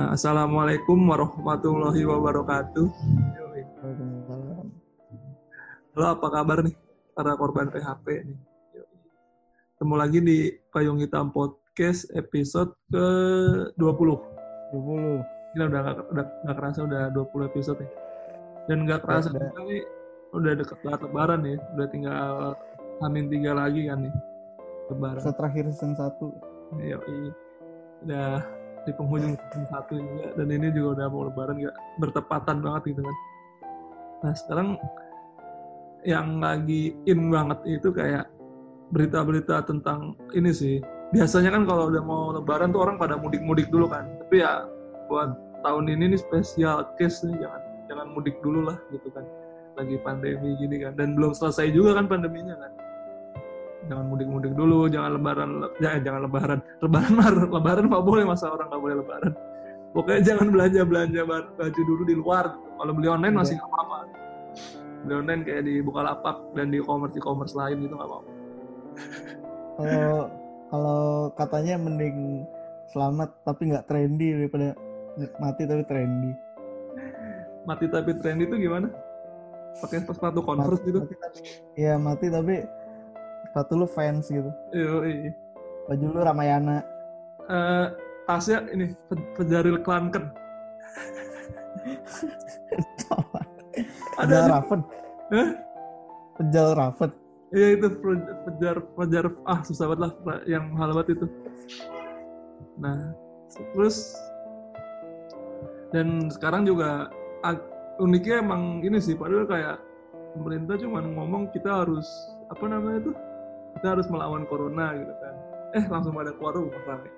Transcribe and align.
Nah, 0.00 0.16
Assalamualaikum 0.16 0.96
warahmatullahi 1.12 2.08
wabarakatuh. 2.08 2.88
Halo, 5.92 6.06
apa 6.16 6.26
kabar 6.32 6.64
nih 6.64 6.72
para 7.12 7.36
korban 7.36 7.68
PHP 7.68 8.32
nih? 8.32 8.38
Ketemu 9.76 9.94
lagi 10.00 10.18
di 10.24 10.38
Payung 10.72 11.04
Hitam 11.04 11.28
Podcast 11.36 12.08
episode 12.16 12.72
ke-20. 12.88 14.08
20. 14.72 15.20
Gila 15.52 15.64
udah 15.68 15.80
gak, 15.84 15.96
udah 16.16 16.26
gak 16.48 16.56
kerasa 16.56 16.78
udah 16.80 17.02
20 17.12 17.50
episode 17.52 17.78
nih. 17.84 17.92
Dan 18.72 18.88
gak 18.88 19.04
kerasa 19.04 19.28
Udah. 19.28 19.52
juga 19.52 19.60
nih 19.68 19.82
udah 20.32 20.52
deket 20.64 20.78
banget 20.80 21.00
lebaran 21.04 21.40
ya. 21.44 21.56
Udah 21.76 21.86
tinggal 21.92 22.56
Hamin 23.04 23.28
tiga 23.28 23.52
lagi 23.52 23.84
kan 23.84 24.08
nih. 24.08 24.14
Lebaran. 24.88 25.20
Episode 25.20 25.36
terakhir 25.36 25.64
season 25.76 25.92
1. 25.92 26.88
Yoi. 26.88 27.36
Udah 28.08 28.59
di 28.88 28.92
penghujung 28.96 29.36
season 29.36 29.64
satu 29.68 29.92
juga 30.00 30.26
dan 30.40 30.48
ini 30.48 30.72
juga 30.72 30.88
udah 31.00 31.06
mau 31.12 31.22
lebaran 31.28 31.56
gak 31.60 31.76
bertepatan 32.00 32.56
banget 32.64 32.82
gitu 32.94 33.00
kan. 33.04 33.16
Nah 34.20 34.32
sekarang 34.36 34.68
yang 36.04 36.40
lagi 36.40 36.96
in 37.04 37.28
banget 37.28 37.60
itu 37.68 37.92
kayak 37.92 38.24
berita-berita 38.90 39.64
tentang 39.68 40.16
ini 40.32 40.50
sih. 40.50 40.80
Biasanya 41.10 41.50
kan 41.52 41.62
kalau 41.66 41.90
udah 41.90 42.02
mau 42.02 42.32
lebaran 42.32 42.72
tuh 42.72 42.80
orang 42.86 42.96
pada 42.96 43.18
mudik-mudik 43.20 43.68
dulu 43.68 43.90
kan. 43.90 44.08
Tapi 44.26 44.40
ya 44.40 44.64
buat 45.10 45.34
tahun 45.60 45.92
ini 45.92 46.16
nih 46.16 46.20
spesial 46.20 46.88
case 46.96 47.26
nih 47.26 47.36
jangan 47.44 47.60
jangan 47.90 48.06
mudik 48.16 48.36
dulu 48.40 48.70
lah 48.72 48.78
gitu 48.94 49.12
kan. 49.12 49.24
Lagi 49.76 49.96
pandemi 50.02 50.56
gini 50.56 50.82
kan 50.82 50.96
dan 50.96 51.14
belum 51.16 51.36
selesai 51.36 51.72
juga 51.72 52.00
kan 52.00 52.08
pandeminya 52.08 52.56
kan 52.58 52.72
jangan 53.88 54.04
mudik-mudik 54.12 54.52
dulu, 54.52 54.90
jangan 54.92 55.16
lebaran, 55.16 55.50
ya, 55.80 55.96
jangan 56.02 56.20
lebaran, 56.28 56.58
lebaran 56.84 57.12
mar, 57.16 57.34
lebaran 57.56 57.84
nggak 57.88 58.04
boleh 58.04 58.24
masa 58.28 58.52
orang 58.52 58.68
nggak 58.68 58.82
boleh 58.82 58.96
lebaran. 59.00 59.32
Pokoknya 59.90 60.20
jangan 60.22 60.46
belanja 60.54 60.80
belanja 60.86 61.20
baju 61.26 61.80
dulu 61.82 62.02
di 62.06 62.14
luar. 62.14 62.54
Kalau 62.54 62.92
beli 62.94 63.08
online 63.10 63.34
masih 63.34 63.58
nggak 63.58 63.70
apa-apa. 63.74 63.98
Beli 65.02 65.14
online 65.18 65.42
kayak 65.42 65.62
di 65.66 65.74
Bukalapak 65.82 66.36
dan 66.54 66.70
di 66.70 66.78
e-commerce 66.78 67.14
e-commerce 67.18 67.54
lain 67.58 67.82
itu 67.82 67.94
nggak 67.98 68.06
apa-apa. 68.06 68.30
Kalau 69.80 70.14
kalau 70.70 71.02
katanya 71.34 71.74
mending 71.80 72.46
selamat 72.94 73.34
tapi 73.42 73.74
nggak 73.74 73.86
trendy 73.90 74.28
daripada 74.38 74.78
mati 75.42 75.62
tapi 75.66 75.82
trendy. 75.90 76.32
Mati 77.66 77.84
tapi 77.90 78.10
trendy 78.22 78.46
itu 78.46 78.56
gimana? 78.62 78.86
Pakai 79.82 80.06
sepatu 80.06 80.42
converse 80.46 80.82
gitu? 80.86 81.02
Mati 81.02 81.14
tapi 81.18 81.38
Iya, 81.74 81.94
mati 81.98 82.26
tapi 82.30 82.54
sepatu 83.48 83.72
lu 83.78 83.86
fans 83.88 84.28
gitu. 84.28 84.50
Iya, 84.74 85.32
Baju 85.88 86.04
lu 86.10 86.20
Ramayana. 86.20 86.84
Eh, 87.50 87.86
tasnya 88.28 88.62
ini 88.70 88.94
Pe- 89.10 89.28
pejaril 89.34 89.82
Klanken. 89.82 90.30
Ada. 94.20 94.52
Raven. 94.52 94.80
Hah? 95.32 95.48
Pejal 96.36 96.68
Raven. 96.76 97.10
Iya 97.50 97.68
itu 97.74 97.86
pe- 97.98 98.30
pejar 98.46 98.76
pejar 98.94 99.24
ah 99.42 99.58
susah 99.66 99.90
banget 99.90 100.14
lah 100.22 100.38
yang 100.46 100.70
mahal 100.70 100.94
banget 100.94 101.18
itu. 101.18 101.26
Nah 102.78 103.10
terus 103.74 104.14
dan 105.90 106.30
sekarang 106.30 106.62
juga 106.62 107.10
uniknya 107.98 108.40
emang 108.40 108.80
ini 108.86 109.02
sih 109.02 109.18
padahal 109.18 109.44
kayak 109.50 109.76
pemerintah 110.38 110.78
cuma 110.78 111.02
ngomong 111.02 111.50
kita 111.50 111.82
harus 111.82 112.06
apa 112.48 112.64
namanya 112.70 113.10
tuh 113.10 113.16
kita 113.74 113.86
harus 113.90 114.06
melawan 114.06 114.42
corona 114.44 114.92
gitu 114.94 115.12
kan. 115.14 115.34
Eh 115.72 115.84
langsung 115.86 116.12
pada 116.12 116.32
keluar 116.32 116.54
rumah 116.54 116.82
rame. 116.84 117.10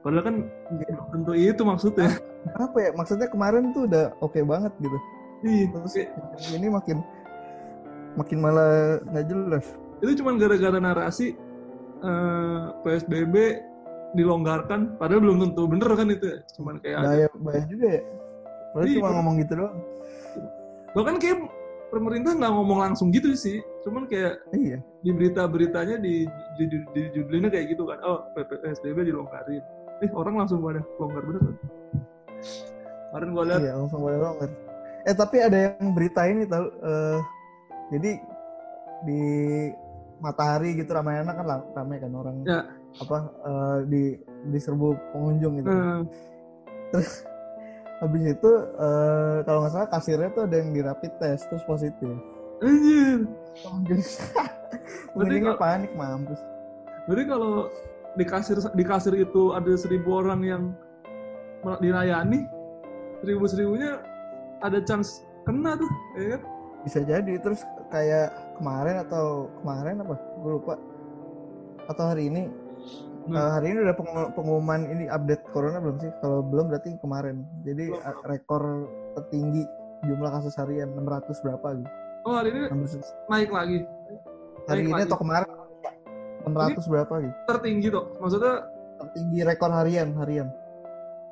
Padahal 0.00 0.22
kan 0.22 0.36
belum 0.70 1.04
tentu 1.10 1.32
itu 1.32 1.62
maksudnya. 1.62 2.08
Apa 2.56 2.76
ya? 2.78 2.90
Maksudnya 2.92 3.26
kemarin 3.26 3.72
tuh 3.72 3.84
udah 3.84 4.12
oke 4.20 4.36
banget 4.42 4.72
gitu. 4.78 4.98
Ih, 5.44 5.68
Terus 5.68 5.94
yang 5.96 6.54
ini 6.54 6.68
makin 6.68 6.98
makin 8.14 8.38
malah 8.38 9.00
nggak 9.04 9.26
jelas. 9.26 9.66
itu 9.98 10.20
cuma 10.20 10.36
gara-gara 10.36 10.76
narasi 10.76 11.32
eh, 11.98 12.62
PSBB 12.80 13.34
dilonggarkan 14.12 14.94
padahal 14.94 15.20
belum 15.20 15.38
tentu 15.42 15.64
bener 15.64 15.88
kan 15.90 16.06
itu 16.06 16.24
ya. 16.28 16.38
cuman 16.54 16.74
kayak 16.78 16.96
ada- 16.96 17.06
Bahaya, 17.08 17.26
bahaya 17.40 17.64
juga 17.66 17.86
ya. 17.88 18.02
Padahal 18.70 18.86
Iya. 18.86 18.96
cuma 19.00 19.10
ngomong 19.12 19.34
gitu 19.40 19.52
doang. 19.56 19.76
bahkan 20.92 21.16
kayak 21.18 21.38
pemerintah 21.88 22.32
nggak 22.34 22.52
ngomong 22.52 22.78
langsung 22.80 23.08
gitu 23.10 23.34
sih 23.34 23.58
cuman 23.84 24.02
kayak 24.04 24.40
Iya. 24.50 24.78
di 24.98 25.10
berita-beritanya 25.10 25.96
di, 25.96 26.24
di, 26.56 26.64
di, 26.64 26.76
di 26.90 27.00
judulinnya 27.12 27.48
kayak 27.48 27.66
gitu 27.70 27.84
kan 27.84 28.00
oh 28.00 28.24
PSBB 28.34 29.04
dilonggarin 29.04 29.60
eh 30.00 30.10
orang 30.10 30.34
langsung 30.36 30.58
pada 30.58 30.80
longgar 30.96 31.22
bener 31.22 31.40
kan 31.42 31.56
kemarin 33.10 33.28
gua 33.30 33.44
lihat 33.44 33.60
Iya, 33.60 33.72
langsung 33.76 34.00
boleh 34.00 34.18
longgar. 34.18 34.50
Eh 35.04 35.14
tapi 35.14 35.36
ada 35.38 35.58
yang 35.70 35.92
berita 35.92 36.24
ini 36.24 36.42
tahu 36.44 36.66
eh, 36.66 37.18
jadi 37.90 38.10
di 39.04 39.20
Matahari 40.16 40.72
gitu 40.74 40.90
Ramayana 40.90 41.30
kan 41.30 41.44
lah- 41.44 41.66
ramai 41.70 41.98
kan 41.98 42.10
orang 42.10 42.36
Ya. 42.42 42.64
apa 42.96 43.16
eh, 43.44 43.78
di 43.84 44.02
diserbu 44.48 44.96
pengunjung 45.12 45.60
gitu. 45.60 45.70
eh, 45.70 46.00
Habis 48.00 48.22
itu 48.28 48.50
eh, 48.74 49.36
kalau 49.42 49.58
nggak 49.60 49.72
salah 49.72 49.88
kasirnya 49.88 50.28
tuh 50.30 50.42
ada 50.42 50.56
yang 50.56 50.72
di 50.72 50.80
rapid 50.80 51.12
test 51.16 51.46
terus 51.46 51.62
positif. 51.62 52.10
anjir 52.56 53.28
Pengunjungnya 55.14 55.54
panik 55.62 55.92
mampus. 55.94 56.40
Berarti 57.06 57.24
kalau 57.28 57.54
di 58.14 58.24
kasir 58.24 58.56
di 58.58 58.84
kasir 58.84 59.14
itu 59.14 59.54
ada 59.54 59.72
seribu 59.76 60.22
orang 60.22 60.40
yang 60.42 60.62
dilayani, 61.78 62.46
seribu 63.22 63.44
seribunya 63.46 64.02
ada 64.60 64.80
chance 64.82 65.22
kena 65.44 65.76
tuh, 65.76 65.90
ya 66.18 66.36
kan? 66.36 66.42
Bisa 66.84 66.98
jadi 67.00 67.32
terus 67.40 67.64
kayak 67.88 68.32
kemarin 68.60 69.00
atau 69.04 69.48
kemarin 69.62 70.04
apa? 70.04 70.14
Gue 70.40 70.50
lupa. 70.60 70.74
Atau 71.88 72.04
hari 72.10 72.28
ini 72.28 72.48
Hmm. 73.24 73.40
Eh, 73.40 73.50
hari 73.56 73.72
ini 73.72 73.88
udah 73.88 73.96
pengu- 73.96 74.32
pengumuman 74.36 74.84
ini 74.84 75.08
update 75.08 75.48
corona 75.48 75.80
belum 75.80 75.96
sih? 75.96 76.12
Kalau 76.20 76.44
belum 76.44 76.68
berarti 76.68 76.92
kemarin. 77.00 77.40
Jadi 77.64 77.88
Belum, 77.88 78.20
rekor 78.28 78.62
tertinggi 79.16 79.64
jumlah 80.04 80.28
kasus 80.28 80.52
harian 80.60 80.92
600 80.92 81.40
berapa 81.40 81.72
gitu. 81.72 81.88
Oh 82.24 82.34
hari 82.34 82.48
ini 82.50 82.60
600. 82.66 83.04
naik 83.28 83.50
lagi, 83.50 83.78
Hari 84.64 84.80
naik 84.80 84.86
ini 84.86 84.92
lagi. 84.94 85.04
atau 85.06 85.18
kemarin 85.18 85.48
600 86.42 86.84
berapa 86.86 87.14
gitu. 87.20 87.34
tertinggi 87.46 87.88
tuh. 87.90 88.04
Maksudnya 88.18 88.54
Tertinggi 88.94 89.40
rekor 89.42 89.70
harian 89.70 90.14
harian 90.14 90.48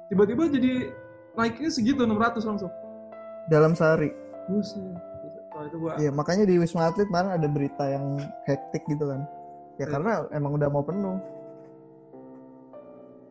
tiba-tiba 0.07 0.45
jadi 0.47 0.93
naiknya 1.33 1.71
segitu 1.71 2.05
600 2.05 2.45
langsung. 2.45 2.73
dalam 3.45 3.73
sehari. 3.73 4.13
Buset. 4.47 4.79
Wah, 5.51 5.65
itu 5.65 5.77
gua 5.77 5.93
Iya, 5.97 6.11
makanya 6.11 6.45
di 6.45 6.57
Wisma 6.57 6.87
Atlet 6.87 7.05
kemarin 7.07 7.33
ada 7.33 7.45
berita 7.45 7.85
yang 7.87 8.17
hektik 8.43 8.85
gitu 8.87 9.05
kan. 9.05 9.25
Ya 9.77 9.85
Iya. 9.85 9.87
karena 9.91 10.13
emang 10.31 10.55
udah 10.55 10.69
mau 10.69 10.81
penuh. 10.81 11.17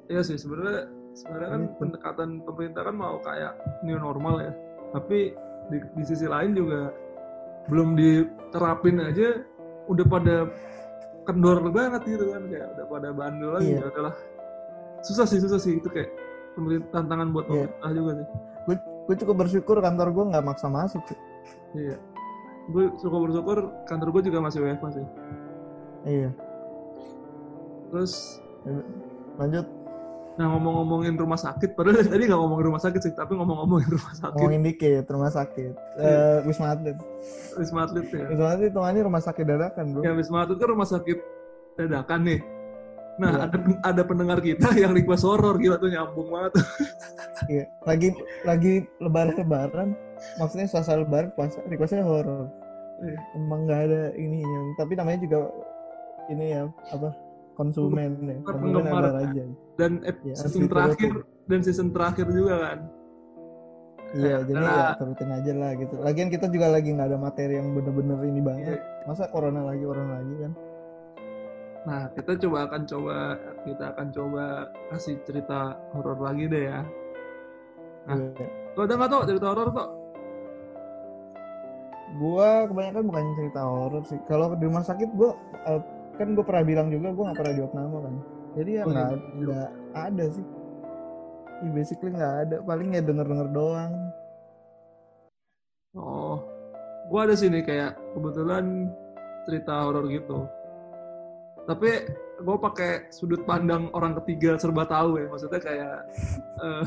Iya 0.07 0.21
sih 0.21 0.35
sebenarnya 0.35 0.85
sebenarnya 1.13 1.49
kan 1.49 1.61
Gitu. 1.63 1.75
pendekatan 1.77 2.29
pemerintah 2.41 2.81
kan 2.83 2.95
mau 2.95 3.15
kayak 3.19 3.53
new 3.81 3.95
normal 3.95 4.41
ya. 4.41 4.51
Tapi 4.91 5.31
di, 5.69 5.77
di 5.93 6.03
sisi 6.03 6.25
lain 6.25 6.51
juga 6.51 6.91
belum 7.69 7.93
diterapin 7.93 8.97
aja 8.97 9.43
udah 9.85 10.05
pada 10.07 10.35
kendor 11.27 11.61
banget 11.69 12.01
gitu 12.07 12.33
kan 12.33 12.43
kayak 12.49 12.67
udah 12.73 12.85
pada 12.89 13.09
bandel 13.13 13.49
lagi 13.53 13.69
Iya. 13.73 13.85
ya 13.85 13.87
adalah 13.93 14.13
susah 15.01 15.25
sih 15.29 15.37
susah 15.41 15.59
sih 15.61 15.77
itu 15.77 15.89
kayak 15.89 16.09
pemerintah 16.57 16.89
tantangan 17.01 17.27
buat 17.29 17.45
Iya. 17.47 17.69
pemerintah 17.69 17.89
juga 17.93 18.11
sih. 18.17 18.27
Gue 19.01 19.15
cukup 19.17 19.35
bersyukur 19.45 19.75
kantor 19.81 20.07
gue 20.13 20.23
nggak 20.33 20.45
maksa 20.45 20.67
masuk 20.69 21.03
sih. 21.09 21.19
Iya. 21.75 21.97
Gue 22.69 22.83
syukur 23.01 23.19
bersyukur 23.29 23.57
kantor 23.85 24.07
gue 24.13 24.21
juga 24.29 24.39
masih 24.41 24.59
WFH 24.61 24.85
sih. 24.97 25.05
Iya. 26.05 26.29
Terus 27.91 28.13
Lanjut 29.39 29.65
nah 30.41 30.49
ngomong-ngomongin 30.57 31.13
rumah 31.21 31.37
sakit 31.37 31.77
padahal 31.77 32.01
tadi 32.01 32.25
nggak 32.25 32.41
ngomongin 32.41 32.65
rumah 32.73 32.81
sakit 32.81 32.97
sih 33.05 33.13
tapi 33.13 33.37
ngomong-ngomongin 33.37 33.93
rumah 33.93 34.13
sakit 34.17 34.33
ngomongin 34.41 34.61
dikit 34.65 35.05
rumah 35.05 35.29
sakit. 35.29 35.73
Iya. 36.01 36.09
Eh, 36.09 36.37
Wisma 36.49 36.67
Atlet. 36.73 36.97
Wisma 37.61 37.79
Atlet 37.85 38.07
ya. 38.09 38.25
Wisma 38.25 38.47
Atlet 38.57 38.73
hitungannya 38.73 39.01
rumah 39.05 39.21
sakit 39.21 39.43
dadakan 39.45 39.85
bro. 39.93 40.01
Ya 40.01 40.11
Wisma 40.17 40.37
Atlet 40.41 40.57
kan 40.57 40.69
rumah 40.73 40.87
sakit 40.89 41.17
dadakan 41.77 42.19
nih. 42.25 42.39
Nah, 43.21 43.29
Iya. 43.37 43.41
ada 43.45 43.57
ada 43.85 44.01
pendengar 44.01 44.41
kita 44.41 44.65
yang 44.81 44.97
request 44.97 45.29
horor 45.29 45.61
gila 45.61 45.77
tuh 45.77 45.93
nyambung 45.93 46.33
banget. 46.33 46.53
Iya. 47.49 47.65
Lagi 47.85 48.09
lagi 48.45 48.73
lebaran-lebaran, 49.01 49.97
maksudnya 50.37 50.69
suasana 50.69 51.01
lebaran 51.01 51.33
puasa, 51.33 51.57
requestnya 51.65 52.05
horor. 52.05 52.49
Iya. 53.01 53.17
Emang 53.37 53.65
nggak 53.69 53.81
ada 53.89 54.01
ininya, 54.17 54.77
tapi 54.77 54.93
namanya 54.97 55.21
juga 55.21 55.49
ini 56.29 56.53
ya 56.53 56.69
apa 56.93 57.09
konsumen 57.61 58.11
ya, 58.23 58.35
konsumen 58.41 58.73
Penggemar. 58.81 59.03
ada 59.05 59.11
aja. 59.23 59.43
Dan 59.77 59.91
ep- 60.01 60.21
Iya, 60.21 60.35
season 60.35 60.49
asli 60.59 60.67
terakhir 60.67 61.11
dan 61.45 61.59
season 61.61 61.87
terakhir 61.89 62.25
juga 62.27 62.55
kan. 62.59 62.79
Iya, 64.11 64.27
Ya, 64.27 64.37
jadi 64.43 64.59
udahlah. 64.59 64.75
ya 64.83 64.99
terutin 64.99 65.29
aja 65.31 65.53
lah 65.55 65.71
gitu. 65.73 65.95
Lagian 65.97 66.27
kita 66.27 66.45
juga 66.47 66.67
lagi 66.67 66.89
nggak 66.91 67.07
ada 67.07 67.17
materi 67.17 67.53
yang 67.55 67.71
bener-bener 67.71 68.19
ini 68.23 68.33
Iya. 68.35 68.43
banget. 68.43 68.79
Masa 69.05 69.23
corona 69.27 69.61
lagi, 69.63 69.81
corona 69.81 70.13
lagi 70.17 70.35
kan? 70.37 70.53
Nah, 71.81 72.01
kita 72.11 72.31
coba 72.37 72.57
akan 72.67 72.81
coba 72.85 73.15
kita 73.63 73.83
akan 73.89 74.07
coba 74.11 74.43
kasih 74.89 75.15
cerita 75.23 75.59
horor 75.91 76.19
lagi 76.19 76.45
deh 76.45 76.63
ya. 76.67 76.81
Nah. 78.03 78.17
Iya. 78.19 78.47
Lo 78.71 78.81
ada 78.81 78.93
nggak 78.95 79.09
tau 79.09 79.23
cerita 79.23 79.47
horor 79.47 79.67
tuh? 79.71 79.89
Gua 82.13 82.67
kebanyakan 82.67 83.03
bukan 83.07 83.23
cerita 83.33 83.61
horor 83.63 84.03
sih. 84.03 84.19
Kalau 84.27 84.51
di 84.53 84.67
rumah 84.67 84.83
sakit 84.83 85.09
gua 85.15 85.31
eh, 85.63 85.81
kan 86.21 86.29
gue 86.37 86.45
pernah 86.45 86.63
bilang 86.63 86.87
juga 86.93 87.09
gua 87.09 87.23
nggak 87.33 87.39
pernah 87.41 87.55
jawab 87.57 87.73
nama 87.73 87.97
kan. 88.05 88.15
Jadi 88.51 88.69
ya 88.77 88.83
Oh, 88.85 88.91
iya. 88.93 88.93
nggak 88.93 89.09
nggak 89.41 89.69
ada 89.97 90.25
sih. 90.29 90.45
Ya, 91.61 91.69
basically 91.73 92.11
nggak 92.13 92.35
ada. 92.45 92.55
Paling 92.61 92.89
ya 92.93 93.01
denger 93.01 93.25
denger 93.25 93.47
doang. 93.49 93.91
Oh, 95.97 96.37
gua 97.09 97.25
ada 97.25 97.35
sini 97.35 97.65
kayak 97.65 97.97
kebetulan 98.13 98.93
cerita 99.49 99.73
horor 99.83 100.05
gitu. 100.07 100.45
Tapi 101.65 101.89
gue 102.41 102.57
pakai 102.57 103.13
sudut 103.13 103.45
pandang 103.45 103.93
orang 103.93 104.17
ketiga 104.23 104.57
serba 104.57 104.81
tahu 104.89 105.21
ya, 105.21 105.29
maksudnya 105.29 105.61
kayak 105.61 105.95
eh, 106.65 106.83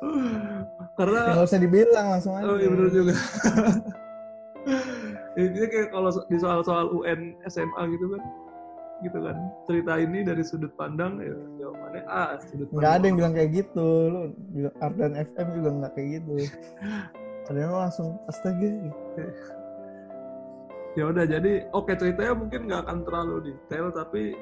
karena 1.00 1.20
nggak 1.36 1.48
usah 1.48 1.60
dibilang 1.60 2.06
langsung 2.12 2.36
aja. 2.36 2.44
oh 2.44 2.56
iya 2.60 2.68
bener 2.68 2.88
juga. 2.92 3.14
Intinya 5.38 5.68
kayak 5.70 5.88
kalau 5.94 6.10
di 6.26 6.36
soal-soal 6.38 6.86
UN 6.90 7.38
SMA 7.46 7.82
gitu 7.94 8.06
kan, 8.14 8.22
gitu 9.06 9.18
kan. 9.22 9.36
Cerita 9.70 9.92
ini 10.02 10.18
dari 10.26 10.42
sudut 10.42 10.72
pandang 10.74 11.22
ya 11.22 11.34
jawabannya 11.62 12.02
A, 12.10 12.38
sudut 12.42 12.66
pandang. 12.70 12.80
Nggak 12.82 12.92
ada 12.94 13.04
yang 13.06 13.16
bilang 13.16 13.34
kayak 13.38 13.50
gitu. 13.54 13.88
Lu 14.10 14.20
bilang 14.50 14.76
Ardan 14.82 15.14
FM 15.14 15.46
juga 15.54 15.68
nggak 15.70 15.92
kayak 15.94 16.08
gitu. 16.20 16.34
Ada 17.50 17.66
yang 17.66 17.74
langsung 17.74 18.08
astaga. 18.30 18.62
gitu. 18.62 18.94
ya 20.98 21.06
udah 21.06 21.22
jadi 21.22 21.66
oke 21.70 21.94
ceritanya 21.94 22.34
mungkin 22.34 22.66
nggak 22.66 22.82
akan 22.82 22.98
terlalu 23.06 23.34
detail 23.46 23.94
tapi 23.94 24.34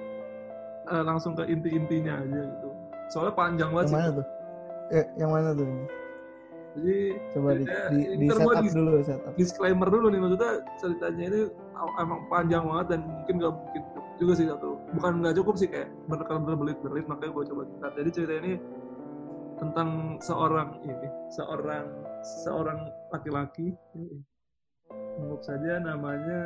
eh, 0.89 1.03
langsung 1.05 1.37
ke 1.37 1.45
inti-intinya 1.45 2.25
aja 2.25 2.41
gitu 2.41 2.69
soalnya 3.13 3.35
panjang 3.37 3.71
banget 3.73 3.89
Yang 3.89 3.93
sih 3.93 3.97
mana 3.97 4.11
tuh? 4.13 4.27
Eh, 4.89 5.05
yang 5.21 5.31
mana 5.33 5.51
tuh? 5.53 5.69
Jadi 6.79 6.99
Coba 7.31 7.49
di, 7.51 7.63
ceritanya- 7.63 7.91
di, 7.91 7.99
di 8.15 8.25
ntar 8.25 8.37
set 8.37 8.45
gua 8.45 8.55
up 8.55 8.63
dis- 8.63 8.77
dulu 8.77 8.91
set 9.03 9.21
up. 9.21 9.33
disclaimer 9.35 9.89
dulu 9.89 10.07
nih 10.09 10.21
maksudnya 10.21 10.53
ceritanya 10.77 11.25
ini 11.27 11.41
emang 11.97 12.21
panjang 12.27 12.63
banget 12.63 12.87
dan 12.89 13.01
mungkin 13.05 13.35
nggak 13.37 13.53
mungkin 13.53 13.83
juga 14.17 14.33
sih 14.35 14.47
satu 14.47 14.69
bukan 14.93 15.13
nggak 15.21 15.35
cukup 15.37 15.55
sih 15.55 15.69
kayak 15.69 15.89
bener-bener 16.07 16.43
berbelit-belit 16.45 17.07
makanya 17.07 17.33
gue 17.33 17.45
coba 17.47 17.63
tingkat 17.65 17.93
jadi 17.95 18.11
cerita 18.11 18.35
ini 18.39 18.53
tentang 19.59 19.89
seorang 20.19 20.69
ini 20.83 21.09
seorang 21.29 21.85
seorang 22.43 22.79
laki-laki. 23.11 23.75
Anggap 25.19 25.43
saja 25.43 25.83
namanya 25.83 26.41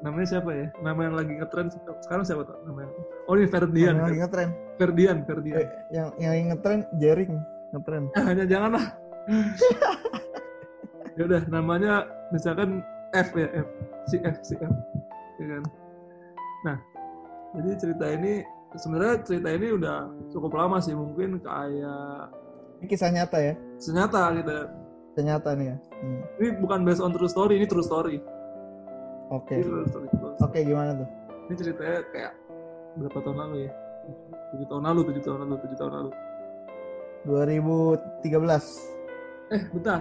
namanya 0.00 0.26
siapa 0.28 0.50
ya? 0.52 0.66
Nama 0.80 1.00
yang 1.08 1.16
lagi 1.16 1.32
ngetren 1.36 1.68
sekarang 2.04 2.24
siapa 2.24 2.44
tuh 2.44 2.56
namanya 2.64 2.92
oh 3.24 3.34
ini 3.34 3.48
Ferdian. 3.48 3.96
Yang 3.96 4.04
lagi 4.04 4.18
ngetren. 4.20 4.50
Ferdian 4.76 5.16
Ferdian. 5.24 5.56
Eh, 5.56 5.68
yang 5.90 6.08
yang 6.16 6.30
lagi 6.32 6.44
ngetren 6.52 6.80
Jering 6.96 7.32
ngetren. 7.70 8.04
hanya 8.16 8.44
janganlah 8.52 8.86
ya 11.16 11.22
udah 11.26 11.42
namanya 11.48 11.92
misalkan 12.30 12.80
F 13.12 13.34
ya 13.34 13.48
F 13.52 13.68
si 14.06 14.16
F 14.18 14.36
si 14.42 14.54
F 14.56 14.72
ya 15.36 15.46
kan 15.48 15.62
nah 16.62 16.76
jadi 17.52 17.70
cerita 17.76 18.06
ini 18.06 18.42
sebenarnya 18.72 19.14
cerita 19.22 19.48
ini 19.50 19.66
udah 19.74 19.98
cukup 20.30 20.52
lama 20.54 20.78
sih 20.78 20.94
mungkin 20.94 21.42
kayak 21.42 22.30
Ini 22.80 22.86
kisah 22.88 23.12
nyata 23.12 23.36
ya. 23.36 23.54
senyata 23.76 24.32
gitu 24.40 24.56
Kisah 25.12 25.24
nyata 25.26 25.50
nih 25.52 25.66
ya. 25.68 25.76
Hmm. 26.00 26.22
ini 26.38 26.48
bukan 26.56 26.80
based 26.80 27.02
on 27.02 27.12
true 27.12 27.28
story 27.28 27.58
ini 27.58 27.66
true 27.66 27.84
story 27.84 28.22
Oke. 29.30 29.62
Story. 29.62 30.06
Oke 30.42 30.58
gimana 30.64 30.90
tuh? 30.96 31.08
ini 31.46 31.54
ceritanya 31.54 32.02
kayak 32.10 32.32
berapa 32.98 33.18
tahun 33.20 33.36
lalu 33.38 33.56
ya 33.66 33.70
tujuh 34.50 34.66
tahun 34.66 34.82
lalu 34.86 35.00
tujuh 35.10 35.22
tahun 35.22 35.38
lalu 35.44 35.54
tujuh 35.60 35.76
tahun 35.76 35.92
lalu 35.92 36.10
2013. 37.24 38.00
eh 39.50 39.62
bentar 39.74 40.00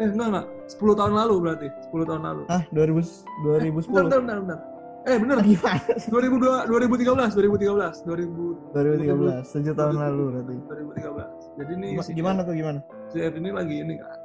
eh 0.00 0.08
enggak 0.08 0.28
enggak 0.32 0.46
10 0.66 0.98
tahun 0.98 1.12
lalu 1.14 1.34
berarti 1.38 1.68
10 1.86 2.08
tahun 2.08 2.22
lalu 2.24 2.42
Ah 2.48 2.62
2000 2.68 3.24
Bentar, 3.44 3.60
2010. 3.62 3.94
bentar, 3.94 4.18
bentar, 4.18 4.36
bentar. 4.40 4.60
Eh 5.00 5.16
bener, 5.16 5.40
Gimana 5.40 5.80
sih? 5.96 6.12
2002, 6.12 6.68
2013, 6.68 7.32
2013, 7.32 8.04
2000, 8.04 8.68
2013. 8.68 9.48
7 9.48 9.72
tahun 9.72 9.96
lalu 9.96 10.22
berarti. 10.28 10.54
2013. 10.60 11.56
Jadi 11.56 11.72
nih 11.74 11.88
Gima- 11.90 12.04
si, 12.04 12.10
Gimana 12.12 12.40
tuh 12.44 12.52
gimana? 12.52 12.80
si 13.08 13.16
F 13.18 13.32
ini 13.32 13.48
lagi 13.48 13.76
ini 13.78 13.94
kan. 13.96 14.18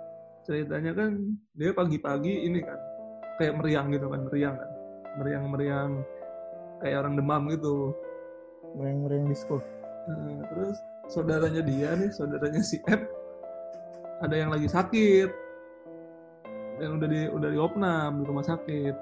Ceritanya 0.43 0.91
kan 0.93 1.09
dia 1.53 1.71
pagi-pagi 1.71 2.33
ini 2.43 2.59
kan 2.59 2.75
kayak 3.35 3.53
meriang 3.55 3.87
gitu 3.89 4.07
kan, 4.07 4.19
meriang 4.25 4.55
kan. 4.55 4.69
Meriang-meriang 5.15 5.91
kayak 6.81 6.97
orang 6.99 7.13
demam 7.15 7.41
gitu. 7.47 7.95
Meriang-meriang 8.75 9.25
disco. 9.25 9.63
Nah, 10.05 10.43
terus 10.45 10.77
saudaranya 11.07 11.61
dia 11.61 11.93
nih, 11.93 12.09
saudaranya 12.11 12.61
si 12.61 12.77
F 12.83 13.01
ada 14.21 14.35
yang 14.35 14.49
lagi 14.49 14.67
sakit. 14.67 15.29
Dan 16.75 16.99
udah 16.99 17.07
di 17.07 17.21
udah 17.31 17.49
diopnam 17.51 18.19
di 18.19 18.23
rumah 18.27 18.43
sakit. 18.43 18.95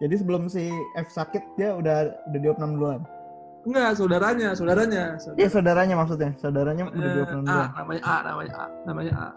Jadi 0.00 0.14
sebelum 0.16 0.48
si 0.48 0.68
F 0.96 1.08
sakit 1.08 1.44
dia 1.56 1.76
udah 1.76 2.12
udah 2.28 2.40
diopnam 2.40 2.76
duluan. 2.76 3.00
Enggak, 3.66 3.98
saudaranya, 3.98 4.54
saudaranya. 4.54 5.18
saudaranya. 5.18 5.40
Ya 5.42 5.48
saudaranya 5.50 5.94
maksudnya. 5.98 6.30
Saudaranya 6.38 6.84
udah 6.88 7.10
diopnam 7.12 7.40
Eh, 7.42 7.42
A, 7.42 7.44
duluan. 7.44 7.68
namanya 7.74 8.02
A, 8.04 8.16
namanya 8.22 8.52
A, 8.54 8.66
namanya 8.86 9.12
A. 9.12 9.28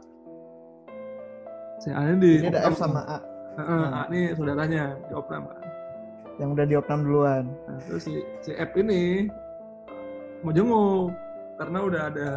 Si 1.80 1.88
A 1.90 2.00
ini 2.06 2.16
di 2.20 2.32
Jadi 2.44 2.52
ada 2.52 2.62
F 2.68 2.76
sama 2.76 3.02
A 3.08 3.18
Heeh, 3.60 3.86
A 3.92 4.02
ini 4.12 4.22
saudaranya 4.36 4.84
di 5.10 5.14
opnam 5.16 5.44
kan. 5.48 5.64
yang 6.40 6.56
udah 6.56 6.64
diopnam 6.64 7.00
duluan. 7.04 7.44
Nah, 7.68 7.80
terus 7.84 8.08
si, 8.08 8.24
si 8.40 8.56
F 8.56 8.72
ini 8.80 9.28
mau 10.42 10.52
jenguk 10.56 11.12
karena 11.60 11.78
udah 11.84 12.02
ada 12.08 12.30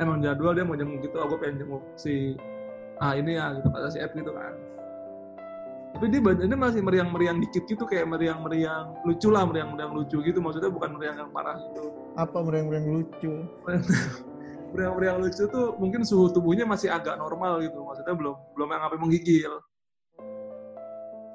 emang 0.00 0.24
jadwal 0.24 0.56
dia 0.56 0.64
mau 0.64 0.76
jenguk 0.76 1.04
gitu, 1.04 1.16
aku 1.20 1.36
pengen 1.40 1.66
jenguk 1.66 1.82
si 1.96 2.36
A 3.00 3.18
ini 3.18 3.36
ya 3.36 3.56
gitu 3.58 3.68
kata 3.68 3.88
si 3.92 3.98
F 4.00 4.12
gitu 4.16 4.32
kan. 4.32 4.54
Tapi 5.92 6.08
dia 6.08 6.24
badannya 6.24 6.56
masih 6.56 6.80
meriang-meriang 6.80 7.36
dikit 7.36 7.68
gitu 7.68 7.84
kayak 7.84 8.08
meriang-meriang 8.08 8.96
lucu 9.04 9.28
lah, 9.28 9.44
meriang-meriang 9.44 9.92
lucu 9.92 10.24
gitu 10.24 10.40
maksudnya 10.40 10.72
bukan 10.72 10.96
meriang 10.96 11.20
yang 11.20 11.30
parah 11.30 11.60
gitu. 11.60 11.92
Apa 12.16 12.40
meriang-meriang 12.40 12.88
lucu? 12.88 13.32
meriang-meriang 14.72 15.20
lucu 15.20 15.44
tuh 15.52 15.76
mungkin 15.76 16.00
suhu 16.02 16.32
tubuhnya 16.32 16.64
masih 16.64 16.88
agak 16.88 17.20
normal 17.20 17.60
gitu 17.60 17.84
maksudnya 17.84 18.16
belum 18.16 18.36
belum 18.56 18.68
yang 18.72 18.82
sampai 18.88 18.98
menggigil 18.98 19.52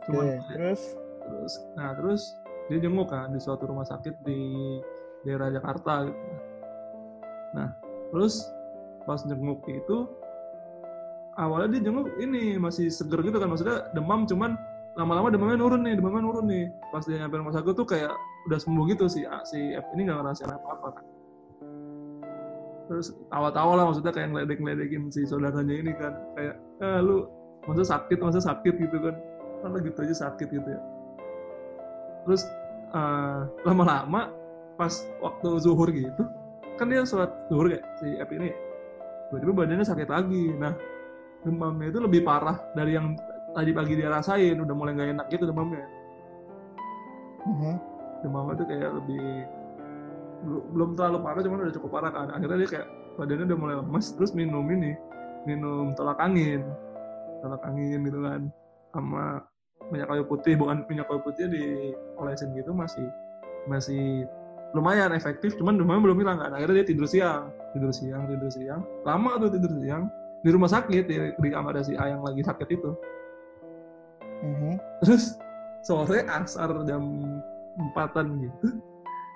Cuman, 0.10 0.42
terus 0.50 0.82
terus 1.22 1.54
nah 1.78 1.94
terus 1.94 2.22
dia 2.68 2.78
jenguk 2.82 3.08
kan 3.08 3.30
di 3.30 3.40
suatu 3.40 3.70
rumah 3.70 3.86
sakit 3.86 4.26
di 4.26 4.42
daerah 5.28 5.52
Jakarta 5.52 6.08
gitu. 6.08 6.24
Nah 7.52 7.76
terus 8.16 8.48
pas 9.04 9.20
jenguk 9.28 9.68
itu 9.68 10.08
awalnya 11.36 11.76
dia 11.76 11.92
jenguk 11.92 12.08
ini 12.24 12.56
masih 12.56 12.88
seger 12.88 13.20
gitu 13.28 13.36
kan 13.36 13.52
maksudnya 13.52 13.92
demam 13.92 14.24
cuman 14.24 14.56
lama-lama 14.98 15.30
demamnya 15.30 15.62
nurun 15.62 15.82
nih 15.86 15.94
demamnya 16.00 16.22
nurun 16.24 16.46
nih. 16.48 16.66
Pas 16.90 17.04
dia 17.06 17.20
nyampe 17.22 17.38
rumah 17.38 17.54
sakit 17.54 17.74
tuh 17.76 17.86
kayak 17.86 18.16
udah 18.50 18.58
sembuh 18.58 18.84
gitu 18.90 19.06
si 19.12 19.28
si 19.46 19.60
F 19.76 19.86
ini 19.94 20.08
nggak 20.08 20.18
ngerasain 20.24 20.50
apa-apa 20.50 20.88
kan. 20.98 21.06
Terus 22.88 23.12
tawa-tawa 23.28 23.84
lah 23.84 23.86
maksudnya 23.92 24.16
kayak 24.16 24.32
ngeledek-ngeledekin 24.32 25.12
si 25.12 25.28
saudaranya 25.28 25.76
ini 25.76 25.92
kan. 25.94 26.16
Kayak 26.34 26.56
eh 26.82 27.00
lu 27.04 27.28
masa 27.68 27.84
sakit 27.84 28.18
masa 28.24 28.40
sakit 28.42 28.74
gitu 28.80 28.98
kan. 28.98 29.16
Kan 29.62 29.76
gitu 29.84 30.00
aja 30.02 30.16
sakit 30.26 30.48
gitu 30.50 30.66
ya. 30.72 30.82
Terus 32.26 32.42
eh, 32.96 33.40
lama-lama 33.68 34.34
pas 34.78 34.94
waktu 35.20 35.50
zuhur 35.60 35.90
gitu 35.90 36.24
kan 36.78 36.86
dia 36.88 37.02
sholat 37.02 37.34
zuhur 37.50 37.74
kayak 37.74 37.84
si 37.98 38.08
F 38.22 38.30
ini 38.30 38.54
tiba-tiba 39.28 39.54
badannya 39.66 39.86
sakit 39.86 40.08
lagi. 40.08 40.56
Nah 40.56 40.74
demamnya 41.44 41.88
itu 41.92 42.00
lebih 42.00 42.22
parah 42.24 42.58
dari 42.78 42.96
yang 42.96 43.18
tadi 43.52 43.72
pagi 43.74 43.94
dia 43.98 44.10
rasain. 44.14 44.56
Udah 44.56 44.76
mulai 44.78 44.94
nggak 44.96 45.10
enak 45.18 45.28
gitu 45.34 45.50
demamnya. 45.50 45.86
Mhm. 47.48 47.76
demamnya 48.18 48.58
tuh 48.58 48.66
kayak 48.66 48.92
lebih 48.98 49.46
belum 50.42 50.64
belum 50.74 50.90
terlalu 50.98 51.18
parah 51.22 51.42
cuman 51.46 51.60
udah 51.70 51.76
cukup 51.76 51.90
parah 51.92 52.12
kan. 52.14 52.28
Akhirnya 52.34 52.58
dia 52.66 52.70
kayak 52.70 52.88
badannya 53.18 53.46
udah 53.50 53.60
mulai 53.60 53.76
lemes 53.82 54.06
terus 54.14 54.32
minum 54.34 54.66
ini 54.70 54.94
minum 55.46 55.94
tolak 55.94 56.18
angin. 56.22 56.66
Tolak 57.42 57.62
angin 57.66 58.00
gitu 58.06 58.20
kan. 58.22 58.42
Sama 58.94 59.42
minyak 59.94 60.08
kayu 60.10 60.24
putih 60.26 60.54
bukan 60.58 60.84
minyak 60.90 61.06
kayu 61.08 61.22
putih 61.22 61.46
diolesin 61.48 62.50
gitu 62.58 62.74
masih 62.74 63.08
masih 63.70 64.26
lumayan 64.72 65.12
efektif 65.12 65.56
cuman 65.56 65.76
demamnya 65.76 66.04
belum 66.04 66.18
hilang 66.20 66.38
kan. 66.38 66.52
Akhirnya 66.52 66.82
dia 66.82 66.88
tidur 66.88 67.06
siang 67.06 67.52
tidur 67.72 67.92
siang 67.92 68.28
tidur 68.28 68.50
siang. 68.50 68.82
Lama 69.04 69.38
tuh 69.38 69.50
tidur 69.50 69.72
siang. 69.78 70.08
Di 70.38 70.50
rumah 70.50 70.68
sakit 70.68 71.04
di, 71.04 71.16
di 71.34 71.50
kamar 71.50 71.76
si 71.82 71.94
A 71.94 72.10
yang 72.10 72.22
lagi 72.22 72.42
sakit 72.42 72.68
itu. 72.72 72.92
Mhm. 74.38 74.78
terus 75.02 75.34
sore 75.82 76.22
asar 76.30 76.70
jam 76.86 77.02
empatan 77.74 78.38
gitu 78.38 78.68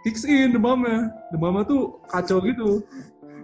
kicks 0.05 0.25
in 0.25 0.53
demamnya 0.53 1.09
demamnya 1.29 1.65
tuh 1.65 1.81
kacau 2.05 2.37
gitu. 2.41 2.85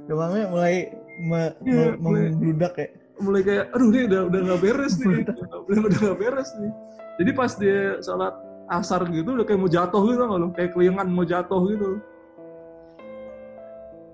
Demamnya 0.05 0.47
mulai 0.47 0.93
me, 1.19 1.49
Iya, 1.61 1.93
me- 1.93 1.97
mulai- 1.97 2.29
membludak 2.29 2.73
ya. 2.77 2.87
mulai 3.17 3.41
kayak 3.41 3.65
aduh 3.73 3.89
dia 3.89 4.03
udah 4.05 4.21
udah 4.29 4.39
nggak 4.45 4.61
beres 4.61 4.93
nih 5.01 5.25
udah 5.65 5.81
udah 5.81 5.97
nggak 5.97 6.17
beres 6.17 6.49
nih. 6.55 6.71
Jadi 7.17 7.31
pas 7.33 7.51
dia 7.57 7.81
sholat 8.01 8.33
asar 8.69 9.01
gitu 9.07 9.29
udah 9.31 9.43
kayak 9.43 9.59
mau 9.59 9.67
jatuh 9.67 10.01
gitu 10.05 10.21
nggak 10.21 10.39
lo 10.39 10.47
kayak 10.51 10.71
keliangan 10.71 11.07
mau 11.07 11.23
jatuh 11.23 11.61
gitu. 11.67 11.89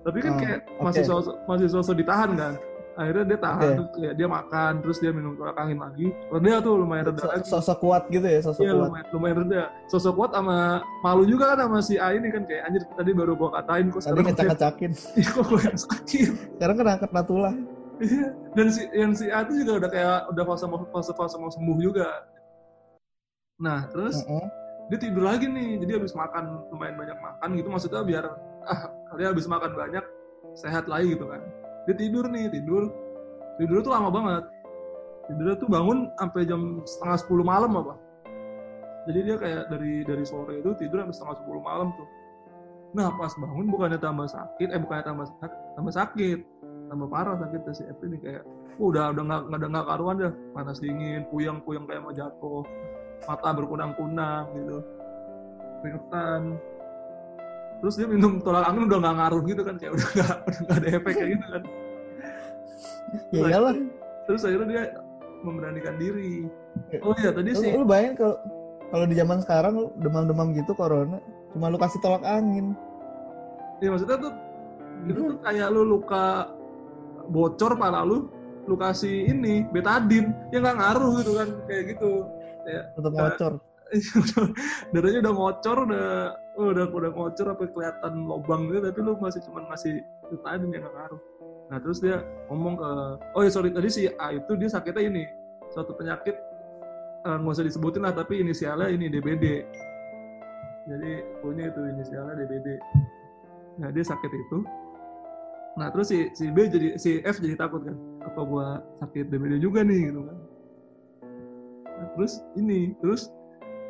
Tapi 0.04 0.18
kan 0.20 0.30
Oh, 0.30 0.38
kayak 0.38 0.58
oke. 0.68 0.82
masih 0.84 1.02
sosok 1.02 1.34
masih 1.44 1.66
sosok 1.66 1.94
ditahan 1.96 2.30
kan? 2.34 2.54
Akhirnya 2.94 3.24
dia 3.26 3.38
tahan 3.40 3.58
Oke. 3.58 3.74
terus 3.74 3.90
kayak 3.96 4.14
dia 4.14 4.28
makan 4.30 4.72
terus 4.78 4.98
dia 5.00 5.10
minum 5.10 5.34
tolak 5.34 5.56
angin 5.56 5.74
lagi. 5.76 6.06
Reda 6.30 6.62
tuh 6.62 6.74
lumayan 6.78 7.04
reda 7.08 7.18
So- 7.18 7.26
lagi. 7.26 7.44
sosok 7.44 7.78
kuat 7.80 8.02
gitu 8.06 8.22
ya 8.22 8.38
sosok 8.38 8.62
Iya 8.62 8.70
kuat. 8.70 8.86
lumayan, 8.86 9.06
lumayan 9.10 9.36
reda 9.42 9.62
sosok 9.88 10.12
kuat 10.14 10.30
sama 10.30 10.56
malu 11.02 11.24
juga 11.24 11.44
kan 11.50 11.66
sama 11.66 11.78
si 11.80 11.98
A 11.98 12.12
ini 12.12 12.30
kan 12.30 12.44
kayak 12.44 12.62
anjir 12.64 12.82
tadi 12.86 13.10
baru 13.10 13.32
gua 13.34 13.50
katain 13.52 13.90
kok 13.90 13.98
tadi 13.98 14.04
sekarang 14.06 14.24
ngecak-ngecakin 14.28 14.90
Iya, 15.18 15.28
kok 15.28 15.44
gue 15.44 15.60
yang 15.60 15.78
sakit. 15.80 16.28
Sekarang 16.54 16.76
kena 16.76 16.92
kena 17.00 17.22
tulah 17.24 17.54
Iya. 17.96 18.26
dan 18.52 18.66
si 18.68 18.82
yang 18.92 19.12
si 19.12 19.26
A 19.26 19.38
itu 19.42 19.52
juga 19.58 19.72
udah 19.76 19.90
kayak 19.90 20.18
udah 20.30 20.44
fase 20.44 20.64
mau 20.64 20.78
fase 20.86 21.12
fase 21.12 21.34
mau 21.34 21.50
sembuh 21.50 21.78
juga 21.80 22.06
nah 23.62 23.86
terus 23.90 24.18
Heeh. 24.26 24.46
dia 24.90 24.98
tidur 24.98 25.24
lagi 25.24 25.46
nih 25.46 25.78
jadi 25.78 26.02
habis 26.02 26.12
makan 26.12 26.66
lumayan 26.74 26.96
banyak 26.98 27.18
makan 27.18 27.48
gitu. 27.56 27.68
Maksudnya 27.70 28.02
biar 28.04 28.24
ah 28.64 28.80
kali 29.12 29.22
habis 29.24 29.46
makan 29.48 29.72
banyak 29.72 30.04
sehat 30.58 30.90
lagi 30.90 31.14
gitu 31.14 31.26
kan. 31.30 31.40
Dia 31.88 31.94
tidur 31.96 32.24
nih 32.28 32.50
tidur. 32.52 32.90
Tidur 33.56 33.78
tuh 33.86 33.92
lama 33.94 34.10
banget. 34.10 34.44
Tidurnya 35.30 35.56
tuh 35.56 35.68
bangun 35.70 36.10
sampai 36.20 36.42
jam 36.44 36.82
setengah 36.84 37.16
sepuluh 37.16 37.44
malam 37.46 37.72
apa. 37.80 37.94
Jadi 39.04 39.18
dia 39.24 39.36
kayak 39.36 39.62
dari 39.72 40.04
dari 40.04 40.24
sore 40.24 40.60
itu 40.60 40.72
tidur 40.76 41.04
sampai 41.04 41.14
setengah 41.16 41.36
sepuluh 41.40 41.62
malam 41.64 41.88
tuh. 41.96 42.08
Nah 42.92 43.08
pas 43.16 43.32
bangun 43.36 43.66
bukannya 43.72 43.98
tambah 44.00 44.28
sakit 44.28 44.68
eh 44.68 44.80
bukannya 44.80 45.04
tambah 45.06 45.26
sakit 45.40 45.60
tambah 45.78 45.94
sakit. 45.94 46.38
Tambah 46.92 47.08
parah 47.08 47.36
sakitnya 47.40 47.72
si 47.72 47.82
F 47.88 47.98
ini 48.04 48.20
kayak 48.20 48.44
"Wah, 48.76 48.86
udah 48.92 49.04
udah 49.16 49.22
nggak 49.24 49.42
nggak 49.48 49.60
ada 49.64 49.68
nggak 49.72 49.86
karuan 49.88 50.16
dah. 50.20 50.32
Panas 50.52 50.78
dingin 50.84 51.24
puyeng 51.32 51.58
puyeng 51.64 51.88
kayak 51.88 52.04
mau 52.04 52.12
jatuh 52.12 52.62
mata 53.28 53.48
berkunang-kunang 53.52 54.44
gitu. 54.56 54.78
Keringetan. 55.80 56.42
Terus 57.84 57.94
dia 58.00 58.08
minum 58.08 58.40
tolak 58.40 58.64
angin 58.64 58.88
udah 58.88 58.98
nggak 59.00 59.16
ngaruh 59.20 59.42
gitu 59.44 59.62
kan 59.66 59.74
kayak 59.76 59.92
udah 59.92 60.08
nggak 60.08 60.36
udah 60.48 60.60
nggak 60.64 60.78
ada 60.80 60.88
efek 60.88 61.12
kayak 61.14 61.30
gitu 61.36 61.46
kan. 61.52 61.62
Ya 63.30 63.42
iyalah. 63.46 63.74
Terus 64.24 64.40
akhirnya 64.48 64.68
dia 64.68 64.82
memberanikan 65.44 65.94
diri. 66.00 66.48
Oh 67.04 67.12
iya 67.20 67.30
tadi 67.30 67.52
lu, 67.52 67.60
sih. 67.60 67.72
lu 67.76 67.84
bayangin 67.84 68.16
kalau 68.16 68.36
kalau 68.88 69.04
di 69.04 69.14
zaman 69.16 69.38
sekarang 69.44 69.72
lu 69.76 69.86
demam-demam 70.00 70.56
gitu 70.56 70.72
corona 70.72 71.20
cuma 71.52 71.68
lu 71.68 71.76
kasih 71.76 72.00
tolak 72.00 72.24
angin. 72.24 72.72
Ya 73.82 73.92
maksudnya 73.92 74.16
tuh 74.16 74.32
itu 75.04 75.20
tuh 75.20 75.36
kayak 75.44 75.68
lu 75.68 75.82
luka 75.84 76.48
bocor 77.28 77.76
pala 77.76 78.04
lu 78.04 78.32
lu 78.64 78.76
kasih 78.80 79.28
ini 79.28 79.68
betadin 79.68 80.32
ya 80.48 80.64
nggak 80.64 80.76
ngaruh 80.80 81.12
gitu 81.20 81.32
kan 81.36 81.48
kayak 81.68 81.82
gitu 81.94 82.24
kayak 82.64 82.84
tetap 82.96 83.12
Nah, 83.12 83.20
ngocor. 83.20 83.52
Udah- 83.54 83.72
darahnya 84.96 85.20
udah 85.22 85.34
ngocor 85.38 85.76
udah 85.86 86.06
oh, 86.58 86.66
udah 86.74 86.84
udah 86.90 87.10
ngocor 87.14 87.46
apa 87.52 87.62
kelihatan 87.70 88.12
lubang 88.26 88.66
gitu 88.66 88.80
tapi 88.90 88.98
lu 89.04 89.12
masih 89.20 89.40
cuma 89.46 89.60
ngasih 89.70 90.02
betadin 90.32 90.72
yang 90.72 90.82
nggak 90.82 90.94
ngaruh. 90.96 91.20
Nah 91.70 91.78
terus 91.78 91.98
dia 92.02 92.16
ngomong 92.50 92.74
ke 92.74 92.90
oh 93.36 93.42
ya 93.44 93.50
sorry 93.52 93.70
tadi 93.70 93.88
si 93.88 94.02
A 94.18 94.34
itu 94.34 94.52
dia 94.58 94.66
sakitnya 94.66 95.02
ini 95.04 95.22
suatu 95.70 95.94
penyakit 95.94 96.34
eh, 97.24 97.36
nggak 97.38 97.54
usah 97.54 97.64
disebutin 97.64 98.02
lah 98.02 98.12
tapi 98.12 98.42
inisialnya 98.42 98.88
ini 98.90 99.06
DBD 99.08 99.44
jadi 100.84 101.10
punya 101.40 101.72
itu 101.72 101.80
inisialnya 101.88 102.34
DBD 102.44 102.68
nah 103.74 103.88
dia 103.90 104.04
sakit 104.04 104.30
itu. 104.30 104.58
Nah 105.74 105.90
terus 105.90 106.06
si 106.12 106.30
si 106.34 106.46
B 106.54 106.70
jadi 106.70 106.94
si 106.94 107.18
F 107.22 107.38
jadi 107.38 107.58
takut 107.58 107.82
kan 107.82 107.96
apa 108.22 108.40
gua 108.42 108.78
sakit 109.02 109.26
DBD 109.26 109.58
juga 109.58 109.82
nih 109.82 110.10
gitu 110.10 110.22
kan 110.22 110.36
terus 112.14 112.42
ini 112.54 112.92
terus 112.98 113.30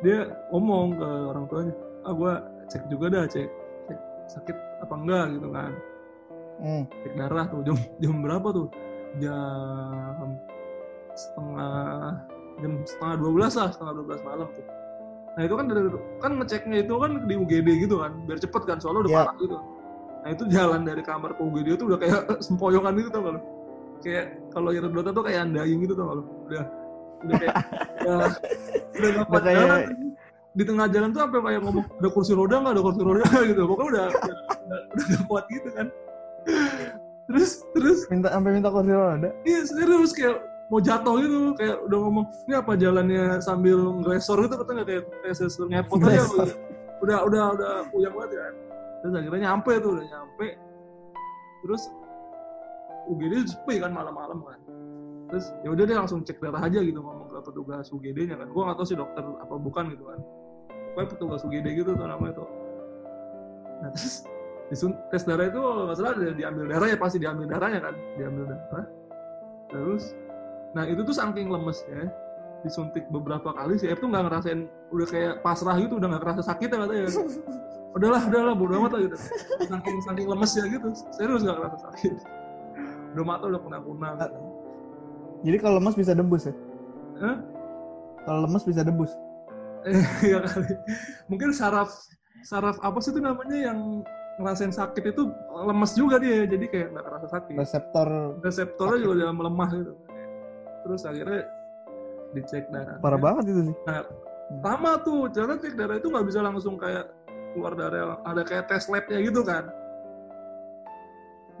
dia 0.01 0.29
ngomong 0.53 0.97
ke 0.97 1.09
orang 1.31 1.45
tuanya 1.49 1.73
ah 2.05 2.13
gua 2.13 2.33
cek 2.69 2.83
juga 2.89 3.09
dah 3.09 3.25
cek, 3.25 3.49
cek 3.89 3.99
sakit 4.29 4.57
apa 4.81 4.93
enggak 4.93 5.25
gitu 5.37 5.47
kan. 5.49 5.71
Hmm. 6.55 6.83
cek 7.03 7.13
darah 7.17 7.45
tuh 7.49 7.61
jam 7.65 7.77
jam 7.99 8.15
berapa 8.21 8.47
tuh? 8.49 8.67
Jam 9.17 10.35
setengah 11.15 12.19
jam 12.59 12.71
setengah 12.83 13.15
dua 13.19 13.31
belas 13.31 13.53
lah 13.55 13.69
setengah 13.71 13.93
dua 13.95 14.05
belas 14.05 14.21
malam 14.23 14.47
tuh. 14.51 14.65
Nah 15.35 15.41
itu 15.43 15.53
kan 15.55 15.65
dari 15.67 15.81
kan 16.23 16.31
ngeceknya 16.39 16.77
itu 16.87 16.93
kan 16.95 17.11
di 17.27 17.33
UGD 17.35 17.67
gitu 17.87 17.95
kan 17.99 18.11
biar 18.23 18.39
cepet 18.39 18.61
kan 18.63 18.77
soalnya 18.79 19.07
udah 19.07 19.11
Iya. 19.11 19.19
parah 19.23 19.35
gitu. 19.39 19.57
Nah 20.25 20.29
itu 20.31 20.43
jalan 20.49 20.81
dari 20.83 21.01
kamar 21.03 21.31
ke 21.35 21.41
UGD 21.43 21.67
itu 21.75 21.83
udah 21.87 21.99
kayak 21.99 22.19
sempoyongan 22.45 22.93
gitu 22.99 23.09
tau 23.11 23.21
gak 23.23 23.33
lu? 23.35 23.41
Kayak 24.03 24.25
kalau 24.51 24.69
yang 24.75 24.91
Dota 24.91 25.11
tuh 25.11 25.23
kayak 25.23 25.39
andaing 25.47 25.79
gitu 25.83 25.93
tau 25.95 26.05
gak 26.07 26.17
lu? 26.19 26.23
Udah 26.47 26.63
udah 27.25 27.35
kayak 27.35 27.55
udah, 28.05 28.27
udah 28.95 29.09
gak 29.25 29.41
kayak- 29.41 29.89
di 30.55 30.63
tengah 30.63 30.87
jalan 30.87 31.11
tuh 31.11 31.19
sampai 31.19 31.39
kayak 31.43 31.61
ngomong 31.67 31.83
ada 31.83 32.09
kursi 32.09 32.31
roda 32.31 32.55
nggak? 32.63 32.73
Ada 32.73 32.81
kursi 32.81 33.01
roda 33.03 33.23
nggak?" 33.27 33.43
gitu. 33.51 33.61
Pokoknya 33.67 33.89
udah 33.91 34.05
udah, 34.07 34.37
udah, 34.63 34.79
udah 34.87 35.05
gak 35.11 35.23
kuat 35.27 35.45
gitu 35.51 35.69
kan. 35.75 35.87
Terus 37.25 37.49
terus 37.73 37.99
minta 38.07 38.29
sampai 38.31 38.51
minta 38.55 38.69
kursi 38.69 38.91
roda? 38.93 39.29
Iya 39.43 39.59
serius 39.65 40.11
kayak 40.13 40.37
mau 40.65 40.79
jatuh 40.79 41.13
gitu 41.21 41.37
kayak 41.53 41.77
udah 41.83 41.97
ngomong 41.99 42.25
ini 42.47 42.53
apa 42.55 42.71
jalannya 42.73 43.23
sambil 43.37 43.77
ngelesor 44.01 44.37
gitu 44.41 44.55
katanya 44.57 44.81
kayak 44.81 45.03
kayak 45.21 45.35
sesur 45.35 45.69
ngepot 45.69 46.01
aja 46.01 46.25
Ngelesor. 46.25 46.49
udah 47.05 47.17
udah 47.21 47.43
udah 47.53 47.71
puyeng 47.93 48.13
banget 48.17 48.31
kan 48.41 48.53
terus 48.97 49.13
akhirnya 49.13 49.41
nyampe 49.45 49.71
tuh 49.77 49.91
udah 49.93 50.05
nyampe. 50.07 50.47
Terus 51.61 51.81
UGD 53.05 53.33
sepi 53.45 53.75
kan 53.77 53.91
malam-malam 53.93 54.41
kan 54.41 54.57
terus 55.35 55.51
ya 55.67 55.69
udah 55.75 55.83
dia 55.83 55.97
langsung 55.99 56.23
cek 56.23 56.39
darah 56.39 56.63
aja 56.63 56.79
gitu 56.79 57.03
ngomong 57.03 57.27
ke 57.27 57.43
petugas 57.43 57.91
UGD-nya 57.91 58.39
kan. 58.39 58.47
Gua 58.55 58.71
nggak 58.71 58.77
tahu 58.79 58.87
sih 58.87 58.95
dokter 58.95 59.19
apa 59.19 59.55
bukan 59.59 59.91
gitu 59.91 60.07
kan. 60.07 60.19
Pokoknya 60.95 61.09
petugas 61.11 61.41
UGD 61.43 61.67
gitu 61.75 61.91
tuh 61.91 62.07
namanya 62.07 62.39
tuh. 62.39 62.47
Nah 63.83 63.91
terus 63.91 64.23
disun 64.71 64.95
tes 65.11 65.27
darah 65.27 65.51
itu 65.51 65.59
kalau 65.59 65.91
nggak 65.91 65.97
salah 65.99 66.15
diambil 66.15 66.65
darah 66.71 66.87
ya 66.87 66.95
pasti 66.95 67.17
diambil 67.19 67.51
darahnya 67.51 67.83
kan. 67.83 67.95
Diambil 68.15 68.43
darah 68.47 68.85
terus 69.67 70.15
nah 70.71 70.87
itu 70.87 71.03
tuh 71.03 71.11
saking 71.11 71.51
lemesnya 71.51 72.07
disuntik 72.63 73.03
beberapa 73.11 73.51
kali 73.51 73.75
si 73.75 73.91
F 73.91 73.99
tuh 73.99 74.07
nggak 74.07 74.31
ngerasain 74.31 74.71
udah 74.95 75.07
kayak 75.11 75.33
pasrah 75.43 75.75
gitu 75.83 75.99
udah 75.99 76.15
nggak 76.15 76.23
kerasa 76.23 76.47
sakit 76.47 76.71
ya 76.71 76.77
katanya. 76.79 77.11
Udahlah 77.91 78.23
udahlah 78.23 78.55
bodo 78.55 78.73
amat 78.79 78.91
lah 78.95 79.01
gitu. 79.03 79.17
Saking 79.67 79.97
saking 79.99 80.27
lemesnya 80.31 80.63
gitu 80.71 80.87
serius 81.11 81.43
nggak 81.43 81.59
kerasa 81.59 81.77
sakit. 81.91 82.13
Udah 83.19 83.25
mata 83.27 83.51
udah 83.51 83.59
kunang-kunang 83.59 84.15
gitu. 84.15 84.39
Jadi 85.45 85.57
kalau 85.61 85.77
lemas 85.77 85.95
bisa 85.95 86.11
debus 86.17 86.49
ya 86.49 86.53
Hah? 87.21 87.37
kalau 88.25 88.39
lemas 88.49 88.65
bisa 88.65 88.81
debus 88.81 89.13
Iya 90.25 90.41
kali. 90.41 90.73
Mungkin 91.29 91.49
saraf 91.53 91.93
saraf 92.45 92.77
apa 92.81 92.97
sih 93.01 93.13
itu 93.13 93.21
namanya 93.21 93.69
yang 93.71 94.01
ngerasain 94.41 94.73
sakit 94.73 95.15
itu 95.15 95.23
lemes 95.63 95.91
juga 95.95 96.19
dia, 96.19 96.43
jadi 96.43 96.65
kayak 96.67 96.87
nggak 96.91 97.05
kerasa 97.07 97.27
sakit. 97.31 97.55
reseptor 97.55 98.09
Reseptornya 98.43 98.97
juga 98.99 99.13
udah 99.23 99.29
melemah 99.31 99.69
gitu. 99.71 99.93
Terus 100.85 101.01
akhirnya 101.07 101.41
dicek 102.35 102.67
darah. 102.67 102.99
parah 102.99 103.19
banget 103.21 103.55
itu 103.55 103.61
sih 103.71 103.75
Sama 104.61 104.91
tuh, 105.01 105.31
ternyata 105.31 105.55
cek 105.57 105.73
darah 105.73 105.95
itu 105.97 106.07
nggak 106.11 106.25
bisa 106.27 106.39
langsung 106.43 106.75
kayak 106.77 107.09
keluar 107.55 107.73
darah, 107.73 108.19
ada 108.27 108.43
kayak 108.43 108.67
tes 108.69 108.85
labnya 108.91 109.17
gitu 109.23 109.41
kan. 109.41 109.65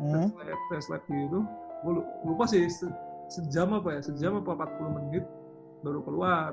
hmm. 0.03 0.29
Tes 0.29 0.29
lab, 0.35 0.59
tes 0.69 0.85
lab 0.91 1.03
gitu. 1.07 1.39
Gue 1.81 1.93
lupa 2.27 2.45
sih 2.45 2.67
sejam 3.27 3.73
apa 3.75 3.99
ya, 3.99 4.01
sejam 4.05 4.41
apa 4.41 4.65
40 4.65 4.97
menit 5.01 5.25
baru 5.81 6.01
keluar. 6.05 6.51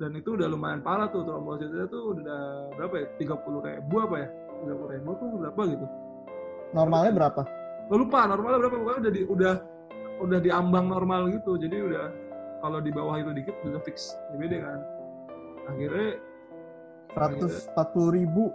Dan 0.00 0.16
itu 0.16 0.32
udah 0.32 0.48
lumayan 0.48 0.80
parah 0.80 1.12
tuh 1.12 1.28
trombositnya 1.28 1.84
tuh 1.92 2.16
udah 2.16 2.72
berapa 2.76 2.94
ya? 3.04 3.06
30 3.20 3.68
ribu 3.68 3.94
apa 4.00 4.16
ya? 4.16 4.28
30 4.64 4.94
ribu 4.96 5.10
tuh 5.20 5.28
berapa 5.40 5.62
gitu? 5.68 5.86
normalnya 6.70 7.12
berapa 7.14 7.42
lupa 7.90 8.20
normalnya 8.30 8.58
berapa 8.62 8.76
pokoknya 8.78 9.00
udah 9.02 9.12
di, 9.12 9.22
udah 9.26 9.54
udah 10.20 10.38
diambang 10.38 10.86
normal 10.86 11.26
gitu. 11.32 11.58
Jadi 11.58 11.74
udah 11.74 12.06
kalau 12.62 12.78
di 12.78 12.92
bawah 12.94 13.18
itu 13.18 13.34
dikit 13.34 13.56
udah 13.66 13.80
fix 13.82 14.14
DBD 14.30 14.62
kan. 14.62 14.78
Akhirnya 15.66 16.20
140 17.18 18.14
ribu 18.14 18.54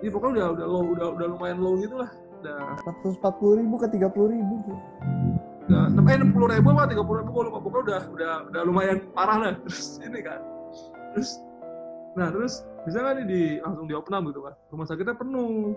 ya 0.00 0.08
pokoknya 0.08 0.32
udah 0.32 0.48
udah 0.56 0.66
low 0.66 0.84
udah 0.96 1.06
udah 1.12 1.26
lumayan 1.28 1.58
low 1.60 1.76
gitu 1.76 2.00
lah. 2.00 2.08
Udah 2.40 2.56
140 3.04 3.60
ribu 3.60 3.74
ke 3.76 3.86
30 3.92 4.32
ribu 4.32 4.56
enam 5.64 6.04
eh 6.04 6.14
enam 6.14 6.30
puluh 6.30 6.48
ribu 6.48 6.68
apa 6.70 6.84
tiga 6.86 7.00
puluh 7.00 7.18
ribu 7.20 7.30
gue 7.32 7.44
lupa. 7.48 7.58
Pokoknya 7.58 7.82
udah 7.82 8.00
udah 8.12 8.32
udah 8.48 8.62
lumayan 8.64 8.98
parah 9.10 9.36
lah. 9.38 9.52
Terus 9.64 9.96
ini 10.06 10.20
kan. 10.20 10.40
Terus 11.12 11.30
nah 12.14 12.30
terus 12.30 12.62
bisa 12.84 13.00
nggak 13.00 13.14
nih 13.16 13.26
di 13.26 13.42
langsung 13.58 13.86
di 13.86 13.94
open 13.96 14.14
gitu 14.28 14.40
kan 14.40 14.54
rumah 14.68 14.84
sakitnya 14.84 15.14
penuh. 15.14 15.72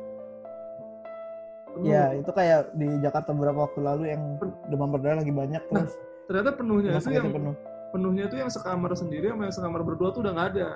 Penuh. 1.71 1.85
Ya 1.85 2.11
itu 2.13 2.29
kayak 2.29 2.73
di 2.73 2.87
Jakarta 2.99 3.31
beberapa 3.31 3.63
waktu 3.63 3.79
lalu 3.79 4.03
yang 4.09 4.21
demam 4.67 4.89
berdarah 4.89 5.21
lagi 5.21 5.31
banyak 5.31 5.61
Nah, 5.67 5.81
terus 5.81 5.93
ternyata 6.27 6.49
penuhnya 6.53 6.89
itu 6.93 7.09
yang 7.09 7.29
penuh. 7.31 7.55
penuhnya 7.87 8.23
itu 8.27 8.35
yang 8.35 8.51
sekamar 8.51 8.91
sendiri 8.91 9.31
sama 9.31 9.45
yang 9.45 9.55
sekamar 9.55 9.81
berdua 9.81 10.11
tuh 10.11 10.21
udah 10.21 10.33
nggak 10.33 10.49
ada. 10.53 10.69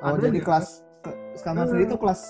Oh 0.00 0.12
ada 0.12 0.20
jadi 0.22 0.40
kelas 0.40 0.66
ke- 1.00 1.16
kamar 1.40 1.64
sendiri 1.66 1.84
itu 1.86 1.96
kelas 1.96 2.20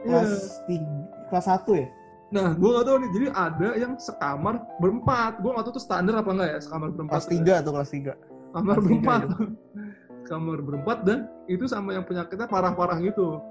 Iya. 0.00 0.08
kelas 0.16 0.32
tiga, 0.64 0.90
kelas 1.28 1.44
satu 1.46 1.70
ya 1.76 1.86
nah 2.30 2.54
gue 2.54 2.68
nggak 2.70 2.86
tahu 2.86 2.96
nih 3.02 3.10
jadi 3.10 3.26
ada 3.34 3.68
yang 3.74 3.92
sekamar 3.98 4.54
berempat. 4.78 5.42
Gue 5.42 5.50
nggak 5.50 5.64
tahu 5.66 5.74
tuh 5.74 5.84
standar 5.84 6.14
apa 6.22 6.30
enggak 6.30 6.48
ya 6.54 6.58
sekamar 6.62 6.88
berempat 6.94 7.14
kelas 7.18 7.28
tiga 7.30 7.54
atau 7.58 7.70
kelas 7.74 7.90
tiga. 7.90 8.12
Kamar 8.54 8.74
Kelas 8.78 8.86
tiga 8.86 8.86
berempat. 8.86 9.20
kamar 10.30 10.58
berempat 10.62 10.98
dan 11.02 11.18
itu 11.50 11.66
sama 11.66 11.90
yang 11.90 12.06
penyakitnya 12.06 12.46
parah-parah 12.46 13.02
gitu. 13.02 13.42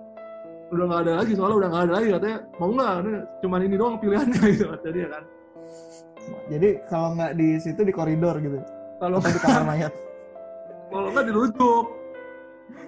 Udah 0.72 0.86
nggak 0.88 1.02
ada 1.04 1.14
lagi 1.20 1.32
soalnya 1.36 1.58
udah 1.60 1.70
nggak 1.76 1.84
ada 1.84 1.94
lagi 2.00 2.08
katanya. 2.16 2.40
Mau 2.56 2.72
Ini 2.72 3.14
cuman 3.44 3.60
ini 3.68 3.76
doang 3.76 3.96
pilihannya 4.00 4.42
gitu 4.56 4.66
kata 4.72 4.90
dia 4.96 5.08
kan. 5.12 5.24
Jadi 6.48 6.70
kalau 6.88 7.10
nggak 7.20 7.32
di 7.36 7.48
situ 7.60 7.82
di 7.84 7.94
koridor 7.94 8.36
gitu. 8.40 8.60
kalau 9.00 9.20
di 9.20 9.40
kamar 9.44 9.64
mayat. 9.68 9.94
kalau 10.92 11.08
nggak 11.12 11.26
dirujuk. 11.28 11.86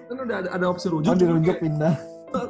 Kan 0.08 0.16
udah 0.24 0.36
ada, 0.44 0.48
ada 0.56 0.66
opsi 0.68 0.86
rujuk 0.88 1.12
Oh 1.12 1.16
dirujuk 1.16 1.56
kayak 1.56 1.60
pindah. 1.60 1.94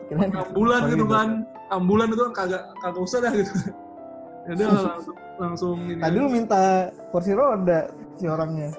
Kirain 0.06 0.30
ambulan 0.30 0.80
gitu 0.94 1.04
koridor. 1.06 1.10
kan 1.10 1.28
ambulan 1.72 2.06
itu 2.06 2.22
kan 2.22 2.34
kagak 2.36 2.62
kagak 2.78 3.02
usah 3.02 3.18
dah 3.20 3.32
gitu. 3.32 3.52
Ya 4.42 4.58
dia 4.58 4.66
langsung 4.66 5.14
langsung 5.38 5.76
ini 5.86 6.02
Tadi 6.02 6.16
lu 6.18 6.26
minta 6.26 6.90
kursi 7.08 7.30
roda 7.30 7.86
si 8.18 8.26
orangnya. 8.26 8.74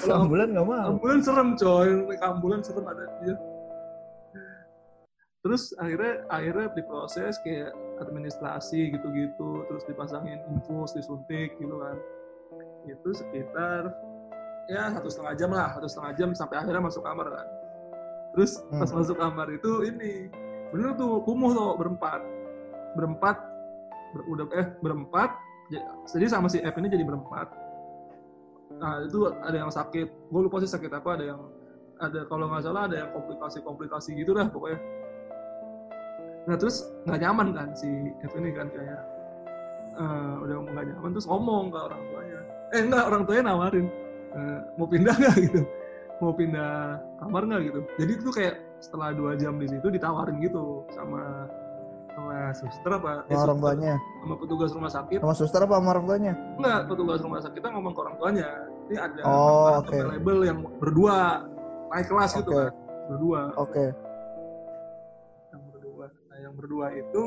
Kalau- 0.00 0.24
Ambulan 0.24 0.48
nggak 0.48 0.64
mau. 0.64 0.96
ambulan 0.96 1.20
serem 1.20 1.48
coy. 1.54 1.88
Ambulan 2.16 2.60
serem 2.64 2.84
ada 2.84 3.04
dia 3.20 3.36
terus 5.44 5.70
akhirnya 5.78 6.26
akhirnya 6.26 6.66
diproses 6.72 7.38
kayak 7.44 7.70
administrasi 8.00 8.90
gitu-gitu. 8.90 9.62
Terus 9.68 9.84
dipasangin 9.84 10.40
infus 10.50 10.90
disuntik 10.90 11.54
gitu 11.54 11.76
kan. 11.76 11.96
Itu 12.88 13.12
sekitar 13.12 13.92
ya 14.66 14.90
satu 14.90 15.06
setengah 15.06 15.34
jam 15.36 15.50
lah. 15.52 15.68
Satu 15.76 15.86
setengah 15.86 16.12
jam 16.16 16.28
sampai 16.32 16.56
akhirnya 16.58 16.82
masuk 16.82 17.04
kamar 17.04 17.28
kan. 17.28 17.46
Terus 18.32 18.52
pas 18.72 18.88
Hmm. 18.88 18.98
masuk 18.98 19.16
kamar 19.16 19.46
itu 19.52 19.70
ini 19.84 20.32
bener 20.74 20.96
tuh 20.98 21.22
kumuh 21.22 21.50
tuh 21.54 21.74
berempat. 21.78 22.20
Berempat 22.96 23.36
ber- 24.14 24.26
udah 24.30 24.46
eh 24.56 24.66
berempat. 24.80 25.30
Jadi 26.06 26.26
sama 26.30 26.46
si 26.46 26.62
F 26.62 26.74
ini 26.78 26.86
jadi 26.86 27.02
berempat. 27.02 27.50
Nah 28.78 29.02
itu 29.02 29.30
ada 29.30 29.56
yang 29.56 29.72
sakit. 29.72 30.30
Gue 30.30 30.40
lupa 30.46 30.62
sih 30.62 30.70
sakit 30.70 30.90
apa 30.94 31.18
ada 31.18 31.24
yang 31.34 31.40
ada 31.96 32.28
kalau 32.28 32.46
nggak 32.52 32.62
salah 32.62 32.86
ada 32.86 32.96
yang 33.06 33.10
komplikasi-komplikasi 33.16 34.14
gitu 34.20 34.36
dah 34.36 34.46
pokoknya. 34.52 34.78
Nah 36.46 36.54
terus 36.54 36.86
nggak 37.08 37.18
nyaman 37.24 37.48
kan 37.56 37.68
si 37.74 37.88
F 38.22 38.32
ini 38.38 38.52
kan 38.54 38.68
kayak 38.70 39.02
eh, 39.96 40.34
udah 40.44 40.56
nggak 40.70 40.84
nyaman 40.92 41.10
terus 41.16 41.26
ngomong 41.26 41.72
ke 41.72 41.78
orang 41.80 42.02
tuanya. 42.12 42.40
Eh 42.74 42.80
enggak 42.84 43.04
orang 43.08 43.22
tuanya 43.24 43.42
nawarin 43.50 43.86
eh, 44.36 44.58
mau 44.76 44.86
pindah 44.86 45.14
nggak 45.16 45.36
gitu? 45.50 45.60
Mau 46.22 46.32
pindah 46.36 47.00
kamar 47.18 47.42
nggak 47.48 47.62
gitu? 47.66 47.80
Jadi 47.98 48.12
itu 48.12 48.30
kayak 48.30 48.54
setelah 48.78 49.10
dua 49.10 49.32
jam 49.34 49.56
di 49.56 49.66
situ 49.66 49.86
ditawarin 49.86 50.36
gitu 50.38 50.84
sama 50.88 51.48
sama 52.08 52.36
suster 52.50 52.90
apa 52.90 53.22
eh, 53.22 53.32
Sama 53.32 53.44
orang 53.46 53.58
tuanya. 53.60 53.94
sama 54.18 54.34
petugas 54.36 54.70
rumah 54.72 54.88
sakit 54.88 55.18
Sama 55.20 55.34
suster 55.34 55.60
apa 55.60 55.74
sama 55.74 55.88
orang 55.90 56.06
tuanya? 56.06 56.32
enggak 56.56 56.80
petugas 56.86 57.18
rumah 57.20 57.40
sakit 57.40 57.56
kita 57.56 57.68
ngomong 57.70 57.92
ke 57.92 58.00
orang 58.00 58.16
tuanya 58.16 58.48
ini 58.86 58.96
ada 58.96 59.20
Oh, 59.22 59.68
oke. 59.78 59.96
label 60.00 60.38
yang 60.42 60.58
berdua 60.76 61.44
naik 61.88 62.06
kelas 62.06 62.30
gitu 62.34 62.50
Oke. 62.50 62.58
kan 62.58 62.72
berdua 63.06 63.40
Oke. 63.54 63.84
yang 65.50 65.62
berdua 65.70 66.04
nah 66.26 66.38
yang 66.38 66.54
berdua 66.54 66.86
itu 66.90 67.22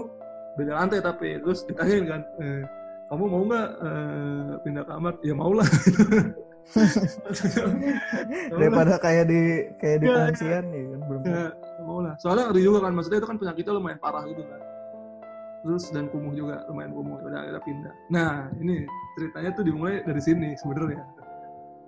beda 0.55 0.71
lantai 0.75 0.99
tapi 0.99 1.37
terus 1.39 1.63
ditanyain 1.63 2.05
kan 2.05 2.21
eh, 2.39 2.61
kamu 3.07 3.23
mau 3.25 3.41
nggak 3.43 3.67
eh, 3.79 4.51
pindah 4.59 4.85
kamar 4.85 5.13
ya 5.21 5.33
Mau 5.33 5.53
lah. 5.53 5.65
Daripada 8.53 9.01
kayak 9.01 9.25
di 9.25 9.41
kayak 9.81 9.97
di 10.03 10.07
pengungsian 10.07 10.63
ya 10.69 10.83
kan 10.85 11.01
belum. 11.09 11.21
Ya, 11.25 11.45
mau 11.81 11.99
lah. 12.05 12.13
Soalnya 12.21 12.53
ngeri 12.53 12.61
juga 12.61 12.79
kan, 12.85 12.91
maksudnya 12.93 13.19
itu 13.21 13.29
kan 13.29 13.37
penyakitnya 13.41 13.73
lumayan 13.73 13.99
parah 14.01 14.23
gitu 14.29 14.43
kan. 14.45 14.61
Terus 15.59 15.83
dan 15.91 16.05
kumuh 16.13 16.33
juga, 16.37 16.63
lumayan 16.69 16.93
kumuh. 16.93 17.17
Udah 17.25 17.39
akhirnya 17.41 17.61
pindah. 17.65 17.93
Nah, 18.13 18.33
ini 18.61 18.85
ceritanya 19.17 19.49
tuh 19.57 19.63
dimulai 19.65 20.05
dari 20.05 20.21
sini 20.21 20.49
sebenarnya. 20.55 21.03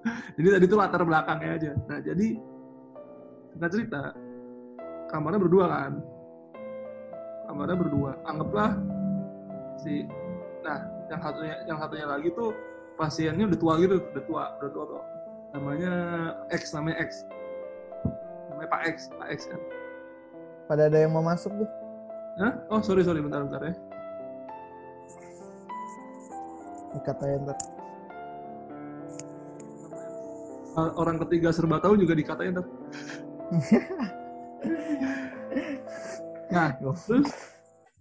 jadi 0.38 0.48
tadi 0.58 0.66
tuh 0.66 0.78
latar 0.82 1.02
belakangnya 1.06 1.52
aja. 1.56 1.72
Nah, 1.86 2.00
jadi 2.02 2.28
kita 3.54 3.68
cerita, 3.70 4.02
kamarnya 5.14 5.40
berdua 5.40 5.66
kan. 5.70 5.94
Kamarnya 7.46 7.78
berdua. 7.78 8.12
Anggaplah 8.26 8.72
si, 9.82 10.06
nah 10.66 10.80
yang 11.12 11.22
satunya 11.22 11.56
yang 11.68 11.78
satunya 11.82 12.08
lagi 12.08 12.30
tuh 12.32 12.56
pasiennya 13.02 13.50
udah 13.50 13.58
tua 13.58 13.74
gitu, 13.82 13.98
udah 13.98 14.24
tua, 14.30 14.44
udah 14.62 14.70
tua 14.70 14.86
tuh. 14.86 15.02
Namanya 15.58 15.94
X, 16.54 16.70
namanya 16.78 17.02
X 17.02 17.26
namanya 18.62 18.78
Pak 18.78 18.94
X, 18.94 19.10
Pak 19.18 19.28
X 19.34 19.50
kan. 19.50 19.58
Pada 20.70 20.86
ada 20.86 21.02
yang 21.02 21.18
mau 21.18 21.26
masuk 21.26 21.50
tuh. 21.50 21.66
Hah? 22.38 22.54
Oh 22.70 22.78
sorry 22.86 23.02
sorry 23.02 23.18
bentar 23.18 23.42
bentar 23.42 23.58
ya. 23.66 23.74
Ikat 27.02 27.18
aja 27.26 27.42
ntar. 27.42 27.58
Uh, 30.78 30.94
Orang 30.96 31.20
ketiga 31.26 31.50
serba 31.50 31.82
tahu 31.82 31.98
juga 31.98 32.14
dikatain 32.14 32.54
ntar. 32.54 32.70
nah 36.54 36.70
terus 36.78 37.02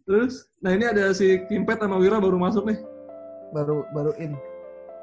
terus, 0.04 0.44
nah 0.60 0.76
ini 0.76 0.84
ada 0.86 1.10
si 1.16 1.40
Kimpet 1.48 1.80
sama 1.80 1.96
Wira 1.96 2.20
baru 2.20 2.36
masuk 2.36 2.68
nih. 2.68 2.76
Baru 3.56 3.88
baru 3.96 4.12
in. 4.20 4.36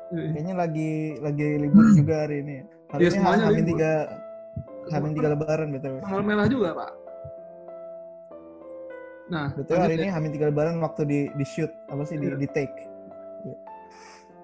Ini. 0.08 0.32
Kayaknya 0.32 0.56
lagi 0.56 0.92
lagi 1.20 1.48
libur 1.60 1.86
juga 1.92 2.16
hari 2.24 2.36
ini. 2.40 2.58
Hari 2.88 3.02
Iya, 3.04 3.10
ini 3.12 3.20
hamin 3.44 3.66
tiga 3.68 3.92
hamin 4.88 5.12
tiga 5.12 5.28
lebaran 5.36 5.68
betul. 5.76 5.94
Tanggal 6.00 6.24
merah 6.24 6.48
juga 6.48 6.70
pak. 6.72 6.92
Nah, 9.28 9.52
Betul 9.60 9.76
hari 9.84 10.00
ya. 10.00 10.00
ini 10.00 10.08
hamin 10.08 10.32
tiga 10.32 10.48
lebaran 10.48 10.80
waktu 10.80 11.02
di 11.04 11.20
di 11.36 11.44
shoot 11.44 11.68
apa 11.92 12.08
sih 12.08 12.16
di 12.16 12.32
Iya. 12.32 12.40
di 12.40 12.48
take. 12.48 12.78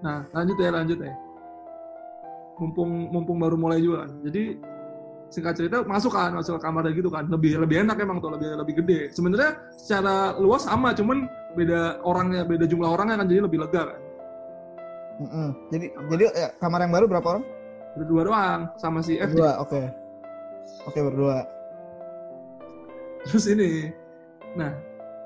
Nah, 0.04 0.28
lanjut 0.36 0.58
ya, 0.60 0.70
lanjut 0.76 1.00
ya. 1.00 1.16
Mumpung 2.60 3.08
mumpung 3.08 3.40
baru 3.40 3.56
mulai 3.56 3.80
juga 3.80 4.04
kan. 4.04 4.12
Jadi 4.28 4.60
singkat 5.32 5.56
cerita 5.56 5.88
masuk 5.88 6.12
kan, 6.12 6.36
masuk 6.36 6.60
ke 6.60 6.62
kamar 6.68 6.92
gitu 6.92 7.08
kan. 7.08 7.24
Lebih 7.32 7.64
lebih 7.64 7.88
enak 7.88 7.96
emang 8.04 8.20
tuh, 8.20 8.36
lebih 8.36 8.60
lebih 8.60 8.84
gede. 8.84 9.00
Sebenarnya 9.16 9.56
secara 9.80 10.36
luas 10.36 10.68
sama, 10.68 10.92
cuman 10.92 11.32
beda 11.56 12.04
orangnya, 12.04 12.44
beda 12.44 12.68
jumlah 12.68 12.92
orangnya 12.92 13.24
kan 13.24 13.28
jadi 13.32 13.42
lebih 13.48 13.64
lega 13.64 13.96
kan. 13.96 14.00
Mm-mm. 15.24 15.50
Jadi 15.72 15.86
jadi 16.12 16.24
ya, 16.36 16.50
kamar 16.60 16.84
yang 16.84 16.92
baru 16.92 17.06
berapa 17.08 17.28
orang? 17.38 17.46
Berdua 17.96 18.22
doang 18.28 18.62
sama 18.76 19.00
si 19.00 19.16
F. 19.18 19.32
Berdua, 19.32 19.64
oke. 19.64 19.82
Oke 20.90 21.00
berdua. 21.00 21.48
Terus 23.30 23.46
ini. 23.48 23.88
Nah, 24.60 24.72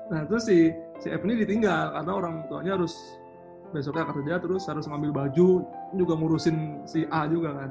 nah 0.08 0.22
terus 0.24 0.46
si 0.46 0.70
si 0.98 1.08
F 1.10 1.22
ini 1.26 1.42
ditinggal 1.42 1.94
karena 1.94 2.12
orang 2.14 2.34
tuanya 2.46 2.78
harus 2.78 2.94
besoknya 3.68 4.08
kerja 4.08 4.34
terus 4.40 4.64
harus 4.64 4.88
ngambil 4.88 5.12
baju 5.12 5.60
juga 5.92 6.12
ngurusin 6.16 6.80
si 6.88 7.04
A 7.12 7.28
juga 7.28 7.52
kan 7.52 7.70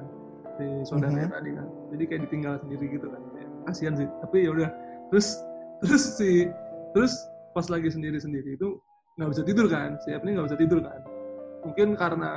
si 0.58 0.66
saudaranya 0.86 1.26
Mhm. 1.26 1.34
tadi 1.34 1.50
kan 1.58 1.68
jadi 1.90 2.04
kayak 2.06 2.22
ditinggal 2.30 2.54
sendiri 2.62 2.86
gitu 2.94 3.08
kan 3.10 3.22
kasihan 3.66 3.94
sih 3.98 4.08
tapi 4.22 4.46
ya 4.46 4.50
udah 4.54 4.70
terus 5.10 5.42
terus 5.82 6.04
si 6.22 6.54
terus 6.94 7.14
pas 7.58 7.66
lagi 7.74 7.90
sendiri 7.90 8.22
sendiri 8.22 8.54
itu 8.54 8.78
nggak 9.18 9.30
bisa 9.34 9.42
tidur 9.42 9.66
kan 9.66 9.98
si 10.06 10.14
F 10.14 10.22
ini 10.22 10.38
nggak 10.38 10.48
bisa 10.54 10.58
tidur 10.62 10.80
kan 10.86 11.00
mungkin 11.68 12.00
karena 12.00 12.32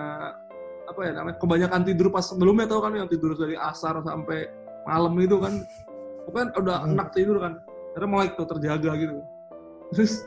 apa 0.85 1.01
ya 1.07 1.13
namanya 1.15 1.39
kebanyakan 1.39 1.83
tidur 1.87 2.11
pas 2.11 2.27
sebelumnya 2.27 2.67
tau 2.67 2.83
kan 2.83 2.91
yang 2.93 3.07
tidur 3.07 3.39
dari 3.39 3.55
asar 3.55 4.03
sampai 4.03 4.51
malam 4.83 5.15
itu 5.17 5.39
kan 5.39 5.55
kan 6.31 6.47
udah 6.55 6.83
Hmm. 6.83 6.95
enak 6.95 7.09
tidur 7.11 7.39
kan 7.39 7.59
karena 7.95 8.07
mulai 8.07 8.31
tuh 8.35 8.47
terjaga 8.47 8.91
gitu 8.95 9.19
terus 9.91 10.27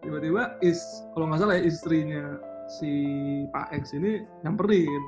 tiba-tiba 0.00 0.56
is 0.60 0.80
kalau 1.12 1.28
nggak 1.28 1.40
salah 1.40 1.56
ya 1.56 1.64
istrinya 1.64 2.22
si 2.70 2.90
Pak 3.48 3.72
X 3.74 3.92
ini 3.92 4.20
nyamperin 4.40 5.02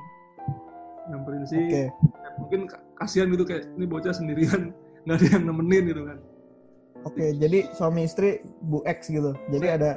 nyamperin 1.07 1.43
si 1.45 1.57
Oke. 1.57 1.83
mungkin 2.37 2.59
ka- 2.65 2.81
kasihan 2.95 3.29
gitu 3.29 3.41
kayak 3.41 3.65
ini 3.73 3.85
bocah 3.85 4.13
sendirian 4.13 4.73
nggak 5.05 5.17
ada 5.17 5.27
yang 5.33 5.43
nemenin 5.45 5.85
gitu 5.87 6.03
kan 6.03 6.17
Oke, 7.05 7.29
jadi 7.31 7.69
suami 7.71 8.03
istri 8.03 8.41
Bu 8.59 8.81
X 8.83 9.07
gitu. 9.07 9.31
Jadi 9.47 9.69
ada 9.69 9.95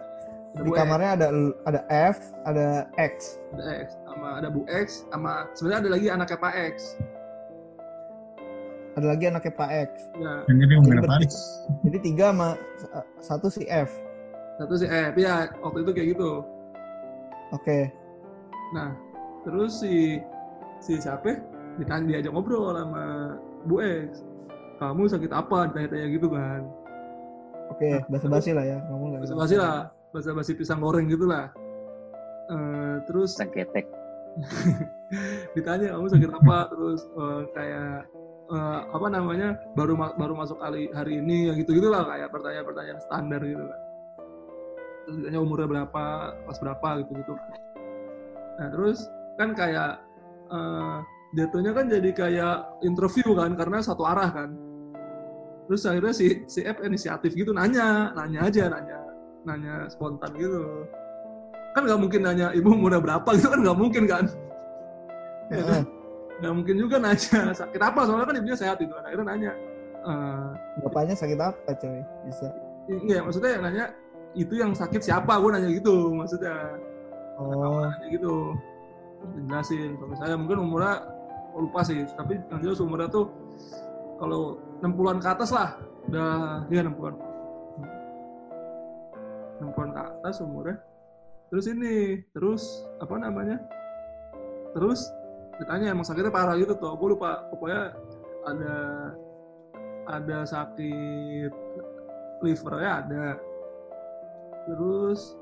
Ada 0.50 0.60
di 0.60 0.66
Bu 0.66 0.74
X, 0.74 0.78
kamarnya 0.82 1.10
ada 1.14 1.26
ada 1.64 1.80
F, 1.88 2.16
ada 2.42 2.66
X. 2.98 3.38
ada 3.54 3.64
X 3.80 3.88
sama 4.02 4.28
ada 4.36 4.48
Bu 4.50 4.60
X 4.66 4.86
sama 5.08 5.32
sebenarnya 5.54 5.78
ada 5.86 5.90
lagi 5.94 6.06
anaknya 6.10 6.38
Pak 6.38 6.54
X 6.54 6.76
Ada 8.90 9.06
lagi 9.06 9.24
anaknya 9.30 9.52
Pak 9.54 9.70
X. 9.70 9.90
ya 10.18 10.32
Jadi 10.44 10.74
berarti- 10.82 11.30
Jadi 11.86 11.98
tiga 12.02 12.26
sama 12.34 12.48
satu 13.22 13.46
si 13.46 13.62
F. 13.64 13.90
satu 14.58 14.74
si 14.74 14.84
F 14.84 15.14
ya 15.14 15.46
waktu 15.62 15.78
itu 15.80 15.90
kayak 15.94 16.08
gitu 16.18 16.30
Oke. 17.50 17.90
Nah, 18.70 18.94
terus 19.42 19.82
si 19.82 20.22
si 20.78 20.94
siapa 20.96 21.42
ditanya 21.74 22.06
diajak 22.18 22.30
ngobrol 22.30 22.70
sama 22.74 23.34
Bu 23.66 23.82
X. 23.82 24.22
Kamu 24.78 25.06
sakit 25.06 25.30
apa? 25.30 25.66
Tanya-tanya 25.70 26.06
gitu 26.08 26.30
kan. 26.30 26.62
Oke, 27.70 27.98
basa-basi 28.06 28.54
lah 28.54 28.62
ya, 28.62 28.78
ngomong 28.86 29.12
lah. 29.12 29.18
Bahasa 29.20 29.34
basi 29.34 29.54
lah, 29.54 29.90
bahasa 30.10 30.34
basi 30.34 30.52
pisang 30.58 30.82
goreng 30.82 31.06
gitu 31.06 31.26
lah. 31.26 31.50
Eh, 32.50 32.96
terus 33.06 33.38
Saketek. 33.38 33.86
ditanya 35.58 35.94
kamu 35.98 36.06
sakit 36.10 36.30
apa? 36.30 36.58
Terus 36.70 37.00
eh, 37.06 37.42
kayak 37.54 37.94
eh, 38.50 38.80
apa 38.90 39.06
namanya? 39.10 39.58
Baru 39.78 39.94
ma- 39.94 40.14
baru 40.14 40.34
masuk 40.34 40.58
kali 40.58 40.90
hari 40.94 41.18
ini 41.22 41.50
ya 41.50 41.52
gitu 41.58 41.74
gitulah 41.78 42.06
kayak 42.06 42.30
pertanyaan-pertanyaan 42.34 43.00
standar 43.02 43.40
gitu 43.42 43.62
kan. 43.62 43.80
Terus 45.06 45.16
ditanya 45.22 45.40
umurnya 45.42 45.66
berapa, 45.66 46.04
kelas 46.46 46.58
berapa 46.58 46.88
gitu 47.06 47.12
gitu. 47.22 47.32
Nah 48.58 48.68
terus 48.70 48.98
kan 49.38 49.54
kayak 49.54 50.02
eh, 50.50 50.96
jatuhnya 51.38 51.70
kan 51.70 51.86
jadi 51.86 52.10
kayak 52.10 52.56
interview 52.82 53.38
kan 53.38 53.54
karena 53.54 53.78
satu 53.78 54.02
arah 54.02 54.30
kan. 54.30 54.50
terus 55.70 55.86
akhirnya 55.86 56.10
si 56.10 56.42
si 56.50 56.66
F 56.66 56.82
inisiatif 56.82 57.30
gitu 57.30 57.54
nanya 57.54 58.10
nanya 58.18 58.50
aja 58.50 58.66
nanya 58.66 58.98
nanya 59.46 59.88
spontan 59.88 60.30
gitu 60.36 60.84
kan 61.72 61.86
nggak 61.86 62.00
mungkin 62.00 62.20
nanya 62.26 62.52
ibu 62.52 62.74
umurnya 62.74 63.00
berapa 63.00 63.28
gitu 63.38 63.48
kan 63.48 63.60
nggak 63.62 63.78
mungkin 63.78 64.04
kan 64.08 64.24
Ya 65.50 65.66
kan? 65.66 65.82
Heeh. 65.82 65.82
nggak 66.40 66.54
mungkin 66.54 66.74
juga 66.78 66.96
nanya 67.02 67.52
sakit 67.52 67.80
apa 67.82 68.00
soalnya 68.06 68.26
kan 68.28 68.36
ibunya 68.38 68.56
sehat 68.58 68.76
gitu 68.78 68.92
kan 68.94 69.04
akhirnya 69.06 69.26
nanya 69.34 69.52
eh 70.00 70.48
bapaknya 70.84 71.14
sakit 71.18 71.38
apa 71.38 71.70
coy 71.76 72.00
bisa 72.26 72.48
Iya, 72.90 73.22
maksudnya 73.22 73.50
yang 73.54 73.62
nanya 73.70 73.84
itu 74.34 74.54
yang 74.58 74.74
sakit 74.74 74.98
siapa? 74.98 75.38
Gue 75.38 75.54
nanya 75.54 75.70
gitu, 75.70 76.10
maksudnya 76.10 76.74
oh 77.38 77.86
nanya 77.86 78.06
gitu. 78.10 78.34
Jelasin, 79.46 79.94
kalau 79.94 80.08
misalnya 80.10 80.36
mungkin 80.40 80.58
umurnya 80.58 80.94
oh, 81.54 81.70
lupa 81.70 81.86
sih, 81.86 82.02
tapi 82.18 82.42
yang 82.50 82.58
jelas 82.58 82.82
umurnya 82.82 83.06
tuh 83.06 83.30
kalau 84.18 84.58
60-an 84.82 85.22
ke 85.22 85.28
atas 85.28 85.54
lah, 85.54 85.78
udah 86.10 86.66
ya 86.66 86.82
60-an. 86.82 87.14
60-an 89.60 89.90
ke 89.92 90.00
atas 90.00 90.40
umurnya. 90.40 90.76
Terus 91.52 91.66
ini, 91.68 92.24
terus 92.32 92.62
apa 92.98 93.14
namanya? 93.20 93.60
Terus 94.72 95.06
ditanya 95.60 95.92
emang 95.92 96.06
sakitnya 96.06 96.32
parah 96.32 96.56
gitu 96.56 96.72
tuh, 96.78 96.96
gue 96.96 97.08
lupa. 97.12 97.44
Pokoknya 97.52 97.92
ada 98.48 98.76
ada 100.08 100.38
sakit 100.48 101.52
livernya 102.40 102.90
ada 103.04 103.26
terus 104.64 105.36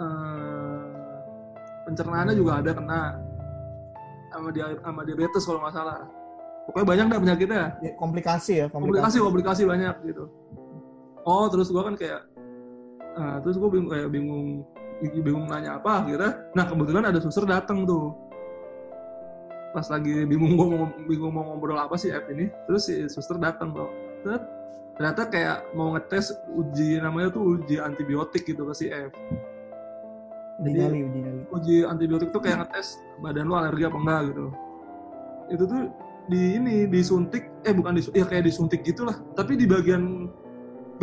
eh, 0.00 0.84
pencernaannya 1.86 2.34
juga 2.34 2.64
ada 2.64 2.70
kena 2.72 3.02
sama 4.32 4.48
dia 4.50 4.66
sama 4.82 5.00
diabetes 5.06 5.44
kalau 5.46 5.60
nggak 5.62 5.74
salah 5.76 5.98
pokoknya 6.66 6.86
banyak 6.88 7.06
dah 7.06 7.20
penyakitnya 7.20 7.62
Ya, 7.84 7.92
komplikasi 8.00 8.52
ya 8.64 8.66
komplikasi 8.72 9.20
komplikasi 9.20 9.62
komplikasi 9.62 9.62
banyak 9.68 9.94
gitu 10.10 10.24
oh 11.28 11.46
terus 11.52 11.70
gua 11.70 11.86
kan 11.86 11.94
kayak 11.94 12.24
ah, 13.16 13.36
terus 13.40 13.56
gue 13.56 13.70
bingung 13.70 13.90
kayak 13.90 14.08
bingung 14.10 14.46
bingung 15.04 15.44
nanya 15.50 15.76
apa 15.76 16.06
akhirnya 16.06 16.32
nah 16.54 16.64
kebetulan 16.64 17.04
ada 17.10 17.18
suster 17.20 17.44
datang 17.44 17.84
tuh. 17.84 18.14
Pas 19.74 19.86
lagi 19.90 20.22
bingung 20.24 20.54
gue 20.54 20.66
mau 20.70 20.86
bingung 21.10 21.32
mau 21.34 21.44
ngobrol 21.50 21.76
apa 21.76 21.98
sih 21.98 22.14
app 22.14 22.30
ini 22.30 22.46
terus 22.70 22.86
si 22.86 22.94
suster 23.10 23.34
datang 23.42 23.74
bro 23.74 23.90
Terus 24.22 24.40
ternyata 24.94 25.26
kayak 25.26 25.74
mau 25.74 25.90
ngetes 25.98 26.30
uji 26.54 27.02
namanya 27.02 27.34
tuh 27.34 27.58
uji 27.58 27.82
antibiotik 27.82 28.46
gitu 28.46 28.62
ke 28.70 28.74
si 28.78 28.86
F 28.94 29.10
Jadi- 30.62 30.78
nyali 30.78 31.02
uji 31.50 31.82
antibiotik 31.82 32.30
tuh 32.30 32.38
kayak 32.38 32.62
ngetes 32.62 33.02
badan 33.18 33.50
lu 33.50 33.58
alergi 33.58 33.82
apa 33.90 33.98
enggak 33.98 34.20
gitu. 34.30 34.44
Itu 35.50 35.64
tuh 35.66 35.82
di 36.30 36.56
ini 36.56 36.86
disuntik 36.86 37.50
eh 37.66 37.74
bukan 37.74 37.98
disuntik 37.98 38.16
ya 38.22 38.24
kayak 38.24 38.46
disuntik 38.48 38.80
gitulah 38.86 39.18
tapi 39.34 39.58
di 39.60 39.66
bagian 39.68 40.30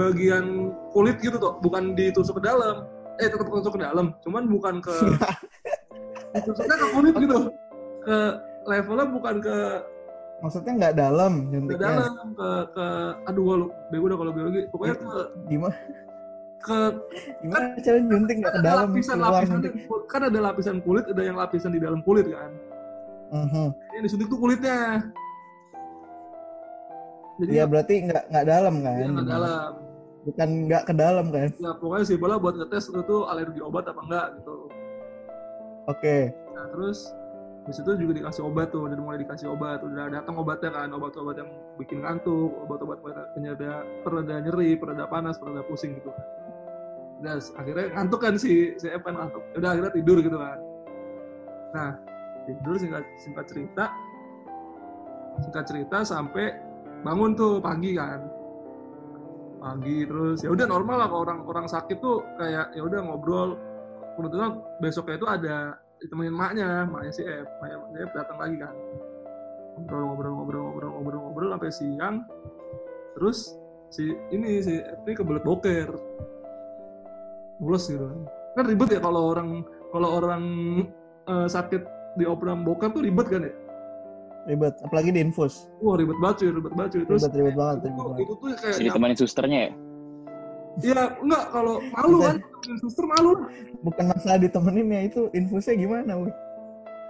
bagian 0.10 0.46
kulit 0.90 1.18
gitu 1.22 1.38
tuh 1.38 1.54
bukan 1.62 1.94
ditusuk 1.94 2.42
ke 2.42 2.50
dalam. 2.50 2.88
Eh 3.22 3.28
tetap 3.30 3.46
tusuk 3.46 3.78
ke 3.78 3.82
dalam 3.86 4.18
cuman 4.26 4.50
bukan 4.50 4.82
ke 4.82 4.96
ditusuknya 6.36 6.76
ke 6.80 6.88
kulit 6.96 7.14
gitu. 7.22 7.38
Ke 8.02 8.18
levelnya 8.66 9.06
bukan 9.10 9.36
ke 9.42 9.58
maksudnya 10.42 10.74
nggak 10.74 10.96
dalam 10.98 11.34
ke 11.38 11.50
nyuntiknya 11.54 11.86
dalam 12.02 12.34
ke 12.34 12.50
ke 12.74 12.86
aduh 13.30 13.46
lu- 13.62 13.74
bego 13.94 14.06
udah 14.10 14.18
kalau 14.18 14.32
biologi. 14.34 14.62
Pokoknya 14.74 14.96
ke 14.98 15.14
gimana 15.46 15.76
ke 16.62 16.78
gimana 17.42 17.66
cara 17.82 17.98
nyuntik 17.98 18.36
nggak 18.42 18.54
ke 18.54 18.60
ada 18.62 18.66
dalam 18.66 18.90
lapisan 18.94 19.16
keluar 19.18 19.34
lapisan 19.34 19.54
nyuntik 19.58 19.74
kan 20.10 20.22
ada 20.30 20.40
lapisan 20.42 20.78
kulit 20.82 21.06
ada 21.10 21.22
yang 21.26 21.38
lapisan 21.38 21.72
di 21.74 21.80
dalam 21.82 22.02
kulit 22.02 22.26
kan. 22.30 22.52
Mhm. 23.32 23.68
yang 23.96 24.04
disuntik 24.04 24.28
tuh 24.28 24.40
kulitnya. 24.42 25.08
Jadi 27.40 27.52
Iya 27.58 27.64
berarti 27.66 27.94
nggak 28.06 28.24
nggak 28.28 28.46
dalam 28.46 28.76
kan? 28.84 28.98
Ya, 29.02 29.08
nggak 29.08 29.28
dalam 29.30 29.72
bukan 30.26 30.50
nggak 30.70 30.84
ke 30.90 30.94
dalam 30.94 31.34
kan? 31.34 31.50
Ya 31.58 31.72
pokoknya 31.78 32.06
sih 32.06 32.18
bola 32.18 32.38
buat 32.38 32.56
ngetes 32.58 32.94
lu 32.94 33.02
tuh 33.06 33.26
alergi 33.30 33.62
obat 33.62 33.90
apa 33.90 34.02
enggak 34.06 34.28
gitu. 34.42 34.56
Oke. 35.90 36.30
Nah 36.54 36.66
terus 36.70 37.10
di 37.62 37.72
situ 37.78 37.94
juga 37.94 38.14
dikasih 38.18 38.42
obat 38.42 38.74
tuh 38.74 38.90
udah 38.90 38.98
mulai 38.98 39.22
dikasih 39.22 39.54
obat 39.54 39.86
udah 39.86 40.10
datang 40.10 40.34
obatnya 40.34 40.74
kan 40.74 40.90
obat-obat 40.98 41.46
yang 41.46 41.50
bikin 41.78 42.02
ngantuk 42.02 42.50
obat-obat 42.66 42.98
penyeda 43.38 43.86
pereda 44.02 44.42
nyeri 44.42 44.74
pereda 44.74 45.06
panas 45.06 45.38
pereda 45.38 45.62
pusing 45.70 45.94
gitu. 46.02 46.10
Udah, 47.22 47.38
akhirnya 47.38 47.94
ngantuk 47.94 48.20
kan 48.26 48.34
si 48.34 48.74
si 48.82 48.90
F 48.90 49.06
kan 49.06 49.14
ngantuk 49.14 49.46
udah 49.54 49.70
akhirnya 49.78 49.94
tidur 49.94 50.18
gitu 50.26 50.38
kan. 50.42 50.58
Nah 51.78 51.92
tidur 52.50 52.76
singkat 52.82 53.06
singkat 53.22 53.46
cerita 53.46 53.86
singkat 55.46 55.66
cerita 55.70 55.98
sampai 56.02 56.58
bangun 57.06 57.38
tuh 57.38 57.62
pagi 57.62 57.94
kan 57.94 58.41
pagi 59.62 60.10
terus 60.10 60.42
ya 60.42 60.50
udah 60.50 60.66
normal 60.66 61.06
lah 61.06 61.08
kalau 61.08 61.22
orang 61.22 61.40
orang 61.46 61.68
sakit 61.70 61.98
tuh 62.02 62.26
kayak 62.42 62.74
ya 62.74 62.82
udah 62.82 63.00
ngobrol. 63.06 63.56
Kebetulan 64.18 64.60
besoknya 64.84 65.16
itu 65.16 65.28
ada 65.30 65.58
ditemenin 66.02 66.36
maknya 66.36 66.70
maknya 66.90 67.12
si 67.14 67.22
F 67.24 67.48
maknya 67.62 67.78
si 67.94 67.98
F 68.02 68.12
datang 68.18 68.38
lagi 68.42 68.56
kan. 68.58 68.74
Ngobrol 69.78 70.04
ngobrol 70.04 70.32
ngobrol 70.34 70.62
ngobrol 70.66 70.92
ngobrol 70.98 71.20
ngobrol 71.30 71.50
sampai 71.54 71.72
siang. 71.72 72.16
Terus 73.16 73.38
si 73.94 74.12
ini 74.34 74.60
si 74.66 74.82
F 74.82 75.00
ini 75.06 75.14
kebelet 75.14 75.46
boker. 75.46 75.90
Mulus 77.62 77.86
gitu 77.88 78.10
kan. 78.58 78.66
Ribet 78.66 78.98
ya 78.98 79.00
kalau 79.00 79.32
orang 79.32 79.64
kalau 79.94 80.10
orang 80.20 80.44
eh, 81.30 81.48
sakit 81.48 81.82
di 82.20 82.28
operan 82.28 82.68
boker 82.68 82.92
tuh 82.92 83.06
ribet 83.06 83.32
kan 83.32 83.48
ya 83.48 83.54
ribet 84.44 84.74
apalagi 84.82 85.10
di 85.10 85.20
infus. 85.20 85.70
Wah 85.80 85.96
ribet 85.96 86.18
banget 86.18 86.36
cuy 86.38 86.50
ribet 86.52 86.74
banget 86.74 86.90
cuy. 86.92 87.02
Terus 87.06 87.22
ribet 87.22 87.34
ribet 87.36 87.56
banget 87.56 87.76
itu, 87.78 87.86
ribet 87.86 87.96
tuh- 87.96 88.06
banget 88.08 88.22
itu 88.22 88.34
tuh 88.34 88.48
kayak 88.56 88.74
Bisa 88.74 88.84
ditemenin 88.84 89.18
susternya 89.18 89.60
ya? 89.60 89.72
ya 90.80 91.04
enggak 91.20 91.44
kalau 91.52 91.76
malu 91.92 92.18
kan 92.22 92.36
suster 92.80 93.06
malu 93.06 93.30
lah. 93.36 93.50
Bukan 93.82 94.06
masalah 94.08 94.38
ditemenin 94.38 94.88
ya 94.88 95.02
itu 95.04 95.22
infusnya 95.32 95.76
gimana 95.76 96.14
wih? 96.18 96.34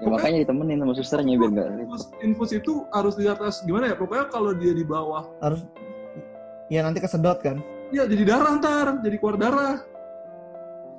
Ya 0.02 0.08
makanya 0.10 0.38
ditemenin 0.42 0.78
sama 0.78 0.94
susternya 0.94 1.34
biar 1.38 1.52
nggak 1.52 1.68
infus, 1.80 2.04
infus 2.20 2.50
itu 2.52 2.74
harus 2.90 3.14
di 3.14 3.26
atas 3.26 3.62
gimana 3.62 3.94
ya? 3.94 3.96
Pokoknya 3.96 4.26
kalau 4.28 4.52
dia 4.52 4.74
di 4.74 4.82
bawah 4.82 5.30
harus 5.40 5.62
ya 6.68 6.82
nanti 6.82 6.98
kesedot 6.98 7.38
kan? 7.40 7.62
Ya 7.92 8.04
jadi 8.04 8.24
darah 8.26 8.58
ntar 8.58 8.98
jadi 9.00 9.16
keluar 9.16 9.38
darah. 9.38 9.78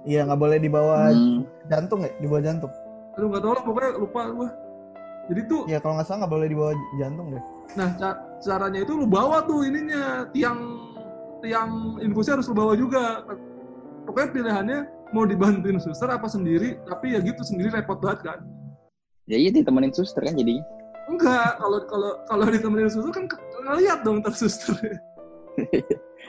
Iya 0.03 0.27
nggak 0.27 0.38
boleh 0.38 0.59
di 0.59 0.66
bawah 0.66 1.11
Hmm. 1.11 1.42
jantung 1.66 2.01
ya? 2.01 2.11
Di 2.14 2.27
bawah 2.27 2.42
jantung? 2.42 2.73
Aduh 3.12 3.27
nggak 3.27 3.42
tahu 3.42 3.53
lah 3.53 3.62
pokoknya 3.62 3.90
lupa 3.99 4.23
gua 4.31 4.49
jadi 5.26 5.40
tuh 5.44 5.61
ya 5.66 5.78
kalau 5.78 5.94
nggak 5.94 6.06
salah 6.06 6.18
nggak 6.20 6.32
boleh 6.32 6.46
di 6.46 6.56
bawah 6.56 6.74
jantung 6.96 7.26
deh 7.30 7.42
nah 7.72 7.88
ca- 7.94 8.20
caranya 8.38 8.80
itu 8.80 8.92
lu 8.92 9.06
bawa 9.06 9.42
tuh 9.42 9.62
ininya 9.62 10.02
tiang 10.30 10.58
tiang 11.38 11.70
infusnya 11.98 12.37
harus 12.37 12.46
lu 12.46 12.54
bawa 12.54 12.72
juga 12.74 13.22
pokoknya 14.02 14.28
pilihannya 14.30 14.78
mau 15.11 15.22
dibantuin 15.22 15.76
suster 15.76 16.08
apa 16.08 16.26
sendiri 16.26 16.80
tapi 16.85 17.12
ya 17.12 17.20
gitu 17.20 17.42
sendiri 17.42 17.70
repot 17.70 17.98
banget 17.98 18.22
kan 18.26 18.40
Ya 19.24 19.38
iya 19.38 19.54
ditemenin 19.54 19.94
suster 19.94 20.18
kan 20.18 20.35
jadinya. 20.35 20.66
enggak 21.04 21.54
kalau 21.56 21.78
kalau 21.87 22.11
kalau 22.26 22.42
ditemenin 22.44 22.90
suster 22.90 23.12
kan 23.12 23.24
ngeliat 23.62 24.02
dong 24.02 24.18
ntar 24.18 24.35
suster 24.35 24.74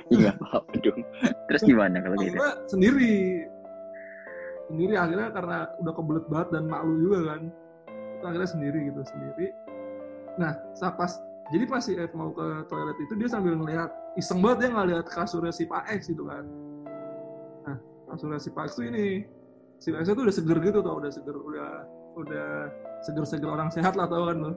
Iya 0.10 0.36
apa-apa 0.36 0.74
dong. 0.80 1.00
Terus 1.48 1.62
gimana 1.64 1.98
kalau 2.00 2.16
gitu? 2.20 2.38
sendiri 2.68 3.46
sendiri 4.68 4.94
akhirnya 4.94 5.30
karena 5.32 5.58
udah 5.80 5.94
kebelet 5.94 6.26
banget 6.28 6.50
dan 6.52 6.64
malu 6.66 6.94
juga 7.00 7.20
kan 7.30 7.42
itu 8.24 8.26
akhirnya 8.32 8.50
sendiri 8.50 8.80
gitu 8.88 9.02
sendiri 9.04 9.48
nah 10.40 10.56
saat 10.72 10.96
pas 10.96 11.12
jadi 11.52 11.68
pas 11.68 11.84
si 11.84 12.00
F 12.00 12.16
mau 12.16 12.32
ke 12.32 12.64
toilet 12.72 12.98
itu 13.04 13.14
dia 13.20 13.28
sambil 13.28 13.60
ngelihat 13.60 13.92
iseng 14.16 14.40
banget 14.40 14.66
dia 14.66 14.70
ngeliat 14.72 15.06
kasurnya 15.12 15.52
si 15.52 15.68
Pak 15.68 15.84
X 15.92 16.08
gitu 16.08 16.24
kan 16.24 16.48
nah 17.68 17.78
kasurnya 18.08 18.40
si 18.40 18.50
Pak 18.56 18.72
X 18.72 18.80
tuh 18.80 18.88
ini 18.88 19.28
si 19.84 19.92
Pak 19.92 20.08
X 20.08 20.16
tuh 20.16 20.24
udah 20.24 20.36
seger 20.40 20.58
gitu 20.64 20.80
tau 20.80 20.96
udah 21.04 21.12
seger 21.12 21.36
udah 21.36 21.72
udah 22.16 22.50
seger-seger 23.04 23.50
orang 23.52 23.68
sehat 23.68 24.00
lah 24.00 24.08
tau 24.08 24.32
kan 24.32 24.40
lo 24.40 24.56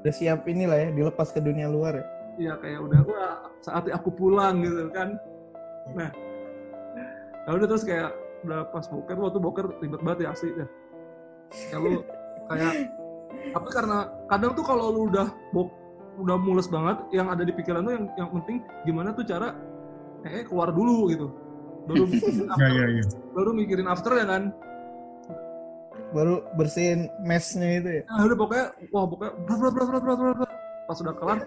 udah 0.00 0.14
siap 0.14 0.46
inilah 0.46 0.78
ya 0.78 0.88
dilepas 0.94 1.34
ke 1.34 1.42
dunia 1.42 1.66
luar 1.66 1.98
ya 1.98 2.06
Iya 2.40 2.56
kayak 2.56 2.80
udah 2.88 3.00
wah 3.04 3.36
saatnya 3.60 4.00
aku 4.00 4.08
pulang 4.16 4.64
gitu 4.64 4.88
kan. 4.96 5.20
Nah, 5.92 6.08
ya 7.44 7.50
udah 7.52 7.66
terus 7.68 7.84
kayak 7.84 8.16
udah 8.48 8.64
pas 8.72 8.88
boker 8.88 9.16
waktu 9.20 9.38
boker 9.44 9.66
ribet 9.84 10.00
banget 10.00 10.24
ya 10.24 10.28
asli 10.32 10.50
ya. 10.56 10.66
Lu 11.76 12.00
kayak 12.48 12.72
tapi 13.50 13.68
karena 13.68 13.98
kadang 14.26 14.52
tuh 14.52 14.62
kalau 14.62 14.90
lu 14.90 15.02
udah 15.08 15.28
bok 15.50 15.68
udah 16.18 16.36
mules 16.36 16.66
banget 16.66 17.00
yang 17.10 17.26
ada 17.28 17.40
di 17.40 17.50
pikiran 17.50 17.80
tuh 17.82 17.94
yang 17.96 18.04
yang 18.14 18.28
penting 18.34 18.56
gimana 18.84 19.10
tuh 19.10 19.24
cara 19.24 19.56
eh 20.22 20.44
keluar 20.44 20.68
dulu 20.70 21.08
gitu. 21.08 21.26
Baru 21.88 22.04
mikirin 22.12 22.44
Ya, 22.44 22.52
after, 22.52 22.68
ya, 22.68 22.86
ya. 22.92 23.04
baru 23.32 23.50
mikirin 23.52 23.88
after 23.88 24.12
ya 24.14 24.26
kan. 24.26 24.44
baru 26.10 26.42
bersihin 26.58 27.06
mesnya 27.22 27.70
itu 27.78 27.88
ya 27.88 28.02
Nah, 28.04 28.26
udah 28.26 28.36
pokoknya 28.36 28.66
wah 28.90 29.06
pokoknya 29.06 29.32
berat 29.46 29.60
berat 29.62 29.86
berat 29.86 30.02
berat 30.02 30.18
berat, 30.34 30.50
pas 30.84 30.98
udah 30.98 31.14
kelar 31.14 31.38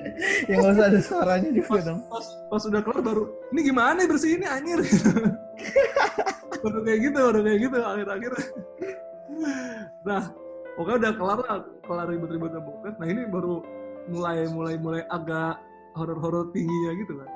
yang 0.50 0.58
nggak 0.62 0.72
usah 0.78 0.86
ada 0.86 1.00
suaranya 1.02 1.48
juga 1.50 1.68
pas, 1.68 1.82
dong 1.82 2.00
pas, 2.06 2.26
pas 2.46 2.62
udah 2.62 2.80
kelar 2.86 3.00
baru 3.02 3.22
ini 3.50 3.60
gimana 3.66 3.98
ya 3.98 4.06
bersihinnya 4.06 4.46
anjir 4.48 4.78
baru 6.62 6.78
kayak 6.86 6.98
gitu 7.02 7.18
baru 7.18 7.40
kayak 7.42 7.58
gitu 7.66 7.76
akhir-akhir 7.82 8.32
nah 10.02 10.22
pokoknya 10.74 10.96
udah 10.98 11.12
kelar 11.16 11.38
lah 11.44 11.58
kelar 11.84 12.06
ribet-ribetnya 12.08 12.60
boker 12.60 12.92
nah 12.96 13.06
ini 13.06 13.22
baru 13.28 13.60
mulai 14.08 14.48
mulai 14.50 14.74
mulai 14.80 15.02
agak 15.08 15.62
horor-horor 15.94 16.50
tingginya 16.50 16.92
gitu 16.98 17.12
kan. 17.20 17.28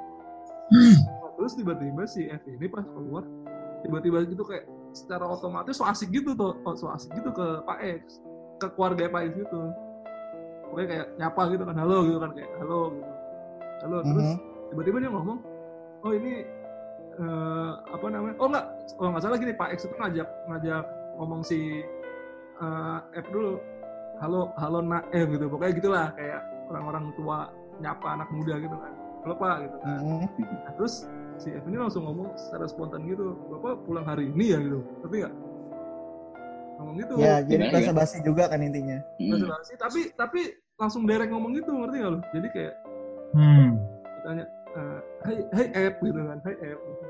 Nah, 0.66 1.30
terus 1.38 1.52
tiba-tiba 1.54 2.02
si 2.08 2.26
F 2.26 2.42
ini 2.48 2.66
pas 2.66 2.82
keluar 2.82 3.22
tiba-tiba 3.84 4.24
gitu 4.26 4.42
kayak 4.42 4.64
secara 4.90 5.28
otomatis 5.28 5.76
so 5.76 5.84
asik 5.86 6.08
gitu 6.10 6.32
tuh 6.34 6.56
oh, 6.64 6.74
so 6.74 6.88
asik 6.90 7.12
gitu 7.14 7.30
ke 7.30 7.46
Pak 7.62 7.78
X 8.02 8.18
ke 8.58 8.66
keluarga 8.74 9.06
Pak 9.12 9.22
X 9.28 9.32
gitu. 9.46 9.60
Pokoknya 10.66 10.86
kayak 10.90 11.06
nyapa 11.20 11.42
gitu 11.54 11.62
kan 11.62 11.76
halo 11.78 11.98
gitu 12.08 12.18
kan 12.18 12.30
kayak 12.34 12.50
halo 12.58 12.80
gitu. 12.90 13.10
Halo 13.86 13.96
terus 14.02 14.26
Mhm. 14.26 14.36
tiba-tiba 14.72 14.96
dia 15.04 15.10
ngomong 15.12 15.38
oh 16.02 16.12
ini 16.16 16.32
eh, 17.16 17.72
apa 17.94 18.06
namanya? 18.10 18.34
Oh 18.42 18.48
enggak 18.50 18.66
oh 18.98 19.06
nggak 19.12 19.22
salah 19.22 19.38
gini 19.38 19.52
Pak 19.54 19.68
X 19.76 19.86
itu 19.86 19.94
ngajak 19.94 20.28
ngajak 20.50 20.84
ngomong 21.20 21.40
si 21.46 21.84
eh, 22.56 22.98
F 23.20 23.26
dulu 23.28 23.60
halo 24.16 24.50
halo 24.56 24.78
nak 24.80 25.04
F 25.12 25.26
gitu 25.28 25.44
pokoknya 25.46 25.72
gitulah 25.76 26.06
kayak 26.16 26.40
orang-orang 26.72 27.12
tua 27.14 27.52
nyapa 27.78 28.06
anak 28.16 28.28
muda 28.32 28.54
gitu 28.56 28.76
kan 28.76 28.92
halo 29.26 29.34
Pak 29.36 29.54
gitu 29.66 29.76
kan. 29.82 29.98
Nah, 30.64 30.72
terus 30.78 30.94
si 31.36 31.50
F 31.52 31.64
ini 31.66 31.76
langsung 31.76 32.06
ngomong 32.06 32.32
secara 32.38 32.64
spontan 32.64 33.04
gitu, 33.04 33.34
Bapak 33.50 33.82
pulang 33.84 34.06
hari 34.06 34.30
ini 34.30 34.54
ya 34.54 34.58
gitu, 34.62 34.80
tapi 35.02 35.20
nggak 35.20 35.34
ngomong 36.78 36.94
gitu. 37.02 37.12
Ya, 37.18 37.42
jadi 37.42 37.68
bahasa 37.74 37.90
ya? 37.90 37.96
basi 37.96 38.16
juga 38.22 38.46
kan 38.48 38.62
intinya. 38.62 39.02
Bahasa 39.18 39.44
Hmm. 39.44 39.52
basi, 39.52 39.72
tapi 39.76 40.00
tapi 40.14 40.40
langsung 40.78 41.02
direct 41.04 41.28
ngomong 41.28 41.52
gitu, 41.58 41.74
ngerti 41.74 41.96
nggak 42.00 42.12
lo? 42.14 42.20
Jadi 42.32 42.48
kayak 42.54 42.74
Hmm. 43.34 43.68
ditanya, 44.16 44.44
eh, 44.78 44.98
Hai 45.26 45.36
Hai 45.52 45.66
F 45.90 45.94
gitu 46.00 46.20
kan, 46.22 46.38
Hai 46.46 46.54
F, 46.56 46.78
gitu. 46.78 47.04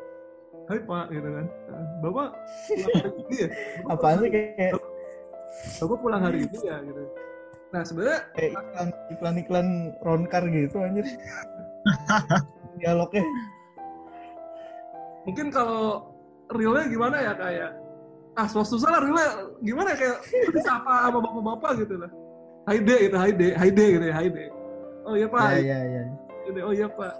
Hai 0.67 0.79
Pak 0.83 1.07
gitu 1.15 1.29
kan, 1.31 1.47
"Eh, 1.47 1.85
Bapak 2.03 2.29
pulang 2.67 2.91
hari 2.97 3.11
ini 3.23 3.37
ya? 3.39 3.49
Bapak 3.85 3.93
Apaan 3.93 4.17
pulang 4.17 4.19
sih 4.19 4.31
hari- 4.33 4.73
kayak 5.57 5.81
Bapak 5.83 5.99
pulang 6.03 6.23
hari 6.23 6.39
ini 6.45 6.59
ya 6.65 6.77
gitu. 6.85 7.03
Nah 7.73 7.83
sebenarnya 7.83 8.21
kayak 8.37 8.53
iklan 8.57 8.89
iklan 9.13 9.35
iklan 9.43 9.69
Ronkar 10.05 10.45
gitu 10.49 10.77
anjir. 10.81 11.07
Dialognya. 12.81 13.25
mungkin 15.27 15.51
kalau 15.51 16.07
realnya 16.55 16.87
gimana 16.87 17.17
ya 17.19 17.33
kayak 17.35 17.71
ah 18.39 18.47
susah 18.47 18.95
lah 18.95 19.01
realnya 19.03 19.29
gimana 19.65 19.89
ya, 19.91 19.99
kayak 19.99 20.19
siapa 20.63 20.93
sama 21.09 21.19
bapak-bapak 21.19 21.83
gitu 21.83 21.95
lah 21.99 22.11
Hai 22.67 22.79
De 22.83 22.97
gitu 23.11 23.17
Hai 23.19 23.33
De 23.35 23.49
Hai 23.59 23.71
De 23.75 23.85
gitu 23.97 24.05
ya 24.07 24.15
Hai 24.15 24.29
De 24.31 24.45
oh 25.03 25.15
iya 25.19 25.27
pak 25.27 25.41
Ya 25.51 25.59
ya 25.63 25.79
ya. 25.83 26.03
Gitu, 26.47 26.59
oh 26.63 26.71
iya 26.75 26.87
pak 26.87 27.15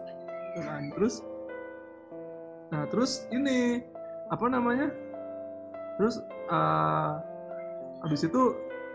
kan. 0.63 0.83
terus 0.95 1.15
nah 2.71 2.83
terus 2.91 3.27
ini 3.35 3.83
apa 4.31 4.47
namanya 4.51 4.87
terus 5.99 6.23
ah, 6.51 7.19
habis 8.07 8.23
itu 8.23 8.43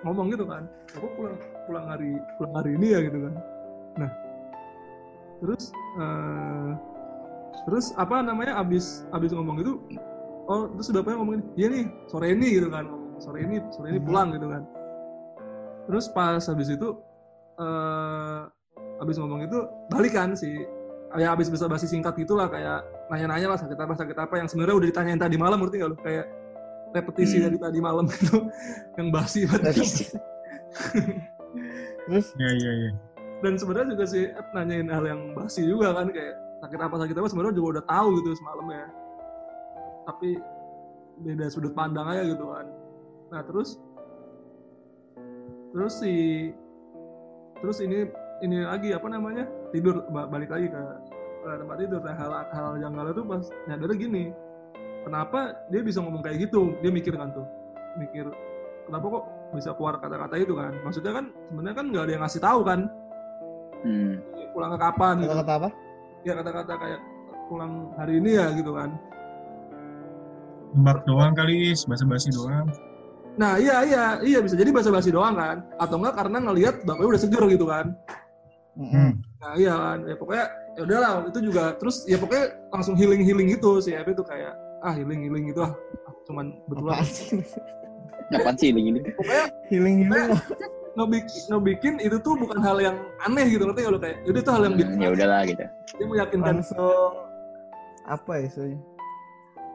ngomong 0.01 0.31
gitu 0.31 0.47
kan 0.47 0.63
aku 0.95 1.07
pulang 1.19 1.37
pulang 1.67 1.85
hari 1.85 2.11
pulang 2.39 2.53
hari 2.55 2.71
ini 2.79 2.87
ya 2.95 2.99
gitu 3.03 3.17
kan. 3.27 3.33
Nah 3.99 4.11
terus 5.43 5.63
eh, 5.99 6.69
terus 7.67 7.85
apa 7.99 8.23
namanya 8.23 8.57
abis 8.63 9.03
abis 9.11 9.35
ngomong 9.35 9.59
gitu 9.59 9.77
oh 10.47 10.71
terus 10.73 10.89
bapaknya 10.89 11.17
ngomong 11.21 11.33
gini, 11.37 11.45
iya 11.59 11.67
nih 11.69 11.85
sore 12.09 12.27
ini 12.33 12.47
gitu 12.57 12.67
kan 12.71 12.85
sore 13.21 13.45
ini 13.45 13.61
sore 13.69 13.87
ini 13.93 13.99
Mhm. 14.01 14.07
pulang 14.07 14.27
gitu 14.33 14.47
kan. 14.49 14.63
Terus 15.85 16.05
pas 16.15 16.41
habis 16.41 16.69
itu 16.71 16.87
eh 17.61 18.41
habis 18.97 19.15
ngomong 19.21 19.45
itu 19.45 19.59
balik 19.89 20.13
kan 20.17 20.33
si 20.33 20.49
ya 21.19 21.35
habis 21.35 21.51
bisa 21.51 21.67
basi 21.67 21.85
singkat 21.85 22.15
gitulah 22.15 22.47
kayak 22.47 22.81
nanya-nanya 23.11 23.53
lah 23.53 23.57
sakit 23.59 23.75
apa 23.75 23.93
sakit 23.93 24.15
apa 24.17 24.33
yang 24.39 24.47
sebenarnya 24.47 24.75
udah 24.79 24.87
ditanyain 24.87 25.19
tadi 25.19 25.35
malam 25.35 25.59
ngerti 25.59 25.83
gak 25.83 25.89
lu? 25.91 25.97
Kayak 25.99 26.25
repetisi 26.91 27.39
Hmm. 27.39 27.43
dari 27.47 27.57
tadi 27.57 27.79
malam 27.79 28.05
itu 28.11 28.37
yang 28.95 29.07
basi 29.09 29.43
banget. 29.45 29.79
Terus? 32.07 32.25
Ya 32.35 32.49
ya 32.49 32.71
ya. 32.87 32.91
dan 33.41 33.57
sebenarnya 33.57 33.97
juga 33.97 34.05
si 34.05 34.29
F 34.29 34.47
nanyain 34.53 34.85
hal 34.85 35.01
yang 35.01 35.33
basi 35.33 35.65
juga 35.65 35.91
kan 35.91 36.07
kayak 36.07 36.35
sakit 36.61 36.77
apa 36.77 36.95
sakit 36.95 37.15
apa 37.17 37.27
sebenarnya 37.27 37.55
juga 37.57 37.67
udah 37.79 37.85
tahu 37.89 38.07
gitu 38.21 38.29
semalam 38.37 38.67
ya. 38.69 38.85
Tapi 40.05 40.29
beda 41.21 41.45
sudut 41.49 41.73
pandang 41.73 42.05
aja 42.05 42.21
gitu 42.23 42.45
kan. 42.47 42.65
Nah 43.33 43.41
terus 43.41 43.81
terus 45.71 45.93
si 45.97 46.13
terus 47.57 47.77
ini 47.79 48.05
ini 48.41 48.61
lagi 48.61 48.91
apa 48.91 49.07
namanya 49.07 49.45
tidur 49.69 50.05
ba- 50.09 50.25
balik 50.25 50.49
lagi 50.49 50.67
ke, 50.67 50.81
ke 51.41 51.49
tempat 51.57 51.77
tidur. 51.79 52.01
Nah 52.01 52.13
hal 52.13 52.31
hal 52.51 52.67
janggal 52.77 53.05
itu 53.09 53.21
pas 53.25 53.43
nyadarnya 53.65 53.97
gini 53.97 54.23
kenapa 55.05 55.39
dia 55.69 55.81
bisa 55.81 55.99
ngomong 56.01 56.21
kayak 56.23 56.49
gitu? 56.49 56.77
Dia 56.79 56.91
mikir 56.93 57.13
kan 57.17 57.33
tuh. 57.33 57.45
Mikir 57.99 58.29
kenapa 58.87 59.05
kok 59.07 59.23
bisa 59.55 59.69
keluar 59.75 59.99
kata-kata 59.99 60.35
itu 60.39 60.53
kan? 60.55 60.73
Maksudnya 60.85 61.11
kan 61.11 61.25
sebenarnya 61.51 61.77
kan 61.77 61.85
nggak 61.91 62.03
ada 62.07 62.11
yang 62.11 62.23
ngasih 62.23 62.41
tahu 62.41 62.59
kan? 62.65 62.79
Hmm. 63.81 64.13
pulang 64.51 64.75
ke 64.75 64.79
kapan 64.83 65.13
gitu? 65.23 65.31
Kata-kata 65.31 65.53
apa? 65.57 65.69
ya 66.21 66.33
kata-kata 66.37 66.73
kayak 66.77 67.01
pulang 67.49 67.73
hari 67.97 68.13
ini 68.21 68.31
ya 68.37 68.45
gitu 68.53 68.71
kan. 68.77 68.89
Tembak 70.71 71.03
doang 71.03 71.33
kali, 71.35 71.75
basa-basi 71.75 72.29
doang. 72.31 72.67
nah 73.39 73.55
iya 73.55 73.79
iya 73.87 74.03
iya 74.19 74.39
bisa 74.43 74.59
jadi 74.59 74.75
basa-basi 74.75 75.09
doang 75.09 75.39
kan? 75.39 75.63
Atau 75.79 75.97
enggak 76.03 76.19
karena 76.19 76.37
ngelihat 76.43 76.83
bapaknya 76.83 77.09
udah 77.15 77.21
seger 77.21 77.43
gitu 77.51 77.65
kan? 77.67 77.95
Mhm. 78.75 79.11
nah 79.41 79.53
iya 79.57 79.73
kan? 79.73 79.99
Ya 80.07 80.15
pokoknya 80.15 80.45
ya 80.77 80.81
udahlah 80.87 81.11
itu 81.27 81.39
juga 81.43 81.63
terus 81.75 82.03
ya 82.07 82.15
pokoknya 82.19 82.45
langsung 82.71 82.95
healing 82.95 83.23
healing 83.23 83.47
gitu 83.51 83.83
si 83.83 83.91
Epi 83.91 84.15
tuh 84.15 84.23
kayak 84.23 84.55
ah 84.81 84.93
healing 84.93 85.21
healing 85.21 85.45
gitu 85.47 85.61
ah 85.61 85.73
Ah, 86.01 86.13
cuman 86.25 86.45
betulan 86.65 86.97
Apaan 86.97 87.07
sih? 87.07 87.27
Apaan 88.31 88.55
sih 88.55 88.67
ini? 88.69 89.01
pokoknya 89.13 89.45
Healing 89.67 89.95
healing. 90.03 90.29
ngebikin, 90.91 91.41
ngebikin 91.47 91.93
itu 91.99 92.17
tuh 92.19 92.35
bukan 92.35 92.59
hal 92.59 92.77
yang 92.77 92.97
aneh 93.21 93.47
gitu 93.47 93.63
ngerti 93.63 93.79
nggak 93.79 93.93
lo 93.93 93.99
kayak 93.99 94.17
jadi 94.21 94.37
itu 94.37 94.51
hal 94.51 94.61
yang 94.61 94.75
biasa 94.75 94.91
Hmm, 94.91 94.99
ya 94.99 95.09
udahlah 95.09 95.41
gitu. 95.45 95.63
dia 95.91 96.05
meyakinkan 96.05 96.55
langsung 96.57 97.13
apa 98.03 98.31
ya 98.33 98.43
istilahnya? 98.43 98.79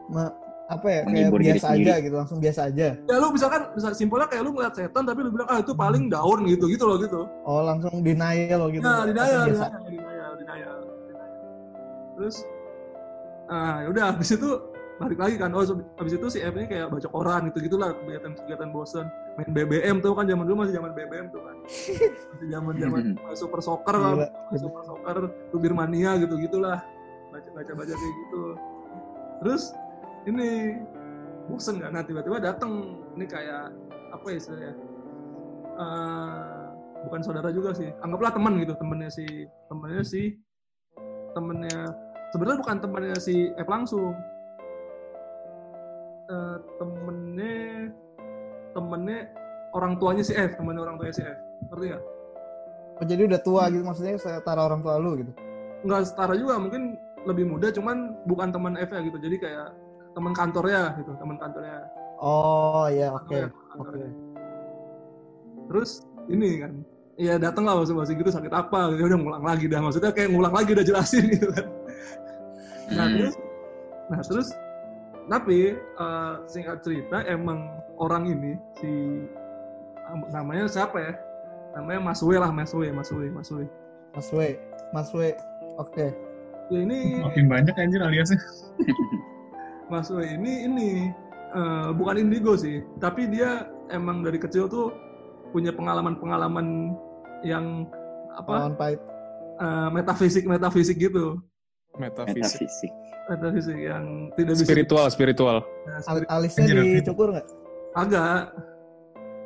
Ma- 0.07 0.35
apa 0.67 0.83
ya 0.85 1.01
kayak 1.01 1.29
biasa 1.31 1.67
aja 1.73 1.93
gitu 1.97 2.15
langsung 2.17 2.37
biasa 2.37 2.61
aja 2.67 2.87
ya 2.99 3.15
lu 3.17 3.27
misalkan 3.31 3.61
bisa 3.71 3.87
simpelnya 3.93 4.27
kayak 4.27 4.43
lu 4.43 4.51
ngeliat 4.51 4.75
setan 4.75 5.03
tapi 5.03 5.19
lu 5.21 5.31
bilang 5.31 5.47
ah 5.47 5.57
itu 5.57 5.71
paling 5.71 6.05
daun 6.05 6.43
gitu 6.43 6.67
gitu 6.67 6.83
loh 6.83 6.99
gitu 6.99 7.23
oh 7.41 7.61
langsung 7.63 8.03
denial 8.03 8.59
loh 8.59 8.69
gitu 8.69 8.83
Nah, 8.83 9.07
denial, 9.07 9.47
biasa 9.47 9.65
denial, 9.71 9.87
denial, 9.87 10.31
denial, 10.35 10.75
denial. 11.01 11.31
Terus, 12.13 12.35
ah 13.47 13.75
ya 13.79 13.87
udah 13.89 14.03
habis 14.11 14.29
itu 14.29 14.49
balik 14.97 15.19
lagi 15.21 15.35
kan. 15.37 15.49
Oh, 15.53 15.63
habis 15.97 16.13
itu 16.17 16.27
si 16.29 16.39
F 16.41 16.53
ini 16.57 16.65
kayak 16.65 16.89
baca 16.89 17.07
koran 17.09 17.49
gitu 17.53 17.69
gitulah 17.69 17.93
kegiatan 17.93 18.33
kegiatan 18.33 18.69
bosen. 18.73 19.05
Main 19.37 19.49
BBM 19.53 20.01
tuh 20.01 20.17
kan 20.17 20.25
zaman 20.25 20.43
dulu 20.49 20.65
masih 20.65 20.73
zaman 20.77 20.91
BBM 20.97 21.27
tuh 21.29 21.41
kan. 21.45 21.55
Masih 22.33 22.47
zaman 22.49 22.73
zaman 22.81 23.03
super 23.41 23.61
soccer 23.61 23.95
kan, 23.95 24.15
Gila. 24.17 24.57
super 24.57 24.83
soccer, 24.85 25.17
tubir 25.53 25.73
mania 25.77 26.17
gitu 26.17 26.35
gitulah. 26.41 26.81
Baca 27.29 27.49
baca 27.53 27.71
baca 27.77 27.93
kayak 27.93 28.13
gitu. 28.25 28.43
Terus 29.45 29.63
ini 30.25 30.77
bosen 31.45 31.77
kan. 31.77 31.93
Nah 31.93 32.03
tiba-tiba 32.03 32.41
datang 32.41 32.97
ini 33.13 33.25
kayak 33.29 33.71
apa 34.11 34.25
ya 34.33 34.37
istilahnya? 34.41 34.73
Eh, 35.77 36.67
bukan 37.05 37.21
saudara 37.21 37.53
juga 37.53 37.69
sih 37.77 37.93
anggaplah 38.01 38.33
teman 38.33 38.57
gitu 38.57 38.73
temennya 38.81 39.11
si 39.13 39.25
temennya 39.69 40.01
si 40.01 40.21
temennya 41.37 41.93
sebenarnya 42.33 42.59
bukan 42.65 42.77
temennya 42.81 43.17
si 43.21 43.53
F 43.61 43.67
langsung 43.69 44.17
Eh, 46.27 46.57
temennya 46.75 47.87
temennya 48.75 49.19
orang 49.71 49.95
tuanya 49.95 50.23
si 50.27 50.35
F 50.35 50.59
temennya 50.59 50.83
orang 50.83 50.99
tuanya 50.99 51.15
si 51.15 51.23
F. 51.23 51.37
Ngerti 51.71 51.85
nggak? 51.87 52.03
Oh, 52.97 53.05
jadi 53.07 53.21
udah 53.31 53.39
tua 53.39 53.63
gitu 53.71 53.83
maksudnya 53.85 54.19
setara 54.19 54.61
orang 54.67 54.83
tua 54.83 54.99
lu 54.99 55.23
gitu? 55.23 55.31
Nggak 55.87 56.01
setara 56.11 56.35
juga 56.35 56.59
mungkin 56.59 56.99
lebih 57.23 57.47
muda 57.47 57.71
cuman 57.71 58.11
bukan 58.27 58.51
teman 58.51 58.75
F 58.75 58.91
ya 58.91 58.99
gitu. 59.07 59.17
Jadi 59.23 59.35
kayak 59.39 59.67
teman 60.19 60.33
kantornya 60.35 60.99
gitu 60.99 61.15
teman 61.15 61.37
kantornya. 61.39 61.79
Oh 62.19 62.89
ya 62.89 63.13
oke 63.13 63.29
Kantornya, 63.29 63.47
kantornya. 63.71 64.09
terus 65.69 66.03
ini 66.27 66.59
kan 66.59 66.73
Iya 67.17 67.41
dateng 67.41 67.65
lah 67.65 67.81
basa-basi 67.81 68.13
gitu 68.13 68.29
sakit 68.29 68.53
apa 68.53 68.93
gitu 68.93 69.09
udah 69.09 69.17
ngulang 69.17 69.41
lagi 69.47 69.65
dah. 69.65 69.81
Maksudnya 69.81 70.13
kayak 70.13 70.29
ngulang 70.29 70.53
lagi 70.53 70.69
udah 70.75 70.85
jelasin 70.85 71.23
gitu 71.33 71.49
kan. 71.49 71.65
Nah 72.93 73.05
Hmm. 73.07 73.15
terus 73.15 73.33
nah 74.07 74.21
terus 74.21 74.47
tapi 75.27 75.75
eh, 75.75 76.33
singkat 76.47 76.81
cerita 76.83 77.23
emang 77.27 77.83
orang 77.99 78.31
ini 78.31 78.51
si 78.79 78.91
namanya 80.31 80.65
siapa 80.71 80.97
ya? 80.97 81.13
Namanya 81.75 81.99
Mas 82.11 82.23
W 82.23 82.31
lah 82.39 82.49
Mas 82.49 82.71
W 82.71 82.87
Mas 82.89 83.11
W 83.11 83.27
Mas 83.29 83.49
W 83.51 83.67
Mas 84.15 84.27
W 84.31 84.39
Mas 84.95 85.09
W 85.11 85.21
oke. 85.77 86.07
Ya 86.67 86.79
ini 86.83 87.21
Makin 87.23 87.47
banyak 87.47 87.75
anjir 87.75 87.99
aliasnya. 87.99 88.39
Mas 89.91 90.07
W 90.07 90.23
ini 90.23 90.67
ini 90.67 90.89
eh, 91.53 91.89
bukan 91.91 92.23
indigo 92.23 92.55
sih. 92.55 92.81
Tapi 93.03 93.27
dia 93.27 93.67
emang 93.91 94.23
dari 94.23 94.39
kecil 94.39 94.71
tuh 94.71 94.95
punya 95.51 95.75
pengalaman-pengalaman 95.75 96.95
yang 97.43 97.87
apa? 98.35 98.71
Lawan 98.71 98.75
pahit. 98.79 98.99
Eh, 99.57 99.89
metafisik 99.91 100.47
metafisik 100.47 100.97
gitu 101.01 101.41
Metafisik. 101.95 102.59
Metafisik. 102.59 102.91
metafisik 103.27 103.77
yang 103.77 104.03
tidak 104.35 104.53
bisa 104.55 104.65
Spiritual, 104.65 105.05
spiritual. 105.07 105.57
Nah, 105.83 105.99
Al- 106.05 106.29
alisnya 106.29 106.63
dicukur 106.69 107.31
nggak 107.31 107.47
agak 107.93 108.51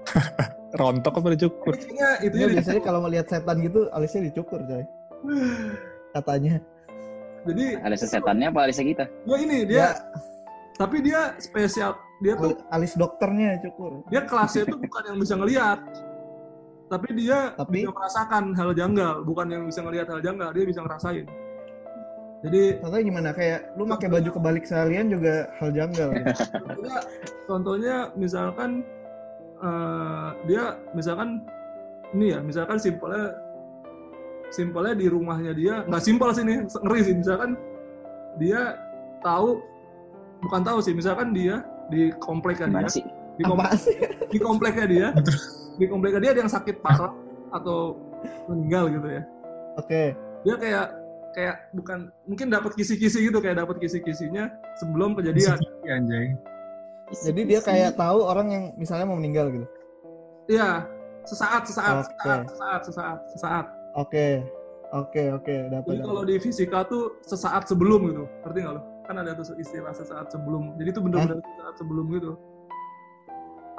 Rontok 0.73 1.13
apa 1.15 1.27
dicukur? 1.33 1.73
intinya 1.75 2.09
itu 2.19 2.35
Nggak, 2.35 2.51
biasanya 2.55 2.81
kalau 2.81 2.99
melihat 3.01 3.25
setan 3.27 3.57
gitu 3.59 3.89
alisnya 3.91 4.21
dicukur 4.23 4.59
coy 4.61 4.83
katanya. 6.15 6.55
Jadi 7.41 7.65
Ada 7.75 7.95
sesetannya 7.97 8.47
apa 8.47 8.59
Alisa 8.63 8.81
kita? 8.81 9.05
dia 9.25 9.37
ini 9.39 9.57
Ya, 9.63 9.67
dia 9.67 9.85
tapi 10.77 11.01
dia 11.01 11.33
spesial 11.37 11.93
dia 12.19 12.33
tuh 12.35 12.53
alis 12.69 12.93
dokternya 12.93 13.57
cukur. 13.59 14.05
dia 14.07 14.21
kelasnya 14.23 14.61
itu 14.63 14.77
bukan 14.77 15.03
yang 15.03 15.17
bisa 15.17 15.33
ngelihat 15.35 15.79
tapi 16.87 17.07
dia 17.13 17.53
Tapi? 17.55 17.81
bisa 17.81 17.89
merasakan 17.91 18.43
hal 18.51 18.69
janggal 18.71 19.15
bukan 19.21 19.47
yang 19.47 19.63
bisa 19.63 19.79
ngelihat 19.79 20.05
hal 20.07 20.21
janggal 20.21 20.49
dia 20.51 20.63
bisa 20.63 20.81
ngerasain 20.81 21.25
jadi 22.41 22.81
Contohnya 22.81 23.05
gimana? 23.05 23.29
Kayak 23.37 23.59
lu 23.77 23.85
pakai 23.85 24.09
baju 24.09 24.29
kebalik 24.33 24.65
seharian 24.65 25.13
juga 25.13 25.45
hal 25.61 25.69
janggal. 25.77 26.09
gitu. 26.17 26.89
contohnya, 27.45 28.09
misalkan 28.17 28.81
eh, 29.61 30.27
dia 30.49 30.81
misalkan 30.97 31.45
ini 32.11 32.35
ya 32.35 32.39
misalkan 32.43 32.77
simpelnya 32.81 33.37
simpelnya 34.51 34.93
di 34.99 35.07
rumahnya 35.07 35.55
dia 35.55 35.73
nggak 35.87 36.03
simpel 36.03 36.29
sih 36.35 36.43
ini 36.43 36.67
ngeri 36.67 37.01
sih 37.07 37.15
misalkan 37.15 37.55
dia 38.35 38.75
tahu 39.23 39.63
bukan 40.43 40.61
tahu 40.65 40.83
sih 40.83 40.91
misalkan 40.91 41.31
dia 41.31 41.63
di 41.87 42.11
kompleknya 42.19 42.67
dia 42.67 42.89
sih? 42.91 43.05
di, 43.39 43.43
kom- 43.47 43.59
Apaan 43.63 43.79
sih? 43.79 43.95
di 44.27 44.37
kompleknya 44.43 44.85
dia 44.91 45.07
di 45.79 45.85
kompleknya 45.87 46.19
dia 46.19 46.31
ada 46.35 46.41
yang 46.43 46.51
sakit 46.51 46.83
parah 46.83 47.15
atau 47.55 47.95
meninggal 48.51 48.91
gitu 48.91 49.07
ya 49.07 49.23
Oke. 49.79 50.03
dia 50.43 50.55
kayak 50.59 50.87
kayak 51.31 51.71
bukan 51.71 52.11
mungkin 52.27 52.47
dapat 52.51 52.75
kisi-kisi 52.75 53.27
gitu 53.27 53.39
kayak 53.39 53.63
dapat 53.63 53.79
kisi-kisinya 53.79 54.51
sebelum 54.79 55.15
kejadian 55.15 55.55
Iya, 55.83 55.93
anjay. 55.97 56.25
Jadi 57.11 57.41
dia 57.43 57.59
kayak 57.59 57.99
tahu 57.99 58.23
orang 58.23 58.47
yang 58.51 58.63
misalnya 58.79 59.03
mau 59.07 59.19
meninggal 59.19 59.51
gitu. 59.51 59.67
iya 60.47 60.83
sesaat 61.23 61.63
sesaat 61.69 62.07
Oke. 62.07 62.11
sesaat 62.17 62.43
sesaat 62.49 62.81
sesaat 62.87 63.19
sesaat 63.35 63.65
Oke. 63.95 64.27
Oke, 64.91 65.31
oke, 65.31 65.55
dapat. 65.71 65.87
jadi 65.87 66.03
kalau 66.03 66.23
di 66.27 66.35
fisika 66.35 66.83
tuh 66.83 67.15
sesaat 67.23 67.63
sebelum 67.63 68.11
gitu 68.11 68.23
ngerti 68.43 68.59
nggak 68.59 68.75
lo 68.75 68.83
kan 69.07 69.15
ada 69.23 69.31
tuh 69.39 69.55
istilah 69.55 69.95
sesaat 69.95 70.27
sebelum 70.35 70.75
jadi 70.75 70.91
itu 70.91 70.99
benar-benar 70.99 71.39
sesaat 71.39 71.75
sebelum 71.79 72.05
gitu 72.11 72.31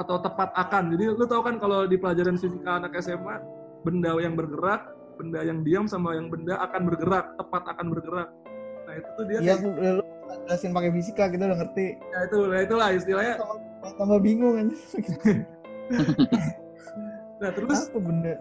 atau 0.00 0.16
tepat 0.24 0.56
akan 0.56 0.96
jadi 0.96 1.12
lu 1.12 1.24
tahu 1.28 1.44
kan 1.44 1.60
kalau 1.60 1.84
di 1.84 2.00
pelajaran 2.00 2.40
fisika 2.40 2.80
anak 2.80 2.96
SMA 3.04 3.44
benda 3.84 4.16
yang 4.24 4.32
bergerak 4.32 4.88
benda 5.14 5.40
yang 5.40 5.60
diam 5.60 5.84
sama 5.84 6.12
yang 6.12 6.26
benda 6.26 6.56
akan 6.60 6.80
bergerak 6.86 7.24
tepat 7.36 7.62
akan 7.68 7.86
bergerak 7.88 8.28
nah 8.82 8.92
itu 8.94 9.08
tuh 9.12 9.24
dia 9.24 9.38
Iya, 9.38 9.54
kayak- 9.56 9.94
lu 9.94 10.02
jelasin 10.42 10.70
pakai 10.70 10.90
fisika 10.90 11.22
kita 11.28 11.42
udah 11.44 11.58
ngerti. 11.58 11.86
ya 12.02 12.18
itu 12.24 12.36
nah 12.42 12.58
itulah 12.60 12.88
istilahnya 12.90 13.34
Tambah 13.82 14.18
bingung 14.18 14.54
kan. 14.56 14.66
nah 17.40 17.50
terus 17.50 17.78
Apa 17.84 17.98
benda? 17.98 18.34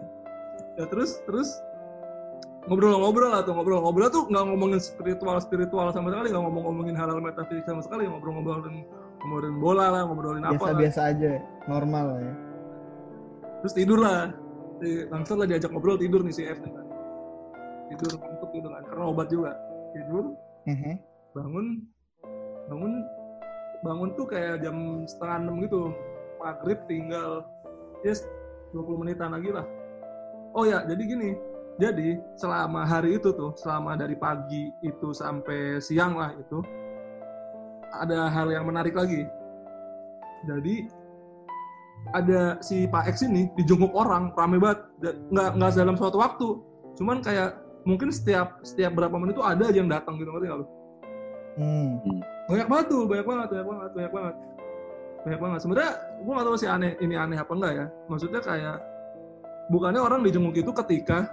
ya 0.72 0.84
terus 0.86 1.10
terus 1.24 1.48
ngobrol-ngobrol 2.64 3.28
lah 3.28 3.42
tuh 3.42 3.52
ngobrol-ngobrol 3.52 4.08
tuh 4.08 4.22
nggak 4.24 4.42
ngomongin 4.46 4.78
spiritual 4.78 5.34
spiritual 5.36 5.90
sama 5.90 6.08
sekali 6.08 6.30
nggak 6.30 6.40
ngomong-ngomongin 6.40 6.94
hal-hal 6.94 7.18
metafisik 7.18 7.66
sama 7.66 7.82
sekali 7.82 8.06
ngobrol-ngobrolin 8.06 8.86
ngobrolin 9.20 9.56
bola 9.58 9.84
lah 9.90 10.00
ngobrolin 10.06 10.40
apa 10.40 10.54
lah. 10.54 10.72
Biasa-biasa 10.72 11.00
aja, 11.10 11.30
normal 11.66 12.06
ya. 12.16 12.32
terus 13.60 13.72
tidur 13.74 13.98
lah 13.98 14.30
si 14.82 15.06
langsung 15.06 15.38
lah 15.38 15.46
diajak 15.46 15.70
ngobrol 15.70 15.94
tidur 15.94 16.26
nih 16.26 16.34
si 16.34 16.42
F 16.42 16.58
nih 16.58 16.72
kan 16.74 16.86
tidur 17.94 18.18
ngantuk 18.18 18.50
gitu 18.50 18.68
kan 18.68 18.82
karena 18.90 19.04
obat 19.06 19.28
juga. 19.30 19.52
Tidur 19.92 20.24
Mhm. 20.66 20.94
bangun 21.36 21.66
bangun 22.70 22.92
bangun 23.82 24.10
tuh 24.18 24.26
kayak 24.26 24.62
jam 24.62 25.06
setengah 25.06 25.36
enam 25.46 25.56
gitu. 25.62 25.94
Maghrib 26.42 26.78
tinggal 26.90 27.46
yes 28.02 28.26
20 28.74 28.98
menitan 29.06 29.30
lagi 29.30 29.54
lah. 29.54 29.66
Oh 30.52 30.66
ya 30.66 30.82
jadi 30.84 31.02
gini 31.06 31.30
jadi 31.80 32.20
selama 32.36 32.84
hari 32.84 33.16
itu 33.16 33.32
tuh 33.32 33.56
selama 33.56 33.96
dari 33.96 34.18
pagi 34.18 34.68
itu 34.84 35.08
sampai 35.16 35.80
siang 35.80 36.18
lah 36.18 36.34
itu 36.36 36.60
ada 37.92 38.28
hal 38.32 38.48
yang 38.52 38.64
menarik 38.68 38.96
lagi. 38.96 39.24
Jadi 40.48 40.88
ada 42.10 42.58
si 42.60 42.90
Pak 42.90 43.14
X 43.14 43.22
ini 43.22 43.46
dijenguk 43.54 43.94
orang 43.94 44.34
rame 44.34 44.58
banget. 44.58 44.82
Nggak 45.30 45.48
nggak 45.56 45.70
dalam 45.78 45.96
suatu 45.96 46.18
waktu. 46.18 46.48
Cuman 46.98 47.22
kayak 47.22 47.56
mungkin 47.86 48.10
setiap 48.10 48.58
setiap 48.66 48.98
berapa 48.98 49.14
menit 49.16 49.38
tuh 49.38 49.46
ada 49.46 49.70
aja 49.70 49.78
yang 49.78 49.90
datang 49.90 50.18
gitu 50.18 50.30
ngerti 50.30 50.46
nggak 50.50 50.60
lu? 50.62 50.66
Hmm. 51.52 52.00
banyak 52.48 52.64
banget 52.64 52.86
tuh 52.88 53.04
banyak 53.04 53.26
banget 53.28 53.48
banyak 53.52 53.66
banget 53.68 53.90
banyak 53.92 54.12
banget. 54.12 54.34
Banyak 55.22 55.40
banget. 55.40 55.58
Sebenarnya 55.62 55.92
gue 56.18 56.32
gak 56.34 56.46
tahu 56.48 56.56
sih 56.58 56.68
aneh 56.68 56.92
ini 56.98 57.14
aneh 57.14 57.38
apa 57.38 57.52
enggak 57.54 57.72
ya. 57.76 57.86
Maksudnya 58.10 58.40
kayak 58.42 58.76
bukannya 59.70 60.00
orang 60.02 60.20
dijenguk 60.26 60.56
itu 60.58 60.72
ketika 60.74 61.30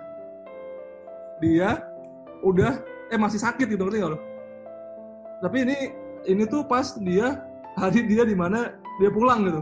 dia 1.40 1.88
udah 2.44 2.84
eh 3.10 3.18
masih 3.18 3.42
sakit 3.42 3.66
gitu 3.68 3.84
ngerti 3.88 4.04
gak 4.04 4.12
lo 4.14 4.20
tapi 5.40 5.64
ini 5.64 5.78
ini 6.28 6.44
tuh 6.46 6.68
pas 6.68 6.96
dia 7.00 7.44
hari 7.80 8.06
dia 8.06 8.28
di 8.28 8.36
mana 8.36 8.76
dia 9.00 9.10
pulang 9.10 9.48
gitu 9.48 9.62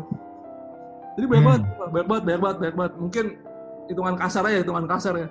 jadi 1.18 1.26
banyak 1.26 1.44
Hmm. 1.44 1.50
banget 1.50 1.64
banyak 1.92 2.08
banget 2.08 2.24
banyak 2.24 2.42
banget 2.42 2.58
banyak 2.62 2.76
banget 2.78 2.94
mungkin 3.02 3.26
hitungan 3.90 4.16
kasar 4.16 4.44
aja 4.46 4.58
hitungan 4.62 4.86
kasar 4.86 5.14
ya 5.18 5.28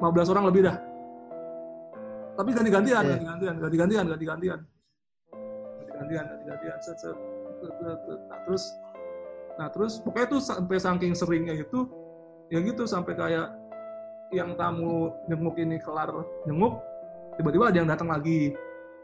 15 0.00 0.32
orang 0.32 0.44
lebih 0.48 0.62
dah 0.64 0.76
tapi 2.34 2.50
ganti-gantian 2.50 3.02
Oke. 3.04 3.10
ganti-gantian 3.14 3.54
ganti-gantian 3.60 4.04
ganti-gantian 4.10 4.60
ganti-gantian 5.78 6.24
ganti-gantian 6.24 6.78
set, 6.82 6.96
set, 6.98 7.16
set, 7.60 7.72
set, 7.78 7.98
set. 8.08 8.20
nah 8.26 8.38
terus 8.48 8.64
nah 9.54 9.68
terus 9.70 9.92
pokoknya 10.02 10.26
tuh 10.34 10.40
sampai 10.42 10.76
saking 10.80 11.14
seringnya 11.14 11.54
itu 11.54 11.86
ya 12.50 12.58
gitu 12.58 12.88
sampai 12.90 13.14
kayak 13.14 13.54
yang 14.34 14.58
tamu 14.58 15.14
nyenguk 15.30 15.54
ini 15.62 15.78
kelar 15.78 16.10
nyenguk 16.48 16.80
tiba-tiba 17.38 17.70
ada 17.70 17.76
yang 17.78 17.88
datang 17.88 18.10
lagi 18.10 18.50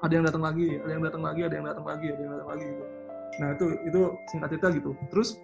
ada 0.02 0.12
yang 0.16 0.24
datang 0.26 0.42
lagi 0.42 0.66
ada 0.80 0.90
yang 0.90 1.02
datang 1.06 1.22
lagi 1.22 1.40
ada 1.46 1.54
yang 1.54 1.66
datang 1.70 1.86
lagi 1.86 2.06
ada 2.10 2.18
yang 2.18 2.32
datang 2.34 2.50
lagi 2.50 2.64
gitu 2.66 2.84
nah 3.38 3.54
itu 3.54 3.66
itu 3.86 4.00
singkat 4.28 4.48
cerita 4.56 4.68
gitu 4.74 4.90
terus 5.08 5.38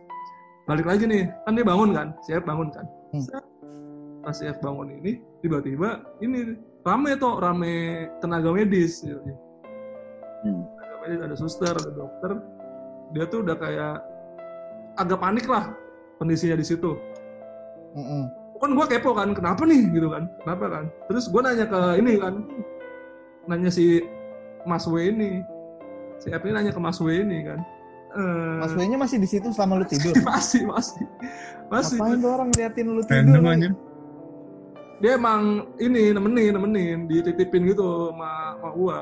balik 0.66 0.84
lagi 0.84 1.06
nih 1.06 1.30
kan 1.46 1.54
dia 1.54 1.62
bangun 1.62 1.90
kan 1.94 2.08
si 2.26 2.34
F 2.34 2.42
bangun 2.42 2.70
kan 2.74 2.86
Hmm. 3.14 3.22
Pas 4.20 4.34
si 4.34 4.42
F 4.44 4.58
bangun 4.58 4.90
ini 4.90 5.22
tiba-tiba 5.38 6.02
ini 6.18 6.58
rame 6.82 7.14
tuh 7.14 7.38
rame 7.38 8.04
tenaga 8.18 8.50
medis 8.50 8.98
gitu. 9.00 9.22
Hmm. 10.42 10.66
tenaga 10.74 10.96
medis 11.06 11.20
ada 11.22 11.36
suster 11.38 11.70
ada 11.70 11.90
dokter 11.94 12.30
dia 13.14 13.24
tuh 13.30 13.46
udah 13.46 13.54
kayak 13.54 14.02
agak 14.98 15.22
panik 15.22 15.46
lah 15.46 15.70
kondisinya 16.18 16.58
di 16.58 16.66
situ 16.66 16.98
Mm-mm. 17.94 18.26
kan 18.58 18.70
gue 18.74 18.86
kepo 18.90 19.14
kan 19.14 19.30
kenapa 19.32 19.62
nih 19.62 19.86
gitu 19.94 20.10
kan 20.10 20.26
kenapa 20.42 20.64
kan 20.66 20.84
terus 21.06 21.30
gue 21.30 21.40
nanya 21.40 21.66
ke 21.70 21.80
ini 22.02 22.12
kan 22.18 22.34
nanya 23.46 23.70
si 23.70 24.02
Mas 24.66 24.84
W 24.90 24.98
ini 24.98 25.46
si 26.18 26.34
F 26.34 26.42
ini 26.42 26.52
nanya 26.52 26.72
ke 26.74 26.80
Mas 26.82 26.98
W 26.98 27.06
ini 27.22 27.46
kan 27.46 27.62
Eh, 28.16 28.56
Mas 28.64 28.72
W-nya 28.72 28.96
masih 28.96 29.20
di 29.20 29.28
situ 29.28 29.52
selama 29.52 29.84
lu 29.84 29.86
tidur. 29.92 30.16
masih 30.24 30.64
masih. 30.64 31.04
Masih. 31.68 32.00
Ngapain 32.00 32.16
tuh 32.18 32.30
orang 32.32 32.48
liatin 32.56 32.86
lu 32.88 33.02
tidur? 33.04 33.12
Random 33.12 33.44
anjir. 33.52 33.72
dia 34.96 35.12
emang 35.20 35.68
ini 35.76 36.16
nemenin 36.16 36.56
nemenin. 36.56 36.98
Dititipin 37.04 37.68
gitu 37.68 38.08
sama, 38.08 38.56
sama 38.56 38.68
gua. 38.72 38.98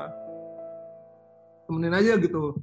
Temenin 1.71 1.95
aja 1.95 2.19
gitu. 2.19 2.59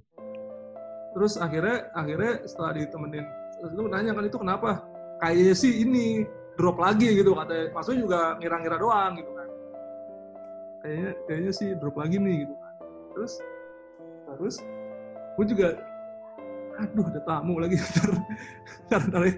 Terus 1.17 1.41
akhirnya 1.41 1.89
akhirnya 1.97 2.45
setelah 2.45 2.73
ditemenin 2.77 3.25
terus 3.57 3.73
itu 3.73 3.83
nanya 3.89 4.13
kan 4.13 4.25
itu 4.29 4.37
kenapa? 4.37 4.71
Kayaknya 5.23 5.55
sih 5.57 5.73
ini 5.87 6.29
drop 6.61 6.77
lagi 6.77 7.09
gitu 7.17 7.33
kata 7.33 7.73
maksudnya 7.73 8.01
juga 8.05 8.21
ngira-ngira 8.37 8.77
doang 8.77 9.13
gitu 9.17 9.33
kan. 9.33 9.49
Kayaknya 10.85 11.11
kayaknya 11.25 11.53
sih 11.57 11.69
drop 11.81 11.97
lagi 11.97 12.17
nih 12.21 12.37
gitu 12.45 12.55
kan. 12.61 12.75
Terus 13.17 13.33
terus 14.37 14.57
gue 15.41 15.47
juga 15.49 15.69
aduh 16.81 17.05
ada 17.09 17.21
tamu 17.25 17.61
lagi 17.61 17.77
ntar 17.83 18.11
ntar 18.89 19.01
ntar, 19.13 19.23
ya. 19.29 19.35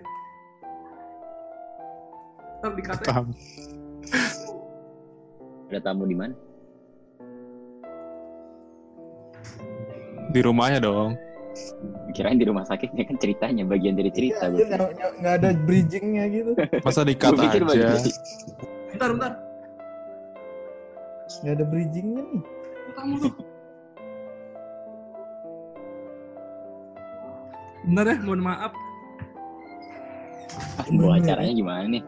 ntar 2.61 2.73
dikatain 2.79 3.07
Paham. 3.09 3.27
Ada 5.69 5.81
tamu 5.83 6.07
di 6.07 6.15
mana? 6.15 6.35
Di 10.31 10.41
rumahnya 10.43 10.79
dong. 10.79 11.19
Kirain 12.15 12.39
di 12.39 12.47
rumah 12.47 12.63
sakitnya 12.67 13.07
kan 13.07 13.17
ceritanya 13.19 13.63
bagian 13.67 13.95
dari 13.99 14.11
cerita. 14.11 14.51
Iya, 14.51 14.91
nggak 15.23 15.35
ada 15.43 15.51
bridgingnya 15.67 16.25
gitu. 16.31 16.51
Masa 16.83 17.03
Gua 17.07 17.11
dikat 17.11 17.33
pikir 17.39 17.63
aja. 17.67 17.99
bentar 18.95 19.11
bentar 19.11 19.33
Nggak 21.43 21.55
ada 21.59 21.65
bridgingnya 21.67 22.23
nih. 22.23 22.43
tamu 22.95 23.15
tuh 23.19 23.33
bentar 27.85 28.05
ya 28.09 28.17
mohon 28.25 28.43
maaf 28.43 28.73
Bawa 30.95 31.19
acaranya 31.19 31.53
gimana 31.57 31.83
nih? 31.89 32.03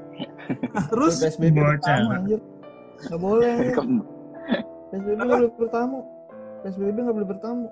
nah, 0.70 0.86
terus 0.92 1.18
PSBB 1.18 1.58
acara. 1.58 2.22
anjir. 2.22 2.40
Nggak 3.08 3.20
boleh. 3.20 3.54
PSBB 4.92 5.18
nggak 5.18 5.38
boleh 5.42 5.52
bertamu. 5.58 5.98
PSBB 6.62 6.96
nggak 7.02 7.16
boleh 7.16 7.28
bertamu. 7.28 7.66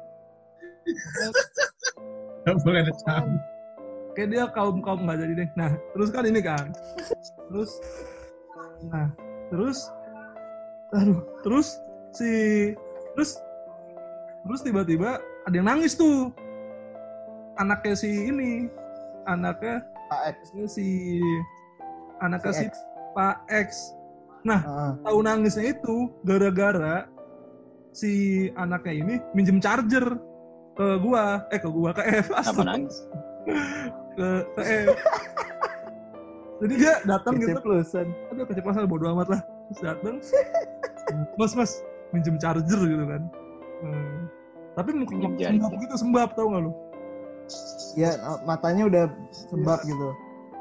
Gak 2.44 2.56
boleh 2.60 2.80
ada 2.84 2.94
tamu. 3.04 3.36
kayak 4.14 4.28
dia 4.30 4.44
kaum 4.54 4.78
kaum 4.78 5.02
nggak 5.02 5.26
jadi 5.26 5.32
deh 5.42 5.50
nah 5.58 5.72
terus 5.90 6.08
kan 6.14 6.22
ini 6.22 6.38
kan 6.38 6.70
terus 7.50 7.82
nah 8.86 9.10
terus 9.50 9.90
aduh 10.94 11.18
terus 11.42 11.68
si 12.14 12.30
terus 13.18 13.42
terus 14.46 14.60
tiba-tiba 14.62 15.18
ada 15.18 15.54
yang 15.58 15.66
nangis 15.66 15.98
tuh 15.98 16.30
anaknya 17.56 17.94
si 17.94 18.10
ini 18.24 18.66
anaknya 19.24 19.80
AX 20.10 20.36
si 20.66 20.86
anaknya 22.18 22.52
si, 22.52 22.58
si 22.60 22.66
X. 22.66 22.74
Pak 23.12 23.36
X 23.48 23.68
Heeh. 24.44 24.90
tahu 25.00 25.18
nangisnya 25.20 25.72
itu 25.72 25.96
gara-gara 26.22 27.08
si 27.90 28.12
anaknya 28.54 28.92
ini 28.94 29.14
minjem 29.32 29.58
charger 29.58 30.04
ke 30.74 30.86
gua 31.00 31.46
eh 31.48 31.56
ke 31.56 31.68
gua 31.68 31.90
ke 31.90 32.02
F 32.20 32.28
astaga. 32.34 32.66
nangis? 32.66 32.96
ke 34.14 34.26
ke 34.52 34.62
F 34.62 34.88
jadi 36.56 36.74
dia 36.76 36.94
datang 37.04 37.34
gitu 37.36 37.54
Keceplosan. 37.54 38.06
aduh 38.30 38.44
keceplosan 38.44 38.84
bodo 38.84 39.06
amat 39.10 39.28
lah 39.28 39.40
terus 39.68 39.80
datang 39.80 40.14
mas 41.34 41.52
mas 41.54 41.72
minjem 42.10 42.36
charger 42.36 42.80
gitu 42.80 43.06
kan 43.06 43.22
Hmm. 43.74 44.30
tapi 44.72 44.96
mungkin 44.96 45.36
sembab 45.36 45.72
gitu 45.76 45.94
sembab 45.94 46.30
tau 46.32 46.48
gak 46.48 46.62
lu 46.62 46.72
Ya 47.94 48.18
matanya 48.42 48.90
udah 48.90 49.04
sembab 49.30 49.80
gitu. 49.86 50.08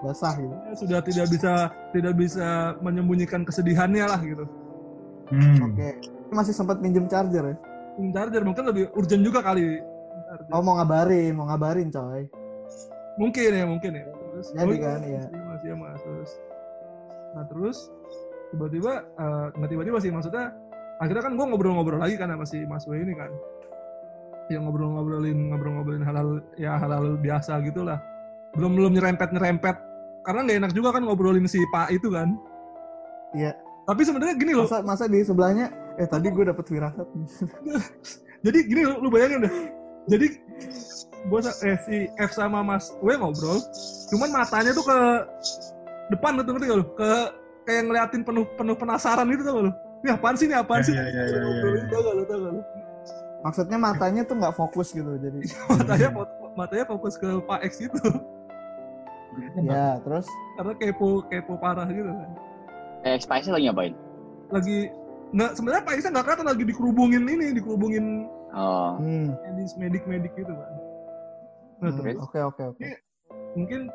Basah 0.03 0.35
gitu. 0.35 0.51
Ya, 0.51 0.73
sudah 0.75 0.99
tidak 1.01 1.27
bisa 1.31 1.51
tidak 1.95 2.13
bisa 2.19 2.75
menyembunyikan 2.83 3.47
kesedihannya 3.47 4.05
lah 4.05 4.21
gitu 4.21 4.45
Hmm. 5.31 5.71
Oke. 5.71 5.97
Masih 6.29 6.53
sempat 6.53 6.83
minjem 6.83 7.07
charger 7.07 7.55
ya? 7.55 7.55
minjem 7.97 8.11
charger 8.13 8.41
mungkin 8.43 8.65
lebih 8.69 8.83
urgent 8.93 9.23
juga 9.23 9.39
kali 9.41 9.79
charger. 9.79 10.51
Oh 10.51 10.61
mau 10.61 10.77
ngabarin, 10.77 11.31
mau 11.33 11.45
ngabarin 11.49 11.89
coy. 11.89 12.27
mungkin 13.13 13.49
ya 13.53 13.65
mungkin 13.69 13.91
ya 13.93 14.03
terus 14.09 14.47
Jadi 14.57 14.73
iya, 14.73 14.81
kan, 14.81 14.99
iya. 15.05 15.23
masih 15.29 15.67
ya 15.69 15.75
mas 15.77 16.01
terus 16.01 16.31
nah 17.37 17.45
terus 17.45 17.77
tiba-tiba 18.49 19.05
eh, 19.05 19.45
nggak 19.53 19.69
tiba-tiba 19.69 19.97
sih 20.01 20.09
maksudnya 20.09 20.49
akhirnya 20.97 21.21
kan 21.21 21.33
gue 21.37 21.45
ngobrol-ngobrol 21.45 22.01
lagi 22.01 22.17
kan 22.17 22.33
sama 22.33 22.45
si 22.49 22.65
Mas 22.65 22.89
W 22.89 22.97
ini 22.97 23.13
kan 23.13 23.29
ya 24.47 24.59
ngobrol-ngobrolin 24.59 25.49
ngobrol-ngobrolin 25.49 26.03
hal-hal 26.03 26.29
ya 26.55 26.75
hal-hal 26.75 27.15
biasa 27.17 27.61
gitulah. 27.61 27.99
Belum 28.53 28.73
belum 28.73 28.91
nyerempet 28.93 29.31
nyerempet 29.31 29.75
karena 30.23 30.39
nggak 30.41 30.57
enak 30.59 30.71
juga 30.71 30.89
kan 30.93 31.03
ngobrolin 31.03 31.45
si 31.45 31.59
Pak 31.69 31.91
itu 31.91 32.09
kan. 32.09 32.35
Iya. 33.33 33.51
tapi 33.83 34.01
sebenarnya 34.01 34.35
gini 34.37 34.53
loh. 34.53 34.63
Masa 34.63 34.79
masa 34.79 35.03
di 35.05 35.19
sebelahnya 35.19 35.67
eh 35.95 36.07
tadi 36.07 36.27
gue 36.27 36.45
dapet 36.45 36.63
firasat. 36.63 37.03
jadi 38.45 38.57
gini 38.63 38.81
lo, 38.83 38.99
lu 38.99 39.11
bayangin 39.11 39.43
deh. 39.43 39.53
Jadi 40.03 40.27
gua 41.27 41.39
sa- 41.39 41.55
eh 41.63 41.75
si 41.81 41.95
F 42.15 42.31
sama 42.31 42.59
Mas 42.59 42.91
W 42.99 43.15
ngobrol 43.15 43.59
cuman 44.07 44.29
matanya 44.33 44.71
tuh 44.71 44.83
ke 44.83 44.97
depan 46.09 46.35
tuh 46.37 46.51
ngerti 46.51 46.67
gak 46.67 46.79
lu? 46.79 46.85
Ke 46.93 47.11
kayak 47.63 47.83
ngeliatin 47.87 48.21
penuh 48.21 48.43
penuh 48.53 48.75
penasaran 48.75 49.27
gitu 49.27 49.43
tau 49.43 49.55
gak 49.57 49.65
lu? 49.67 49.73
Ini 50.03 50.09
apaan 50.13 50.35
sih 50.35 50.45
ini 50.45 50.55
apaan 50.55 50.79
Iya, 50.79 50.87
sih? 50.87 50.93
iya, 50.93 51.03
iya, 51.03 51.23
iya, 51.23 51.39
iya, 51.39 51.69
iya. 51.73 51.83
tau 51.87 51.99
gak 51.99 52.13
lu 52.13 52.23
tau 52.23 52.39
gak 52.39 52.51
lu 52.51 52.61
Maksudnya 53.43 53.75
matanya 53.75 54.23
tuh 54.23 54.39
nggak 54.39 54.55
fokus 54.55 54.95
gitu. 54.95 55.19
Jadi. 55.19 55.43
Matanya 55.75 56.09
matanya 56.55 56.85
fokus 56.87 57.19
ke 57.19 57.27
Pak 57.43 57.59
X 57.67 57.83
itu 57.83 57.99
ya 59.65 59.97
terus? 60.05 60.29
Karena 60.57 60.73
kepo 60.77 61.25
kepo 61.25 61.53
parah 61.57 61.89
gitu 61.89 62.05
kan. 62.07 62.29
Eh, 63.03 63.17
Spice 63.19 63.49
lagi 63.51 63.67
ngapain? 63.67 63.93
lagi 64.53 64.85
nggak 65.33 65.57
sebenarnya 65.57 65.81
Pak 65.81 65.93
X 65.97 66.01
nggak 66.05 66.25
kelihatan 66.29 66.47
lagi 66.47 66.63
dikerubungin 66.63 67.23
ini 67.25 67.57
dikerubungin 67.57 68.05
Oh, 68.53 69.01
hmm, 69.01 69.33
medis 69.49 69.73
medik 69.81 70.05
medik 70.05 70.29
gitu 70.37 70.53
kan. 70.53 70.71
Nah, 71.81 71.89
hmm, 71.89 72.21
oke 72.21 72.37
oke 72.53 72.63
oke. 72.69 72.85
mungkin 73.57 73.89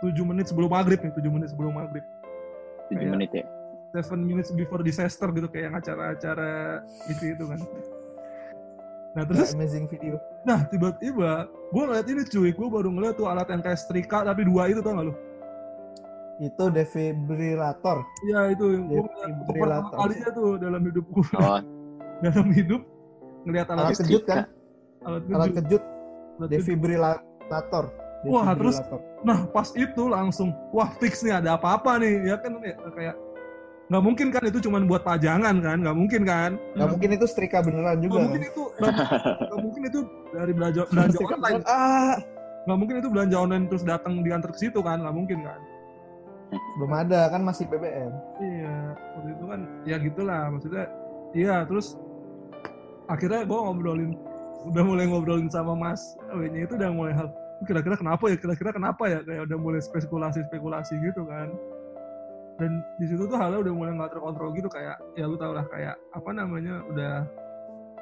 7 0.00 0.16
menit 0.24 0.48
sebelum 0.48 0.72
maghrib 0.72 1.04
nih 1.04 1.12
7 1.12 1.28
menit 1.28 1.52
sebelum 1.52 1.76
maghrib. 1.76 2.00
7 2.88 2.96
Kayak- 2.96 3.12
menit 3.12 3.30
ya. 3.36 3.44
seven 3.92 4.24
minutes 4.24 4.50
before 4.56 4.80
disaster 4.80 5.28
gitu 5.30 5.46
kayak 5.46 5.68
yang 5.70 5.76
acara-acara 5.76 6.80
itu 7.06 7.36
itu 7.36 7.44
kan 7.44 7.60
nah 9.14 9.22
terus 9.22 9.54
amazing 9.54 9.86
video. 9.86 10.18
nah 10.42 10.66
tiba-tiba 10.66 11.46
gue 11.46 11.82
ngeliat 11.82 12.06
ini 12.06 12.22
cuy 12.24 12.50
gue 12.50 12.68
baru 12.68 12.88
ngeliat 12.88 13.14
tuh 13.14 13.26
alat 13.26 13.46
yang 13.46 13.62
kayak 13.62 13.78
setrika 13.78 14.22
tapi 14.22 14.42
dua 14.42 14.66
itu 14.66 14.78
tau 14.78 14.92
gak 14.92 15.06
lu 15.06 15.14
Itu 16.36 16.66
defibrillator. 16.68 18.02
iya 18.24 18.50
itu 18.50 18.64
gue 18.74 18.98
pertama 18.98 19.38
Defibrillator. 19.40 19.94
kalinya 19.94 20.30
tuh 20.30 20.48
dalam 20.58 20.82
hidup 20.82 21.04
gue 21.08 21.26
Oh, 21.32 21.58
dalam 22.26 22.46
hidup 22.50 22.82
ngeliat 23.44 23.66
alat, 23.68 23.82
Alat 23.84 23.98
kejut 24.02 24.22
kan? 24.24 24.42
alat 25.04 25.22
Alat 25.30 25.48
kejut. 25.52 25.56
kejut 25.62 25.82
Alat 26.34 26.34
kejut. 26.40 26.50
defibrillator. 26.50 27.84
Wah, 28.24 28.50
terus- 28.50 28.80
nah 29.22 29.44
pas 29.46 29.68
itu 29.74 30.02
langsung 30.04 30.50
wah 30.68 30.90
fix 30.98 31.20
nih 31.20 31.38
ada 31.38 31.54
apa-apa 31.54 31.96
nih 31.96 32.24
ya 32.24 32.36
kan 32.36 32.56
ya, 32.58 32.74
kayak 32.90 33.14
nggak 33.84 34.00
mungkin 34.02 34.32
kan 34.32 34.42
itu 34.48 34.58
cuma 34.64 34.80
buat 34.80 35.04
pajangan 35.04 35.60
kan 35.60 35.76
nggak 35.84 35.96
mungkin 35.96 36.22
kan 36.24 36.56
Nggak 36.72 36.88
mungkin 36.96 37.10
itu 37.20 37.24
setrika 37.28 37.60
beneran 37.60 38.00
nggak 38.00 38.04
juga 38.08 38.18
mungkin 38.24 38.40
kan? 38.40 38.50
itu 38.50 38.62
nggak 39.44 39.60
mungkin 39.60 39.82
itu 39.84 40.00
dari 40.32 40.52
belanja 40.56 40.82
belanja 40.92 41.18
online. 41.20 41.62
Ah, 41.68 42.16
nggak 42.64 42.78
mungkin 42.80 42.96
itu 43.04 43.08
belanja 43.12 43.36
online 43.36 43.64
terus 43.68 43.84
datang 43.84 44.12
diantar 44.24 44.50
ke 44.56 44.58
situ 44.58 44.80
kan 44.80 45.04
nggak 45.04 45.16
mungkin 45.16 45.38
kan 45.44 45.60
belum 46.78 46.92
ada 46.94 47.28
kan 47.34 47.42
masih 47.42 47.66
BBM. 47.66 48.12
iya 48.38 48.76
waktu 49.16 49.28
itu 49.34 49.44
kan 49.48 49.60
ya 49.84 49.96
gitulah 50.00 50.42
maksudnya 50.48 50.84
iya 51.36 51.56
terus 51.68 51.98
akhirnya 53.10 53.44
gue 53.44 53.58
ngobrolin 53.58 54.12
udah 54.64 54.84
mulai 54.86 55.04
ngobrolin 55.04 55.48
sama 55.52 55.76
mas 55.76 56.16
W-nya 56.32 56.64
itu 56.64 56.72
udah 56.80 56.88
mulai 56.88 57.12
kira-kira 57.68 58.00
kenapa 58.00 58.24
ya 58.32 58.36
kira-kira 58.40 58.70
kenapa 58.72 59.02
ya 59.12 59.18
kayak 59.20 59.42
udah 59.44 59.58
mulai 59.60 59.80
spekulasi 59.84 60.40
spekulasi 60.48 60.94
gitu 61.04 61.28
kan 61.28 61.52
dan 62.54 62.70
di 63.02 63.06
situ 63.10 63.26
tuh 63.26 63.34
halnya 63.34 63.58
udah 63.66 63.74
mulai 63.74 63.92
nggak 63.98 64.10
terkontrol 64.14 64.54
gitu 64.54 64.70
kayak 64.70 64.96
ya 65.18 65.26
lu 65.26 65.34
tau 65.34 65.50
lah 65.50 65.66
kayak 65.68 65.98
apa 66.14 66.30
namanya 66.30 66.86
udah 66.86 67.26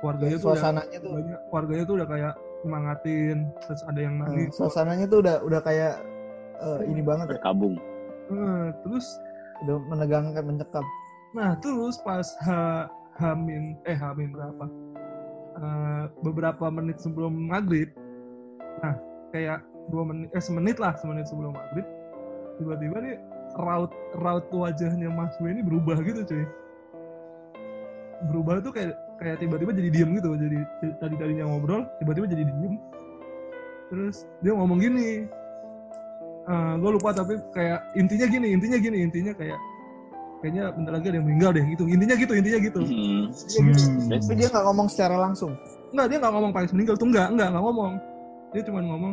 keluarganya 0.00 0.36
tuh 0.36 0.48
udah 0.52 0.60
Suasananya 0.60 0.98
tuh 1.00 1.10
banyak 1.14 1.40
keluarganya 1.48 1.84
tuh 1.88 1.96
udah 1.96 2.08
kayak 2.08 2.34
semangatin 2.62 3.38
terus 3.64 3.80
ada 3.88 4.00
yang 4.00 4.14
eh, 4.14 4.20
nangis 4.22 4.50
suasananya 4.54 5.06
tuh 5.08 5.18
udah 5.24 5.36
udah 5.42 5.60
kayak 5.64 5.94
eh, 6.60 6.80
ini 6.86 7.00
banget 7.02 7.26
ya. 7.26 7.30
berkabung. 7.36 7.74
Eh, 8.30 8.68
terus 8.86 9.06
Udah 9.62 9.78
menegangkan 9.86 10.42
mencekam. 10.42 10.82
Nah 11.38 11.54
terus 11.62 12.02
pas 12.02 12.26
H, 12.42 12.50
Hamin 13.22 13.78
eh 13.86 13.94
Hamin 13.94 14.34
berapa? 14.34 14.66
Eh, 15.52 16.04
beberapa 16.26 16.66
menit 16.72 16.98
sebelum 16.98 17.30
maghrib, 17.46 17.92
nah 18.82 18.96
kayak 19.30 19.62
dua 19.92 20.02
menit 20.08 20.28
eh 20.34 20.42
semenit 20.42 20.80
lah 20.80 20.96
semenit 20.98 21.28
sebelum 21.28 21.54
maghrib, 21.54 21.86
tiba-tiba 22.58 22.96
nih 23.04 23.16
raut 23.56 23.92
raut 24.20 24.46
wajahnya 24.52 25.08
Mas 25.12 25.34
W 25.40 25.50
ini 25.52 25.62
berubah 25.64 26.00
gitu 26.00 26.20
cuy. 26.24 26.44
Berubah 28.30 28.62
tuh 28.62 28.72
kayak 28.72 28.94
kayak 29.18 29.36
tiba-tiba 29.42 29.70
jadi 29.74 29.88
diem 29.90 30.10
gitu, 30.18 30.30
jadi 30.38 30.58
tadi 31.02 31.14
tadinya 31.18 31.44
ngobrol 31.50 31.82
tiba-tiba 31.98 32.26
jadi 32.30 32.42
diem. 32.46 32.74
Terus 33.90 34.24
dia 34.40 34.52
ngomong 34.54 34.78
gini, 34.78 35.26
gue 36.78 36.90
lupa 36.90 37.10
tapi 37.12 37.36
kayak 37.52 37.82
intinya 37.98 38.26
gini, 38.30 38.48
intinya 38.54 38.78
gini, 38.78 38.98
intinya 39.04 39.32
kayak 39.34 39.58
kayaknya 40.42 40.74
bentar 40.74 40.92
lagi 40.98 41.06
ada 41.06 41.16
yang 41.22 41.26
meninggal 41.30 41.50
deh 41.54 41.64
gitu 41.70 41.84
intinya 41.86 42.14
gitu 42.18 42.32
intinya 42.34 42.58
gitu 42.58 42.80
Hmm. 42.82 43.24
Gitu. 43.30 43.62
Hmm. 43.62 44.10
Tapi 44.10 44.34
dia 44.34 44.48
nggak 44.50 44.64
ngomong 44.66 44.88
secara 44.90 45.14
langsung. 45.14 45.54
enggak 45.94 46.06
dia 46.10 46.18
nggak 46.18 46.32
ngomong 46.34 46.50
Alex 46.56 46.70
meninggal 46.74 46.96
tuh 46.98 47.06
enggak 47.06 47.28
enggak 47.30 47.48
nggak 47.54 47.62
ngomong 47.62 47.92
dia 48.50 48.62
cuma 48.66 48.80
ngomong 48.82 49.12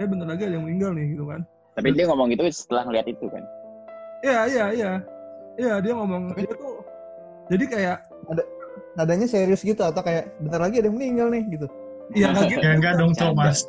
eh 0.00 0.06
bentar 0.08 0.26
lagi 0.26 0.42
ada 0.48 0.54
yang 0.56 0.64
meninggal 0.66 0.90
nih 0.96 1.06
gitu 1.14 1.24
kan 1.28 1.40
Tapi 1.78 1.88
dia 1.94 2.04
ngomong 2.10 2.26
gitu 2.34 2.42
setelah 2.50 2.82
ngeliat 2.90 3.06
itu 3.06 3.26
kan. 3.30 3.44
Iya 4.20 4.40
iya 4.46 4.64
iya 4.72 4.92
iya 5.56 5.72
dia 5.78 5.92
ngomong 5.94 6.32
Tapi- 6.32 6.44
dia 6.44 6.54
tuh 6.54 6.74
jadi 7.48 7.64
kayak 7.66 7.98
Nadanya 8.94 9.30
serius 9.30 9.62
gitu 9.62 9.78
atau 9.78 10.02
kayak 10.02 10.34
bentar 10.42 10.58
lagi 10.58 10.82
ada 10.82 10.90
yang 10.90 10.98
meninggal 10.98 11.28
nih 11.30 11.42
gitu. 11.48 11.66
iya 12.12 12.34
nggak 12.34 12.44
gitu 12.50 12.60
Ya 12.60 12.72
enggak 12.74 12.94
dong, 12.98 13.12
Cok, 13.14 13.30
Mas. 13.32 13.62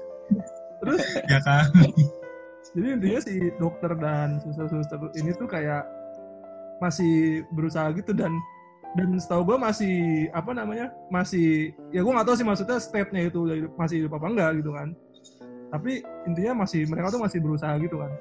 terus 0.82 1.02
Ya 1.30 1.40
kan? 1.46 1.70
jadi 2.74 2.88
intinya 2.98 3.20
si 3.22 3.36
dokter 3.56 3.94
dan 3.94 4.42
suster-suster 4.42 4.98
ini 5.14 5.30
tuh 5.34 5.46
kayak 5.46 5.86
masih 6.80 7.46
berusaha 7.54 7.90
gitu 7.94 8.10
dan 8.12 8.34
dan 8.98 9.10
setahu 9.18 9.46
gue 9.46 9.58
masih 9.60 9.96
apa 10.34 10.50
namanya 10.50 10.90
masih 11.10 11.74
ya 11.90 12.02
gue 12.02 12.10
nggak 12.10 12.26
tahu 12.26 12.38
sih 12.38 12.46
maksudnya 12.46 12.78
stepnya 12.82 13.30
itu 13.30 13.42
masih 13.78 14.06
hidup 14.06 14.18
apa 14.18 14.28
enggak 14.28 14.52
gitu 14.62 14.74
kan 14.74 14.94
tapi 15.70 16.02
intinya 16.26 16.66
masih 16.66 16.90
mereka 16.90 17.14
tuh 17.14 17.22
masih 17.22 17.38
berusaha 17.38 17.74
gitu 17.78 18.02
kan 18.02 18.12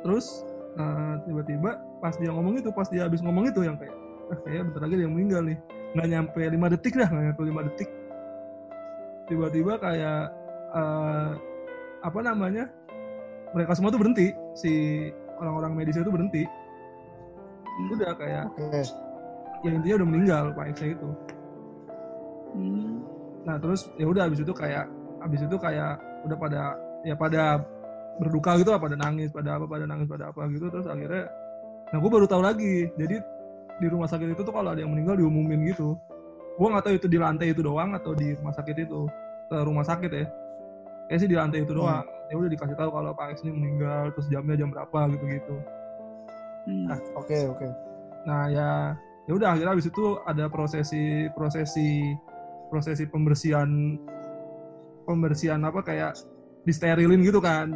terus 0.00 0.48
eh, 0.76 1.14
tiba-tiba 1.26 1.70
pas 1.98 2.14
dia 2.16 2.30
ngomong 2.30 2.54
itu 2.60 2.70
pas 2.70 2.86
dia 2.86 3.06
habis 3.06 3.20
ngomong 3.24 3.50
itu 3.50 3.60
yang 3.64 3.76
kayak 3.80 3.94
ah 4.30 4.38
kayaknya 4.46 4.62
bentar 4.70 4.80
lagi 4.86 4.94
dia 4.94 5.10
meninggal 5.10 5.42
nih. 5.42 5.58
Nggak 5.90 6.08
nyampe 6.10 6.40
lima 6.46 6.66
detik 6.70 6.94
dah 6.94 7.08
nggak 7.10 7.24
nyampe 7.32 7.42
lima 7.42 7.60
detik. 7.66 7.88
Tiba-tiba 9.26 9.72
kayak 9.78 10.22
eh, 10.74 11.30
apa 12.00 12.18
namanya 12.22 12.64
mereka 13.54 13.74
semua 13.74 13.90
tuh 13.90 14.00
berhenti. 14.00 14.30
Si 14.54 14.72
orang-orang 15.40 15.72
medis 15.74 15.98
itu 15.98 16.10
berhenti. 16.12 16.44
Udah 17.90 18.12
kayak 18.14 18.44
Oke. 18.54 18.84
ya 19.64 19.70
intinya 19.72 20.04
udah 20.04 20.08
meninggal 20.08 20.44
Pak 20.52 20.66
Eksa 20.76 20.86
itu. 20.92 21.08
Hmm. 22.50 23.06
nah 23.46 23.56
terus 23.62 23.86
ya 23.94 24.10
udah 24.10 24.26
habis 24.26 24.42
itu 24.42 24.50
kayak 24.50 24.90
habis 25.22 25.38
itu 25.38 25.54
kayak 25.54 26.02
udah 26.26 26.36
pada 26.36 26.62
ya 27.06 27.14
pada 27.16 27.62
berduka 28.18 28.58
gitu 28.58 28.74
lah 28.74 28.80
pada 28.82 28.96
nangis 28.98 29.30
pada 29.30 29.60
apa 29.60 29.64
pada 29.70 29.84
nangis 29.86 30.08
pada 30.10 30.34
apa 30.34 30.48
gitu. 30.50 30.66
Terus 30.72 30.86
akhirnya 30.90 31.30
nah 31.94 31.98
gue 32.02 32.10
baru 32.10 32.26
tahu 32.26 32.42
lagi. 32.42 32.88
Jadi 32.98 33.16
di 33.80 33.86
rumah 33.88 34.08
sakit 34.10 34.34
itu 34.34 34.42
tuh 34.42 34.52
kalau 34.52 34.74
ada 34.74 34.80
yang 34.82 34.90
meninggal 34.90 35.20
diumumin 35.20 35.70
gitu. 35.70 35.94
Gue 36.58 36.66
nggak 36.68 36.84
tahu 36.84 36.94
itu 36.98 37.06
di 37.08 37.18
lantai 37.20 37.54
itu 37.54 37.62
doang 37.62 37.94
atau 37.94 38.12
di 38.12 38.34
rumah 38.36 38.52
sakit 38.52 38.76
itu 38.82 39.06
ke 39.48 39.56
rumah 39.62 39.84
sakit 39.86 40.10
ya. 40.10 40.26
Kayak 41.08 41.18
sih 41.22 41.28
di 41.30 41.36
lantai 41.38 41.62
itu 41.62 41.72
doang. 41.72 42.04
Ya 42.30 42.34
udah 42.38 42.50
dikasih 42.50 42.76
tahu 42.78 42.90
kalau 42.94 43.10
Pak 43.14 43.34
X 43.34 43.42
ini 43.42 43.50
meninggal 43.54 44.14
terus 44.14 44.26
jamnya 44.30 44.54
jam 44.58 44.70
berapa 44.70 45.10
gitu 45.14 45.24
gitu 45.26 45.56
Hmm. 46.68 46.92
Oke, 47.16 47.48
oke. 47.48 47.66
nah 48.28 48.52
ya 48.52 48.92
ya 49.24 49.32
udah 49.32 49.56
akhirnya 49.56 49.72
habis 49.72 49.88
itu 49.88 50.20
ada 50.28 50.44
prosesi 50.52 51.24
prosesi 51.32 52.12
prosesi 52.68 53.08
pembersihan 53.08 53.96
pembersihan 55.08 55.60
apa 55.64 55.80
kayak 55.80 56.20
disterilin 56.68 57.24
gitu 57.24 57.40
kan 57.40 57.72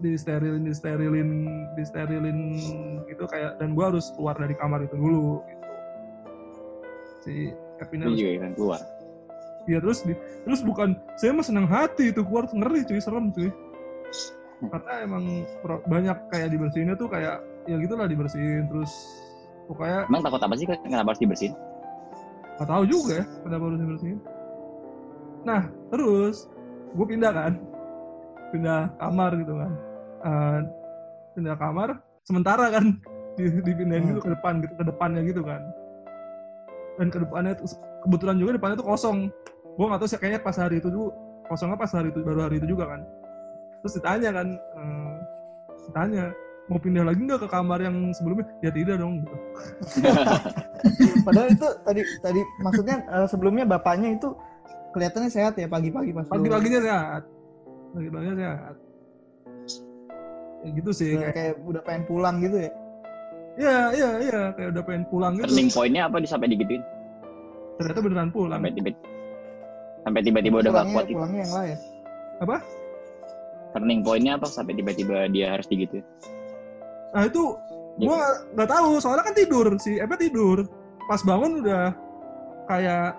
disterilin 0.00 0.64
disterilin 0.64 1.30
disterilin 1.76 2.38
gitu 3.06 3.24
kayak 3.28 3.60
dan 3.60 3.76
gua 3.76 3.92
harus 3.92 4.08
keluar 4.16 4.34
dari 4.34 4.56
kamar 4.56 4.84
itu 4.84 4.96
dulu 4.96 5.44
gitu. 5.44 5.66
Si 7.20 7.34
Kevin 7.78 8.00
Itu 8.00 8.06
harus 8.08 8.18
juga 8.18 8.32
kan 8.40 8.52
keluar. 8.56 8.80
Iya 9.68 9.78
terus 9.84 9.98
di, 10.02 10.14
terus 10.48 10.60
bukan 10.64 10.96
saya 11.20 11.36
mah 11.36 11.44
senang 11.44 11.68
hati 11.68 12.10
itu 12.10 12.24
keluar 12.24 12.48
ngeri 12.48 12.80
cuy 12.88 13.00
serem 13.00 13.28
cuy. 13.30 13.52
Karena 14.60 14.92
emang 15.04 15.24
pro- 15.64 15.84
banyak 15.84 16.16
kayak 16.32 16.52
dibersihinnya 16.52 16.96
tuh 16.96 17.08
kayak 17.08 17.40
ya 17.68 17.76
gitulah 17.76 18.08
dibersihin 18.08 18.68
terus 18.72 18.92
pokoknya 19.68 20.08
Emang 20.08 20.24
takut 20.24 20.40
apa 20.40 20.54
sih 20.56 20.64
kenapa 20.66 21.12
harus 21.12 21.20
dibersihin? 21.22 21.54
nggak 22.56 22.68
tahu 22.68 22.84
juga 22.84 23.24
ya 23.24 23.26
kenapa 23.44 23.62
harus 23.68 23.80
dibersihin. 23.80 24.18
Nah 25.44 25.62
terus 25.92 26.36
gue 26.96 27.06
pindah 27.08 27.32
kan. 27.32 27.52
Pindah 28.50 28.90
kamar 28.98 29.30
gitu 29.38 29.54
kan 29.54 29.72
Pindah 31.30 31.56
kamar 31.56 31.88
sementara 32.22 32.68
kan 32.68 32.84
di- 33.36 33.62
dipindahin 33.62 34.02
Hmm. 34.02 34.10
gitu 34.12 34.20
ke 34.22 34.30
depan 34.32 34.52
gitu 34.60 34.74
ke 34.74 34.84
depannya 34.84 35.22
gitu 35.22 35.42
kan. 35.42 35.62
Dan 36.98 37.08
ke 37.08 37.18
depannya 37.18 37.52
kebetulan 38.02 38.36
juga 38.36 38.50
depannya 38.56 38.76
tuh 38.76 38.88
kosong. 38.88 39.18
Gue 39.74 39.86
nggak 39.86 40.00
tahu 40.00 40.08
sih 40.08 40.18
kayaknya 40.18 40.40
pas 40.40 40.54
hari 40.54 40.76
itu 40.76 40.88
dulu 40.88 41.08
kosongnya 41.46 41.74
pas 41.74 41.88
hari 41.88 42.08
itu 42.08 42.20
baru 42.20 42.40
hari 42.44 42.58
itu 42.58 42.68
juga 42.68 42.84
kan. 42.88 43.00
Terus 43.80 43.92
ditanya 43.96 44.30
kan 44.32 44.46
eh, 44.52 45.14
ditanya 45.88 46.24
mau 46.68 46.76
pindah 46.76 47.02
lagi 47.02 47.18
nggak 47.18 47.40
ke 47.40 47.48
kamar 47.48 47.78
yang 47.80 47.96
sebelumnya? 48.12 48.44
Ya 48.60 48.70
tidak 48.70 49.00
dong 49.00 49.24
gitu. 49.24 49.36
Padahal 51.26 51.48
itu 51.48 51.66
tadi 51.82 52.00
tadi 52.20 52.40
maksudnya 52.60 52.96
eh, 53.02 53.26
sebelumnya 53.26 53.64
bapaknya 53.64 54.14
itu 54.14 54.28
kelihatannya 54.92 55.30
sehat 55.30 55.54
ya 55.54 55.64
pagi-pagi 55.64 56.10
pas 56.10 56.26
lu- 56.26 56.32
pagi-paginya 56.34 56.80
sehat. 56.82 57.22
Pagi-paginya 57.90 58.36
sehat. 58.36 58.74
ya 58.76 58.89
gitu 60.62 60.90
sih 60.90 61.14
udah 61.14 61.32
kayak 61.32 61.34
kayak 61.34 61.54
udah 61.64 61.82
pengen 61.82 62.02
pulang 62.04 62.36
gitu 62.38 62.56
ya. 62.60 62.70
iya 63.56 63.76
iya 63.92 64.10
iya 64.20 64.40
kayak 64.52 64.68
udah 64.72 64.82
pengen 64.84 65.04
pulang 65.08 65.32
gitu 65.34 65.44
Turning 65.48 65.70
point-nya 65.70 66.02
apa 66.06 66.16
di 66.18 66.28
sampai 66.28 66.48
digituin? 66.48 66.82
ternyata 67.76 68.00
beneran 68.00 68.30
pulang 68.30 68.60
Sampai 68.60 68.72
tiba 68.72 68.90
sampai 70.00 70.20
tiba-tiba 70.20 70.56
udah 70.60 70.72
gak 70.74 70.86
kuat 70.92 71.04
gitu. 71.04 71.16
pulangnya 71.16 71.40
yang 71.40 71.54
lain. 71.54 71.76
Turning 73.70 74.00
point-nya 74.02 74.32
apa 74.36 74.46
sampai 74.46 74.72
tiba-tiba 74.74 75.28
dia 75.28 75.46
harus 75.54 75.66
digituin? 75.66 76.04
nah 77.10 77.24
itu 77.24 77.56
Ya. 77.98 78.06
gua 78.06 78.22
nggak 78.54 78.70
tahu 78.70 78.90
soalnya 78.96 79.24
kan 79.26 79.34
tidur 79.34 79.66
si 79.76 79.98
Epe 79.98 80.14
tidur 80.16 80.62
pas 81.04 81.20
bangun 81.20 81.60
udah 81.60 81.90
kayak 82.64 83.18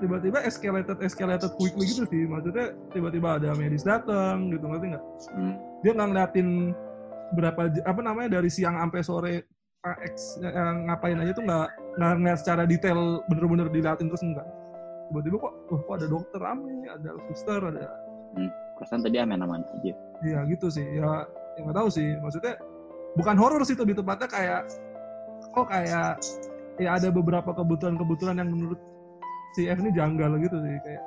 tiba-tiba 0.00 0.40
escalated 0.42 0.98
escalated 0.98 1.52
quickly 1.54 1.86
gitu 1.86 2.02
sih 2.04 2.24
maksudnya 2.24 2.72
tiba-tiba 2.90 3.38
ada 3.38 3.52
medis 3.54 3.84
datang 3.84 4.50
gitu 4.50 4.64
ngerti 4.66 4.86
nggak 4.88 5.04
Hmm. 5.30 5.54
Dia 5.84 5.92
nggak 5.92 6.08
ngeliatin 6.10 6.48
berapa 7.36 7.60
apa 7.84 8.00
namanya 8.00 8.40
dari 8.40 8.48
siang 8.48 8.80
sampai 8.80 9.00
sore 9.04 9.34
Pak 9.84 9.98
X 10.16 10.40
eh, 10.40 10.72
ngapain 10.88 11.20
aja 11.20 11.36
tuh 11.36 11.44
nggak 11.44 11.68
nggak 12.00 12.12
ngeliat 12.16 12.38
secara 12.40 12.64
detail 12.64 13.20
bener-bener 13.28 13.68
diliatin 13.68 14.08
terus 14.08 14.24
enggak. 14.24 14.48
Tiba-tiba 15.12 15.36
kok 15.44 15.54
wah, 15.68 15.80
kok 15.84 15.94
ada 16.00 16.06
dokter 16.08 16.40
rame 16.40 16.88
ada 16.88 17.10
suster 17.28 17.60
ada 17.60 17.84
Perasaan 18.74 19.06
tadi 19.06 19.22
aman-aman 19.22 19.62
aja. 19.62 19.94
ya 20.26 20.40
gitu 20.50 20.66
sih. 20.72 20.82
Ya 20.82 21.28
ya 21.54 21.60
nggak 21.68 21.76
tahu 21.76 21.88
sih. 21.92 22.16
Maksudnya 22.18 22.58
bukan 23.14 23.36
horor 23.38 23.62
sih 23.62 23.76
lebih 23.76 24.00
tepatnya 24.00 24.26
kayak 24.26 24.60
kok 25.52 25.68
kayak 25.68 26.18
ya 26.80 26.98
ada 26.98 27.12
beberapa 27.12 27.54
kebutuhan-kebutuhan 27.54 28.40
yang 28.42 28.50
menurut 28.50 28.80
si 29.54 29.70
F 29.70 29.78
ini 29.78 29.92
janggal 29.94 30.32
gitu 30.42 30.56
sih. 30.64 30.74
Kayak 30.80 31.04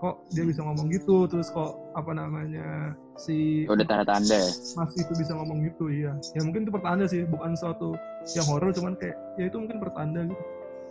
kok 0.00 0.16
dia 0.30 0.46
bisa 0.46 0.64
ngomong 0.64 0.86
gitu 0.88 1.26
terus 1.26 1.50
kok 1.50 1.76
apa 1.98 2.10
namanya 2.14 2.96
si 3.20 3.68
Udah 3.68 3.84
tanda-tanda 3.84 4.36
ya. 4.36 4.50
Mas 4.76 4.92
itu 4.96 5.12
bisa 5.16 5.32
ngomong 5.36 5.64
gitu 5.68 5.88
iya. 5.92 6.12
Ya 6.32 6.40
mungkin 6.44 6.64
itu 6.64 6.72
pertanda 6.72 7.04
sih 7.04 7.24
bukan 7.28 7.52
suatu 7.56 7.96
yang 8.32 8.46
horor 8.48 8.72
cuman 8.72 8.96
kayak 8.96 9.16
ya 9.36 9.48
itu 9.48 9.56
mungkin 9.60 9.78
pertanda 9.80 10.24
gitu. 10.26 10.44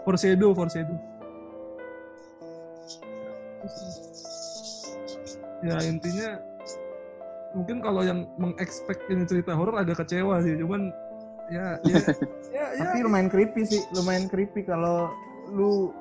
Foreshadow 0.05 0.51
foreshadow 0.57 0.97
ya 5.61 5.77
intinya 5.85 6.41
mungkin 7.53 7.77
kalau 7.83 8.01
yang 8.01 8.25
mengexpect 8.39 9.05
ini 9.11 9.23
cerita 9.29 9.53
horor 9.53 9.77
agak 9.77 10.01
kecewa 10.01 10.41
sih 10.41 10.57
cuman 10.57 10.89
ya 11.51 11.77
ya 11.85 11.99
ya, 12.55 12.65
ya. 12.79 12.81
Tapi 12.81 13.03
lumayan 13.03 13.27
creepy 13.27 13.61
sih, 13.67 13.81
lumayan 13.93 14.31
creepy 14.31 14.63
kalau 14.63 15.11
lu 15.51 15.91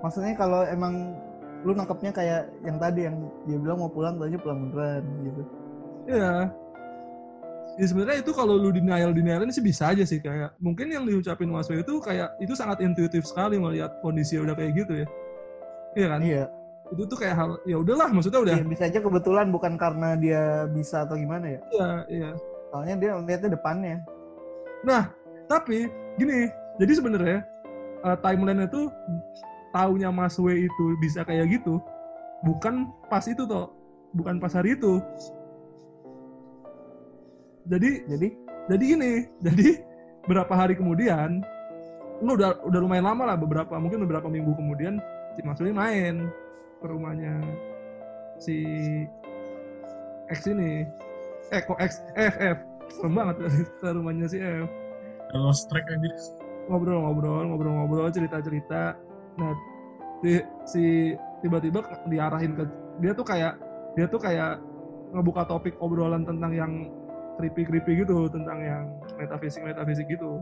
maksudnya 0.00 0.38
kalau 0.38 0.62
emang 0.70 1.18
lu 1.64 1.72
nangkepnya 1.72 2.12
kayak 2.12 2.42
yang 2.62 2.76
tadi 2.76 3.00
yang 3.08 3.16
dia 3.48 3.56
bilang 3.58 3.78
mau 3.80 3.90
pulang 3.90 4.20
tadi 4.20 4.36
pulang 4.36 4.68
beneran 4.68 5.02
gitu. 5.24 5.42
ya 6.04 6.30
ya 7.74 7.86
sebenarnya 7.88 8.22
itu 8.22 8.30
kalau 8.30 8.54
lu 8.54 8.70
denial 8.70 9.10
denialin 9.10 9.50
sih 9.50 9.64
bisa 9.64 9.90
aja 9.90 10.04
sih 10.06 10.22
kayak 10.22 10.54
mungkin 10.62 10.92
yang 10.92 11.02
diucapin 11.02 11.50
Mas 11.50 11.66
Wei 11.66 11.80
itu 11.82 11.98
kayak 11.98 12.36
itu 12.38 12.54
sangat 12.54 12.78
intuitif 12.84 13.24
sekali 13.26 13.58
melihat 13.58 13.98
kondisi 14.04 14.38
udah 14.38 14.54
kayak 14.54 14.72
gitu 14.78 14.92
ya 15.02 15.06
iya 15.96 16.06
kan 16.12 16.20
Iya. 16.22 16.44
itu 16.92 17.02
tuh 17.08 17.16
kayak 17.18 17.34
hal 17.34 17.50
ya 17.64 17.80
udahlah 17.80 18.12
maksudnya 18.12 18.40
udah 18.44 18.54
Iya, 18.60 18.66
bisa 18.68 18.84
aja 18.86 19.00
kebetulan 19.00 19.48
bukan 19.50 19.74
karena 19.80 20.14
dia 20.20 20.68
bisa 20.70 21.02
atau 21.08 21.16
gimana 21.16 21.56
ya. 21.56 21.60
iya 21.72 21.90
iya 22.12 22.30
Soalnya 22.70 22.94
dia 23.00 23.10
lihatnya 23.22 23.50
depannya. 23.56 23.96
tapi 25.48 25.88
gini 26.20 26.50
jadi 26.76 26.92
sebenarnya 26.98 27.38
uh, 28.04 28.16
timeline 28.20 28.68
itu 28.68 28.92
taunya 29.74 30.14
Mas 30.14 30.38
W 30.38 30.70
itu 30.70 30.84
bisa 31.02 31.26
kayak 31.26 31.50
gitu 31.50 31.82
bukan 32.46 32.94
pas 33.10 33.26
itu 33.26 33.42
toh 33.42 33.74
bukan 34.14 34.38
pas 34.38 34.54
hari 34.54 34.78
itu. 34.78 35.02
Jadi 37.66 38.06
Jadi? 38.06 38.28
jadi 38.64 38.80
gini 38.96 39.12
jadi 39.46 39.84
berapa 40.24 40.52
hari 40.56 40.72
kemudian 40.78 41.44
lu 42.24 42.38
udah 42.38 42.56
udah 42.64 42.80
lumayan 42.80 43.04
lama 43.04 43.34
lah 43.34 43.36
beberapa 43.36 43.76
mungkin 43.76 44.06
beberapa 44.06 44.30
minggu 44.30 44.54
kemudian 44.56 45.02
si 45.36 45.42
Mas 45.44 45.60
W 45.60 45.68
main 45.74 46.30
ke 46.80 46.86
rumahnya 46.86 47.42
si 48.38 48.56
X 50.32 50.48
ini. 50.48 50.88
Eh 51.52 51.60
kok 51.60 51.76
X 51.76 52.00
F 52.16 52.34
F. 52.40 52.58
Serem 52.88 53.12
banget 53.16 53.36
ke 53.82 53.88
rumahnya 53.92 54.26
si 54.30 54.38
F. 54.40 54.68
Lost 55.34 55.68
track 55.68 55.84
aja. 55.90 56.12
ngobrol-ngobrol 56.64 57.52
ngobrol-ngobrol 57.52 58.08
cerita-cerita 58.08 58.96
nah 59.34 59.52
si, 60.22 60.30
si 60.64 60.84
tiba-tiba 61.42 61.82
diarahin 62.06 62.54
ke 62.54 62.64
dia 63.02 63.12
tuh 63.12 63.26
kayak 63.26 63.58
dia 63.94 64.06
tuh 64.06 64.18
kayak 64.18 64.58
ngebuka 65.14 65.46
topik 65.46 65.74
obrolan 65.78 66.26
tentang 66.26 66.52
yang 66.54 66.72
creepy 67.38 67.66
creepy 67.66 68.02
gitu 68.02 68.26
tentang 68.30 68.58
yang 68.62 68.84
metafisik 69.18 69.62
metafisik 69.62 70.06
gitu. 70.06 70.38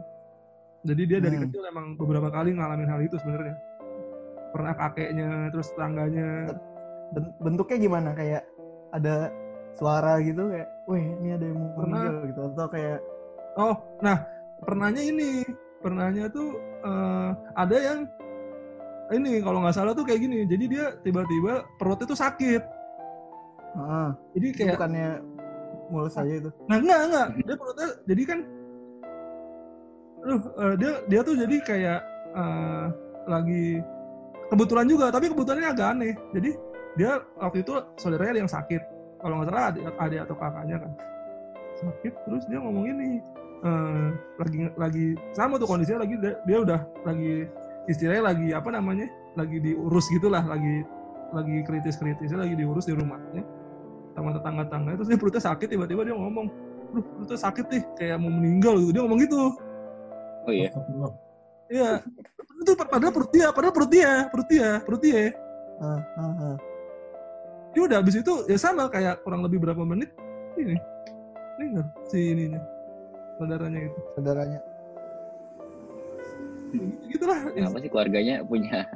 Jadi 0.83 1.03
dia 1.07 1.19
dari 1.23 1.37
Hmm. 1.39 1.47
kecil 1.49 1.63
emang 1.69 1.95
beberapa 1.95 2.29
kali 2.29 2.53
ngalamin 2.53 2.89
hal 2.91 3.01
itu 3.01 3.17
sebenarnya. 3.17 3.55
Pernah 4.53 4.73
kakeknya 4.77 5.29
terus 5.49 5.71
tetangganya. 5.73 6.53
Ben- 7.13 7.33
bentuknya 7.41 7.79
gimana? 7.79 8.11
Kayak 8.13 8.45
ada 8.93 9.33
suara 9.73 10.21
gitu 10.21 10.53
kayak, 10.53 10.69
wih 10.85 11.05
ini 11.23 11.29
ada 11.33 11.45
yang 11.49 11.59
mau 11.61 11.73
Pernah. 11.81 12.03
gitu. 12.29 12.41
Atau 12.53 12.67
kayak 12.69 12.99
oh 13.57 13.75
nah 14.01 14.17
pernahnya 14.61 15.03
ini. 15.05 15.31
Pernahnya 15.81 16.31
tuh 16.31 16.49
eh, 16.83 17.31
ada 17.55 17.77
yang 17.79 17.99
ini 19.17 19.41
kalau 19.45 19.63
nggak 19.63 19.77
salah 19.77 19.93
tuh 19.93 20.05
kayak 20.05 20.21
gini. 20.25 20.45
Jadi 20.49 20.65
dia 20.69 20.85
tiba-tiba 21.05 21.69
perutnya 21.77 22.07
tuh 22.09 22.19
sakit. 22.19 22.63
Ah, 23.73 24.13
jadi 24.37 24.49
kayak 24.53 24.77
bukannya 24.77 25.11
mulus 25.89 26.17
aja 26.17 26.35
itu. 26.45 26.51
Nah 26.69 26.77
enggak 26.77 27.01
enggak, 27.09 27.27
dia 27.41 27.57
perutnya 27.57 27.89
jadi 28.09 28.23
kan, 28.25 28.39
aduh 30.25 30.41
eh, 30.41 30.75
dia 30.81 30.93
dia 31.09 31.21
tuh 31.25 31.35
jadi 31.37 31.57
kayak 31.65 32.01
eh, 32.37 32.87
lagi 33.29 33.81
kebetulan 34.53 34.87
juga, 34.89 35.09
tapi 35.09 35.33
kebetulannya 35.33 35.69
agak 35.73 35.89
aneh. 35.97 36.13
Jadi 36.37 36.51
dia 37.01 37.25
waktu 37.41 37.65
itu 37.65 37.73
saudaranya 37.97 38.33
ada 38.37 38.43
yang 38.45 38.53
sakit, 38.53 38.83
kalau 39.25 39.35
nggak 39.41 39.49
salah 39.49 39.65
adik, 39.73 39.83
adik 39.97 40.21
atau 40.25 40.37
kakaknya 40.37 40.77
kan. 40.81 40.93
Sakit, 41.81 42.13
terus 42.29 42.45
dia 42.53 42.59
ngomong 42.61 42.85
ini 42.89 43.09
eh, 43.65 44.09
lagi 44.37 44.59
lagi 44.77 45.07
sama 45.33 45.57
tuh 45.57 45.69
kondisinya. 45.69 46.05
Lagi 46.05 46.21
dia, 46.21 46.37
dia 46.45 46.59
udah 46.61 46.81
lagi 47.09 47.49
istilahnya 47.91 48.23
lagi 48.35 48.49
apa 48.55 48.69
namanya, 48.71 49.07
lagi 49.35 49.59
diurus 49.59 50.07
gitulah, 50.13 50.43
lagi 50.45 50.87
lagi 51.33 51.65
kritis-kritisnya 51.65 52.45
lagi 52.45 52.55
diurus 52.61 52.85
di 52.85 52.93
rumahnya 52.93 53.41
sama 54.13 54.37
tetangga-tetangga 54.37 55.01
terus 55.01 55.09
dia 55.09 55.17
perutnya 55.17 55.41
sakit 55.41 55.69
tiba-tiba 55.73 56.05
dia 56.05 56.13
ngomong 56.13 56.47
Duh 56.93 57.01
perutnya 57.01 57.41
sakit 57.41 57.67
nih 57.73 57.83
kayak 57.97 58.17
mau 58.21 58.29
meninggal 58.29 58.77
gitu 58.85 58.91
dia 58.93 59.01
ngomong 59.01 59.21
gitu 59.25 59.57
Oh 60.43 60.53
iya. 60.53 60.71
Iya. 61.71 61.91
Itu 62.63 62.75
padahal 62.75 63.15
perut 63.15 63.31
dia, 63.31 63.55
padahal 63.55 63.75
perut 63.75 63.91
dia, 63.91 64.13
perut 64.27 64.49
dia, 64.51 64.69
perut 64.83 65.03
dia. 65.03 65.31
Ah, 65.79 66.01
ah, 66.19 66.35
ah. 66.51 66.57
Ya 67.73 67.81
udah 67.89 67.99
habis 68.05 68.19
itu 68.21 68.45
ya 68.51 68.59
sama 68.61 68.91
kayak 68.93 69.25
kurang 69.25 69.41
lebih 69.41 69.63
berapa 69.63 69.81
menit 69.81 70.13
ini 70.61 70.77
meninggal 71.57 71.89
si 72.05 72.37
ininya 72.37 72.61
saudaranya 73.41 73.81
itu. 73.89 74.01
saudaranya 74.13 74.61
Gitu 77.13 77.25
lah. 77.25 77.39
Kenapa 77.53 77.77
sih 77.79 77.91
keluarganya 77.91 78.35
punya 78.43 78.87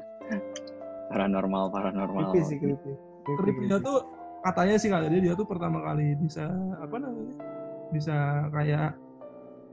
paranormal 1.12 1.70
paranormal? 1.70 2.32
creepy 2.32 2.42
sih 2.44 2.58
creepy 2.58 2.92
Creepy, 3.26 3.66
tuh 3.82 4.06
katanya 4.46 4.78
sih 4.78 4.86
kali 4.86 5.10
dia, 5.10 5.20
dia 5.30 5.34
tuh 5.34 5.42
pertama 5.42 5.82
kali 5.82 6.14
bisa 6.14 6.46
apa 6.78 6.94
namanya? 7.02 7.34
Bisa 7.90 8.16
kayak 8.54 8.94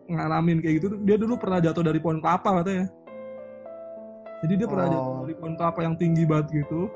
ngalamin 0.10 0.58
kayak 0.58 0.82
gitu. 0.82 0.98
Dia 1.06 1.16
dulu 1.22 1.38
pernah 1.38 1.62
jatuh 1.62 1.86
dari 1.86 2.02
pohon 2.02 2.18
kelapa 2.18 2.66
katanya. 2.66 2.90
Jadi 4.44 4.54
dia 4.58 4.68
pernah 4.68 4.86
Oh. 4.90 4.92
jatuh 4.92 5.14
dari 5.24 5.36
pohon 5.38 5.54
kelapa 5.56 5.80
yang 5.86 5.96
tinggi 5.96 6.24
banget 6.26 6.66
gitu. 6.66 6.90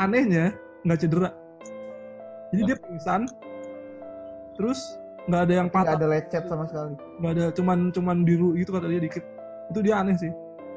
Anehnya 0.00 0.56
nggak 0.88 0.98
cedera. 1.04 1.30
Jadi 2.48 2.62
dia 2.64 2.76
pingsan. 2.80 3.22
Terus 4.56 4.80
nggak 5.28 5.40
ada 5.44 5.52
yang 5.54 5.68
nggak 5.68 5.84
patah, 5.84 5.94
ada 5.94 6.06
lecet 6.08 6.44
sama 6.48 6.64
sekali 6.64 6.96
nggak 7.20 7.32
ada 7.36 7.44
cuman 7.52 7.78
cuman 7.92 8.16
biru 8.24 8.56
gitu 8.56 8.72
kata 8.72 8.88
dia 8.88 8.98
dikit. 8.98 9.24
Itu 9.68 9.80
dia 9.80 10.00
aneh 10.00 10.16
sih. 10.16 10.32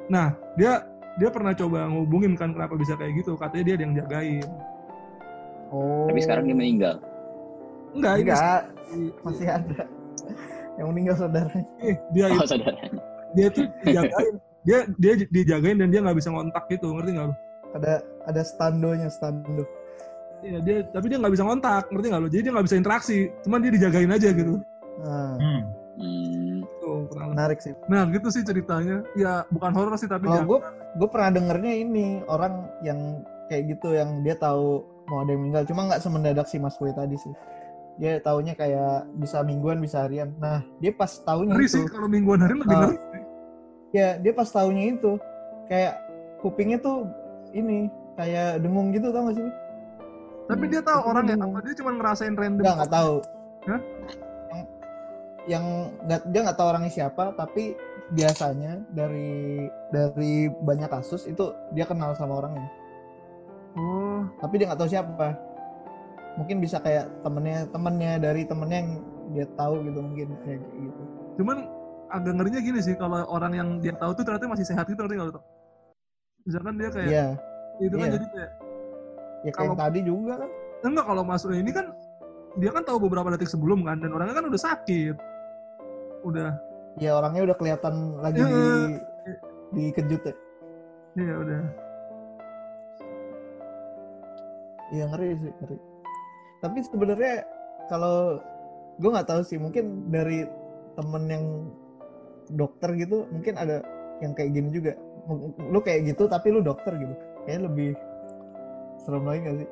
Nah 0.07 0.35
dia 0.53 0.83
dia 1.15 1.31
pernah 1.31 1.51
coba 1.51 1.87
ngubungin 1.87 2.35
kan 2.35 2.51
kenapa 2.51 2.75
bisa 2.75 2.93
kayak 2.95 3.15
gitu. 3.15 3.39
Katanya 3.39 3.63
dia 3.63 3.75
ada 3.79 3.83
yang 3.83 3.95
jagain. 3.95 4.47
oh 5.69 6.07
Tapi 6.07 6.19
sekarang 6.19 6.43
dia 6.45 6.57
meninggal. 6.57 6.95
Enggak, 7.91 8.13
ini 8.13 8.23
enggak 8.23 8.61
si- 8.87 9.13
masih 9.19 9.47
ada 9.47 9.83
yang 10.75 10.87
meninggal 10.89 11.15
saudaranya 11.17 11.67
Eh, 11.79 11.95
dia 12.11 12.25
Oh 12.27 12.35
itu 12.35 12.47
saudaranya. 12.47 13.01
dia 13.31 13.47
tuh 13.47 13.65
dijagain 13.81 14.33
dia 14.61 14.79
dia 14.95 15.13
dijagain 15.27 15.77
dan 15.79 15.87
dia 15.89 15.99
nggak 15.99 16.15
bisa 16.15 16.29
ngontak 16.29 16.63
gitu 16.67 16.91
ngerti 16.91 17.11
nggak 17.15 17.27
lu? 17.27 17.35
ada 17.71 17.93
ada 18.27 18.41
standonya 18.43 19.07
stando 19.07 19.63
Iya 20.41 20.57
dia 20.59 20.77
tapi 20.89 21.05
dia 21.07 21.17
nggak 21.17 21.33
bisa 21.33 21.45
ngontak 21.45 21.83
ngerti 21.89 22.07
nggak 22.09 22.21
lu? 22.21 22.29
Jadi 22.29 22.41
dia 22.41 22.51
nggak 22.51 22.65
bisa 22.65 22.77
interaksi, 22.77 23.17
cuman 23.45 23.59
dia 23.61 23.71
dijagain 23.71 24.11
aja 24.11 24.29
gitu. 24.33 24.55
nah 24.99 25.37
Hmm. 25.37 25.61
Hmm. 26.01 26.57
Tuh 26.81 27.05
lebih. 27.07 27.29
menarik 27.29 27.59
sih 27.61 27.73
Nah 27.87 28.09
gitu 28.09 28.27
sih 28.27 28.41
ceritanya. 28.41 29.05
Ya 29.13 29.45
bukan 29.49 29.71
horor 29.71 29.93
sih 29.95 30.09
tapi 30.09 30.25
kalau 30.25 30.41
dia 30.41 30.49
gue 30.49 30.59
gue 30.97 31.09
pernah 31.09 31.29
dengernya 31.31 31.73
ini 31.77 32.05
orang 32.25 32.65
yang 32.81 33.21
kayak 33.47 33.77
gitu 33.77 33.93
yang 33.93 34.21
dia 34.21 34.33
tahu 34.33 34.81
mau 35.07 35.21
ada 35.21 35.31
yang 35.31 35.41
meninggal 35.43 35.63
cuma 35.63 35.87
nggak 35.87 36.01
semendadak 36.01 36.47
si 36.47 36.57
Mas 36.57 36.75
Boy 36.75 36.91
tadi 36.91 37.19
sih 37.19 37.33
dia 37.99 38.17
taunya 38.17 38.55
kayak 38.55 39.11
bisa 39.19 39.43
mingguan 39.43 39.77
bisa 39.77 40.07
harian 40.07 40.31
nah 40.39 40.63
dia 40.79 40.89
pas 40.89 41.11
tahunya 41.11 41.51
ngeri 41.51 41.67
itu 41.67 41.75
sih 41.75 41.83
kalau 41.85 42.07
mingguan 42.07 42.39
hari 42.39 42.55
lebih 42.55 42.71
Ah. 42.71 42.81
ngeri. 42.87 42.97
ya 43.91 44.07
dia 44.17 44.31
pas 44.31 44.47
tahunya 44.47 44.95
itu 44.95 45.19
kayak 45.67 45.99
kupingnya 46.39 46.79
tuh 46.79 47.03
ini 47.51 47.91
kayak 48.15 48.63
dengung 48.63 48.95
gitu 48.95 49.11
tau 49.11 49.27
gak 49.27 49.35
sih? 49.35 49.47
Tapi 50.51 50.65
dia 50.67 50.81
tahu 50.83 50.99
Tapi 50.99 51.07
orang 51.07 51.23
ya 51.23 51.35
bingung. 51.35 51.51
apa 51.51 51.59
dia 51.63 51.75
cuma 51.79 51.91
ngerasain 51.95 52.35
random. 52.35 52.61
Enggak, 52.61 52.75
nggak 52.77 52.91
tahu. 52.91 53.13
Hah? 53.61 53.79
Yang, 54.51 54.61
yang 55.47 55.65
nggak 56.05 56.21
dia 56.27 56.39
nggak 56.43 56.57
tahu 56.57 56.67
orangnya 56.69 56.91
siapa, 56.91 57.23
tapi 57.33 57.63
biasanya 58.11 58.71
dari 58.91 59.31
dari 59.89 60.33
banyak 60.51 60.89
kasus 60.91 61.23
itu 61.25 61.43
dia 61.71 61.87
kenal 61.87 62.11
sama 62.13 62.43
orangnya, 62.43 62.67
Oh, 63.71 64.27
tapi 64.37 64.59
dia 64.59 64.67
nggak 64.67 64.83
tahu 64.83 64.91
siapa. 64.91 65.27
Mungkin 66.35 66.59
bisa 66.59 66.79
kayak 66.79 67.07
temennya 67.23 67.71
temennya 67.71 68.19
dari 68.19 68.43
temennya 68.43 68.77
yang 68.83 68.91
dia 69.31 69.47
tahu 69.55 69.79
gitu 69.87 69.99
mungkin 70.03 70.27
kayak 70.43 70.59
gitu. 70.59 71.01
cuman 71.39 71.57
agak 72.11 72.35
ngerinya 72.35 72.59
gini 72.59 72.79
sih 72.83 72.95
kalau 72.99 73.23
orang 73.31 73.55
yang 73.55 73.69
dia 73.79 73.95
tahu 73.95 74.11
tuh 74.11 74.27
ternyata 74.27 74.51
masih 74.51 74.67
sehat 74.67 74.83
gitu 74.91 74.99
ngerti 74.99 75.15
nggak? 75.15 75.31
Tok? 75.31 75.43
Misalkan 76.43 76.73
dia 76.75 76.89
kayak 76.91 77.07
Iya, 77.07 77.27
itu 77.79 77.95
kan 77.95 78.07
iya. 78.07 78.13
jadi 78.19 78.25
kayak 78.27 78.51
ya 79.41 79.51
kayak 79.51 79.73
Kalau- 79.73 79.79
tadi 79.79 79.99
juga 80.01 80.33
kan. 80.37 80.49
enggak 80.81 81.05
kalau 81.05 81.23
masuk 81.23 81.53
ini 81.53 81.69
kan 81.69 81.93
dia 82.57 82.69
kan 82.69 82.83
tahu 82.83 83.07
beberapa 83.07 83.31
detik 83.31 83.47
sebelum 83.47 83.85
kan 83.85 83.97
dan 83.97 84.11
orangnya 84.11 84.35
kan 84.35 84.45
udah 84.45 84.61
sakit. 84.61 85.15
Udah 86.21 86.51
Ya 86.99 87.15
orangnya 87.15 87.47
udah 87.47 87.55
kelihatan 87.55 87.93
lagi 88.19 88.43
Iya. 88.43 88.51
di 89.71 89.87
dikejut 89.87 90.21
ya. 90.27 90.33
iya 91.15 91.33
udah. 91.37 91.61
Iya 94.91 95.05
ngeri 95.07 95.29
sih 95.39 95.51
ngeri. 95.55 95.77
Tapi 96.59 96.77
sebenarnya 96.83 97.33
kalau 97.87 98.43
gue 98.99 99.09
nggak 99.09 99.29
tahu 99.29 99.41
sih 99.41 99.55
mungkin 99.55 100.11
dari 100.11 100.43
temen 100.93 101.23
yang 101.25 101.45
dokter 102.51 102.91
gitu 102.93 103.23
mungkin 103.31 103.55
ada 103.55 103.79
yang 104.19 104.35
kayak 104.35 104.51
gini 104.51 104.69
juga. 104.69 104.93
Lu 105.63 105.79
kayak 105.79 106.11
gitu 106.11 106.27
tapi 106.27 106.51
lu 106.51 106.59
dokter 106.59 106.91
gitu. 106.99 107.15
Kayaknya 107.47 107.61
lebih 107.71 107.91
serem 109.01 109.23
lagi 109.25 109.39
gak 109.45 109.57
sih? 109.65 109.69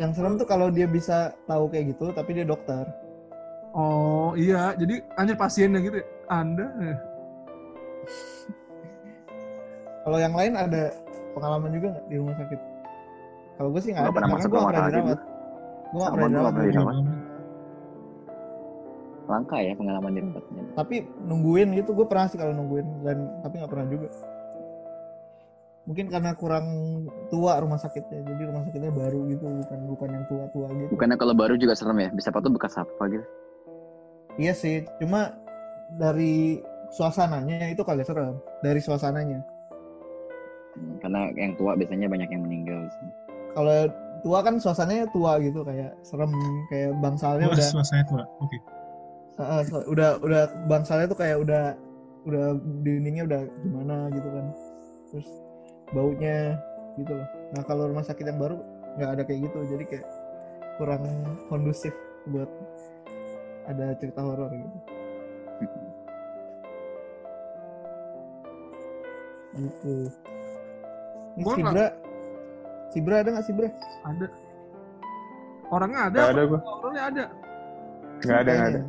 Yang 0.00 0.10
serem 0.16 0.34
tuh 0.40 0.48
kalau 0.48 0.72
dia 0.72 0.88
bisa 0.88 1.36
tahu 1.44 1.68
kayak 1.68 1.92
gitu 1.96 2.12
tapi 2.16 2.36
dia 2.36 2.48
dokter. 2.48 2.88
Oh 3.72 4.36
iya, 4.36 4.76
jadi 4.76 5.00
anjir 5.16 5.36
pasiennya 5.36 5.80
gitu 5.80 5.96
ya? 6.00 6.06
Anda? 6.28 6.66
Kalau 10.02 10.18
yang 10.18 10.34
lain 10.34 10.52
ada 10.58 10.92
pengalaman 11.32 11.70
juga 11.72 11.86
nggak 11.96 12.06
di 12.10 12.16
rumah 12.20 12.34
sakit? 12.36 12.60
Kalau 13.56 13.68
gue 13.70 13.80
sih 13.80 13.90
nggak 13.94 14.02
Nggak 14.02 14.12
ada 14.12 14.16
pernah 14.18 14.28
karena 14.28 14.44
gue 14.44 14.58
rumah 14.58 14.68
pernah 14.68 14.88
dirawat. 14.88 15.18
Gue 15.92 15.98
nggak 16.00 16.12
Sama 16.12 16.16
pernah 16.16 16.40
gua 16.52 16.64
dirawat. 16.66 16.94
Langka 19.22 19.56
ya 19.62 19.72
pengalaman 19.78 20.10
di 20.12 20.20
tempatnya. 20.20 20.62
tapi 20.74 20.96
nungguin 21.24 21.68
gitu 21.78 21.90
gue 21.94 22.06
pernah 22.10 22.26
sih 22.26 22.36
kalau 22.36 22.52
nungguin 22.52 23.06
dan 23.06 23.18
tapi 23.40 23.54
nggak 23.62 23.70
pernah 23.70 23.86
juga 23.88 24.08
mungkin 25.82 26.06
karena 26.06 26.30
kurang 26.32 26.66
tua 27.26 27.58
rumah 27.58 27.74
sakitnya 27.74 28.22
jadi 28.24 28.42
rumah 28.46 28.62
sakitnya 28.62 28.90
baru 28.90 29.26
gitu 29.26 29.42
bukan 29.42 29.78
bukan 29.88 30.08
yang 30.10 30.24
tua 30.24 30.44
tua 30.48 30.68
gitu 30.70 30.90
Bukannya 30.90 31.16
kalau 31.16 31.34
baru 31.34 31.54
juga 31.54 31.74
serem 31.74 31.98
ya? 31.98 32.08
Bisa 32.08 32.30
apa 32.30 32.38
tuh 32.38 32.50
bekas 32.50 32.74
apa 32.76 33.02
gitu? 33.08 33.26
iya 34.34 34.52
sih 34.52 34.86
cuma 34.96 35.36
dari 35.92 36.62
suasananya 36.88 37.68
itu 37.68 37.82
kagak 37.82 38.04
serem 38.04 38.34
dari 38.60 38.78
suasananya 38.78 39.42
Hmm, 40.72 40.96
Karena 40.98 41.28
yang 41.34 41.52
tua 41.52 41.76
biasanya 41.76 42.08
banyak 42.08 42.28
yang 42.28 42.42
meninggal. 42.42 42.80
sih. 42.88 43.08
kalau 43.52 43.92
tua 44.22 44.40
kan 44.40 44.56
suasananya 44.56 45.04
tua 45.06 45.36
gitu 45.36 45.60
kayak 45.60 45.92
serem 46.00 46.32
kayak 46.66 46.96
bangsalnya 46.96 47.44
Wah, 47.44 47.52
udah 47.52 47.68
suasana 47.68 48.04
tua. 48.08 48.24
Oke. 48.40 48.56
Heeh, 49.34 49.60
so- 49.66 49.84
udah 49.84 50.16
udah 50.18 50.42
bangsalnya 50.64 51.04
tuh 51.06 51.18
kayak 51.18 51.36
udah 51.38 51.76
udah 52.24 52.44
dindingnya 52.80 53.24
udah 53.26 53.40
gimana 53.60 54.08
gitu 54.08 54.28
kan 54.30 54.46
terus 55.10 55.28
baunya 55.92 56.56
gitu 56.96 57.12
loh 57.12 57.28
nah 57.52 57.62
kalau 57.64 57.88
rumah 57.88 58.04
sakit 58.04 58.24
yang 58.24 58.40
baru 58.40 58.60
nggak 58.96 59.10
ada 59.16 59.22
kayak 59.24 59.40
gitu 59.48 59.58
jadi 59.72 59.84
kayak 59.88 60.06
kurang 60.76 61.04
kondusif 61.48 61.94
buat 62.28 62.48
ada 63.68 63.96
cerita 64.00 64.20
horor 64.20 64.50
gitu 64.52 64.78
gitu 65.62 65.78
Gua 71.32 71.54
Sibra 71.56 71.86
Sibra 72.92 73.16
ada 73.20 73.28
nggak 73.36 73.46
Sibra 73.48 73.68
Ada. 74.04 74.26
Orangnya 75.72 76.00
ada, 76.12 76.18
apa? 76.20 76.30
ada 76.36 76.42
gua. 76.44 76.60
Orangnya 76.60 77.02
ada. 77.08 77.24
Nggak 78.20 78.38
ada, 78.44 78.50
nggak 78.52 78.68
ada. 78.68 78.80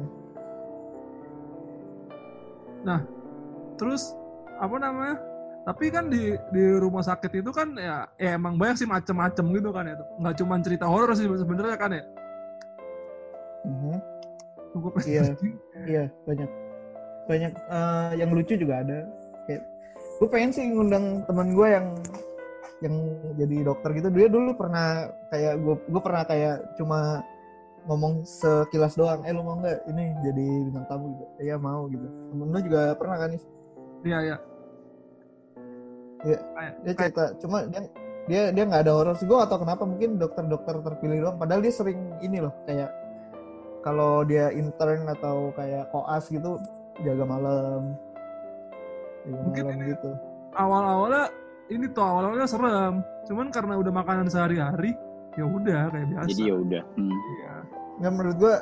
Kayaknya. 2.83 2.97
Terus 3.79 4.03
apa 4.59 4.75
namanya? 4.75 5.15
Tapi 5.63 5.85
kan 5.95 6.11
di 6.11 6.35
di 6.51 6.63
rumah 6.75 6.99
sakit 6.99 7.39
itu 7.39 7.51
kan 7.55 7.71
ya, 7.79 8.03
ya 8.19 8.35
emang 8.35 8.59
banyak 8.59 8.83
sih 8.83 8.87
macem-macem 8.87 9.47
gitu 9.55 9.71
kan 9.71 9.87
ya. 9.87 9.95
Nggak 10.19 10.35
cuma 10.43 10.59
cerita 10.59 10.85
horor 10.91 11.15
sih 11.15 11.23
sebenarnya 11.23 11.77
kan 11.79 11.91
ya. 11.95 12.03
Mhm. 13.63 13.95
Cukup 14.75 14.91
Iya. 15.07 15.23
Iya 15.83 16.03
banyak 16.23 16.49
banyak 17.27 17.51
eh, 17.55 18.11
yang 18.19 18.29
lucu 18.35 18.59
juga 18.59 18.83
ada. 18.83 19.07
Kayak 19.47 19.63
gue 20.19 20.27
pengen 20.27 20.51
sih 20.51 20.63
ngundang 20.67 21.23
teman 21.27 21.55
gue 21.55 21.67
yang 21.71 21.87
yang 22.83 22.95
jadi 23.39 23.55
dokter 23.63 23.89
gitu. 23.95 24.11
Dia 24.11 24.27
dulu 24.27 24.51
pernah 24.55 25.07
kayak 25.31 25.63
gue 25.63 25.75
gue 25.79 26.01
pernah 26.03 26.23
kayak 26.27 26.75
cuma 26.75 27.23
ngomong 27.87 28.27
sekilas 28.27 28.99
doang. 28.99 29.23
Eh 29.23 29.31
lu 29.31 29.43
mau 29.47 29.59
nggak 29.59 29.87
ini 29.91 30.11
jadi 30.27 30.47
bintang 30.67 30.85
tamu 30.91 31.15
gitu? 31.15 31.25
Iya 31.39 31.55
mau 31.55 31.87
gitu. 31.87 32.07
Temen 32.07 32.47
lu 32.51 32.59
juga 32.59 32.81
pernah 32.99 33.17
kan? 33.23 33.31
Iya, 34.03 34.19
iya. 34.19 34.37
Iya. 36.23 36.39
Dia 36.83 36.93
cerita 36.95 37.23
cuma 37.39 37.67
dia 37.67 37.81
dia 38.23 38.41
dia 38.55 38.63
nggak 38.63 38.87
ada 38.87 38.93
horor 38.95 39.15
sih. 39.19 39.27
Gue 39.27 39.39
atau 39.39 39.59
kenapa 39.59 39.83
mungkin 39.83 40.15
dokter-dokter 40.15 40.79
terpilih 40.79 41.27
doang. 41.27 41.37
Padahal 41.37 41.59
dia 41.59 41.73
sering 41.75 41.99
ini 42.23 42.39
loh 42.39 42.55
kayak 42.63 42.89
kalau 43.83 44.23
dia 44.23 44.47
intern 44.55 45.03
atau 45.11 45.51
kayak 45.53 45.91
koas 45.91 46.31
gitu 46.31 46.55
jaga 47.03 47.25
malam 47.27 47.99
jaga 49.27 49.35
Mungkin 49.43 49.63
malam 49.67 49.79
ini- 49.83 49.91
gitu 49.91 50.11
awal-awalnya 50.53 51.25
ini 51.71 51.85
tuh 51.91 52.03
awal-awalnya 52.03 52.47
serem. 52.47 52.95
Cuman 53.25 53.47
karena 53.49 53.79
udah 53.79 53.93
makanan 53.95 54.27
sehari-hari, 54.27 54.93
ya 55.33 55.47
udah 55.47 55.89
kayak 55.89 56.07
biasa. 56.11 56.27
Jadi 56.29 56.43
ya 56.43 56.55
udah. 56.59 56.83
Hmm. 56.95 57.09
Iya. 57.11 57.53
nggak 57.93 58.11
menurut 58.13 58.35
gua 58.37 58.55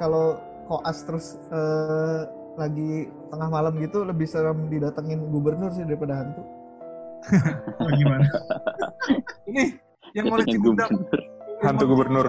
kalau 0.00 0.26
koas 0.66 0.98
terus 1.04 1.26
eh, 1.52 2.20
lagi 2.56 2.92
tengah 3.28 3.48
malam 3.48 3.74
gitu 3.80 4.04
lebih 4.04 4.24
serem 4.24 4.68
didatengin 4.68 5.28
gubernur 5.28 5.70
sih 5.72 5.84
daripada 5.84 6.24
hantu. 6.24 6.42
Oh, 7.78 7.88
gimana? 7.90 8.26
Ini 9.48 9.62
yang 10.12 10.26
koleksi 10.28 10.56
Yang 10.56 10.64
gundam. 10.64 10.90
gubernur. 10.90 11.20
Hantu 11.62 11.84
gubernur. 11.86 12.26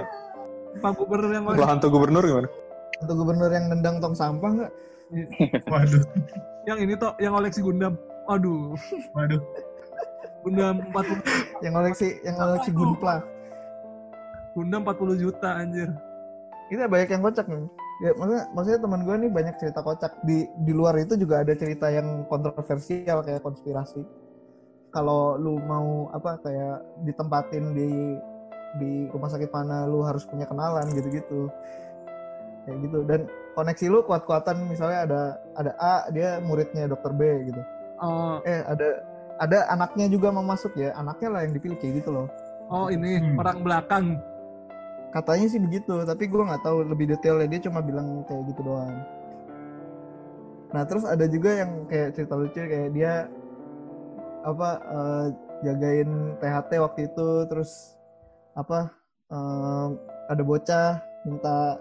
Pak 0.73 0.91
gubernur 0.95 1.29
yang 1.29 1.43
Kalau 1.43 1.53
koleksi. 1.55 1.71
hantu 1.71 1.87
gubernur 1.89 2.23
gimana? 2.23 2.49
Hantu 2.97 3.13
gubernur 3.15 3.49
yang 3.49 3.65
nendang 3.67 3.95
tong 3.99 4.13
sampah 4.13 4.49
nggak? 4.51 4.71
Waduh, 5.67 6.01
Yang 6.65 6.77
ini 6.81 6.93
toh 6.95 7.11
yang 7.17 7.33
koleksi 7.33 7.61
gundam. 7.61 7.93
Aduh, 8.25 8.73
waduh. 9.11 9.41
gundam 10.41 10.79
40 10.89 11.21
Yang 11.61 11.73
koleksi 11.73 12.07
yang 12.23 12.35
koleksi 12.35 12.71
gunpla. 12.71 13.15
gundam 14.53 14.81
40 14.81 15.17
juta 15.19 15.49
anjir. 15.55 15.89
Ini 16.69 16.87
banyak 16.87 17.09
yang 17.09 17.21
kocak 17.21 17.45
nih. 17.45 17.67
Ya, 18.01 18.09
maksudnya, 18.13 18.43
maksudnya 18.51 18.79
teman 18.81 19.01
gue 19.03 19.15
nih 19.17 19.29
banyak 19.29 19.55
cerita 19.57 19.79
kocak. 19.79 20.11
Di 20.23 20.37
di 20.57 20.71
luar 20.71 20.97
itu 20.97 21.13
juga 21.13 21.41
ada 21.41 21.53
cerita 21.53 21.87
yang 21.87 22.25
kontroversial 22.25 23.21
kayak 23.21 23.41
konspirasi. 23.41 24.01
Kalau 24.93 25.35
lu 25.41 25.57
mau 25.65 26.07
apa 26.13 26.37
kayak 26.45 26.85
ditempatin 27.01 27.73
di 27.73 27.89
di 28.77 28.91
rumah 29.09 29.29
sakit 29.29 29.49
mana 29.49 29.89
lu 29.89 30.05
harus 30.05 30.21
punya 30.29 30.45
kenalan 30.45 30.85
gitu-gitu. 30.93 31.49
Kayak 32.63 32.77
gitu 32.85 32.97
dan 33.09 33.21
koneksi 33.57 33.85
lu 33.89 33.99
kuat-kuatan 34.05 34.69
misalnya 34.69 34.99
ada 35.09 35.21
ada 35.57 35.71
A 35.81 35.95
dia 36.13 36.37
muridnya 36.41 36.85
dokter 36.85 37.09
B 37.13 37.49
gitu. 37.49 37.61
Oh, 38.01 38.37
Eh 38.45 38.61
ada 38.65 39.01
ada 39.41 39.65
anaknya 39.73 40.05
juga 40.13 40.29
mau 40.29 40.45
masuk 40.45 40.77
ya, 40.77 40.93
anaknya 40.93 41.29
lah 41.33 41.41
yang 41.45 41.53
dipilih 41.57 41.77
kayak 41.81 42.05
gitu 42.05 42.09
loh. 42.13 42.27
oh 42.69 42.87
ini 42.89 43.17
Hmm. 43.19 43.37
orang 43.37 43.59
belakang. 43.61 44.05
Katanya 45.13 45.45
sih 45.45 45.61
begitu, 45.61 45.93
tapi 46.05 46.25
gue 46.25 46.41
nggak 46.41 46.65
tahu 46.65 46.89
lebih 46.89 47.13
detailnya. 47.13 47.45
Dia 47.45 47.61
cuma 47.69 47.85
bilang 47.85 48.25
kayak 48.25 48.49
gitu 48.49 48.65
doang. 48.65 48.97
Nah 50.73 50.83
terus 50.89 51.05
ada 51.05 51.29
juga 51.29 51.53
yang 51.53 51.85
kayak 51.85 52.17
cerita 52.17 52.33
lucu 52.33 52.57
kayak 52.65 52.89
dia 52.97 53.29
apa 54.43 54.69
eh, 54.83 55.25
jagain 55.63 56.09
THT 56.39 56.71
waktu 56.83 56.99
itu, 57.11 57.27
terus 57.47 57.95
apa 58.53 58.91
eh, 59.31 59.87
ada 60.29 60.43
bocah 60.43 60.99
minta 61.23 61.79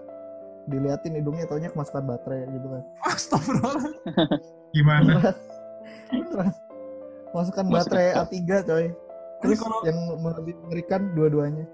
diliatin 0.67 1.19
hidungnya, 1.19 1.43
taunya 1.43 1.67
kemasukan 1.71 2.07
baterai 2.07 2.47
gitu 2.47 2.67
kan. 2.71 2.83
Astagfirullah. 3.11 3.91
Gimana? 4.71 5.35
Beneran. 6.09 6.51
Masukkan 7.33 7.65
Masukan 7.65 7.65
baterai 7.67 8.07
apa? 8.15 8.31
A3 8.31 8.41
coy. 8.63 8.85
Terus 9.43 9.59
kalau- 9.59 9.83
yang 9.83 9.97
lebih 10.23 10.55
mengerikan 10.63 11.11
dua-duanya. 11.17 11.65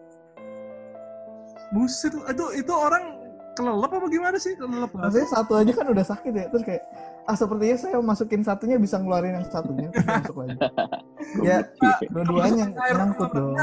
Buset, 1.69 2.17
itu 2.17 2.45
itu 2.57 2.73
orang 2.73 3.18
kelelep 3.59 3.91
apa 3.91 4.07
gimana 4.07 4.37
sih? 4.39 4.55
Kelelep. 4.55 4.91
Maksudnya 4.95 5.27
satu 5.27 5.51
aja 5.59 5.71
kan 5.75 5.85
udah 5.91 6.05
sakit 6.07 6.31
ya, 6.31 6.45
terus 6.47 6.63
kayak 6.63 6.83
ah 7.27 7.35
sepertinya 7.35 7.75
saya 7.75 7.99
masukin 7.99 8.41
satunya 8.41 8.79
bisa 8.79 8.95
ngeluarin 8.95 9.35
yang 9.35 9.45
satunya 9.51 9.91
masuk 9.91 10.35
lagi. 10.39 10.57
ya 11.47 11.57
dua-duanya 12.07 12.71
Masukin 12.71 12.83
air 12.87 12.95
nyangkut 12.95 13.29
dong. 13.35 13.53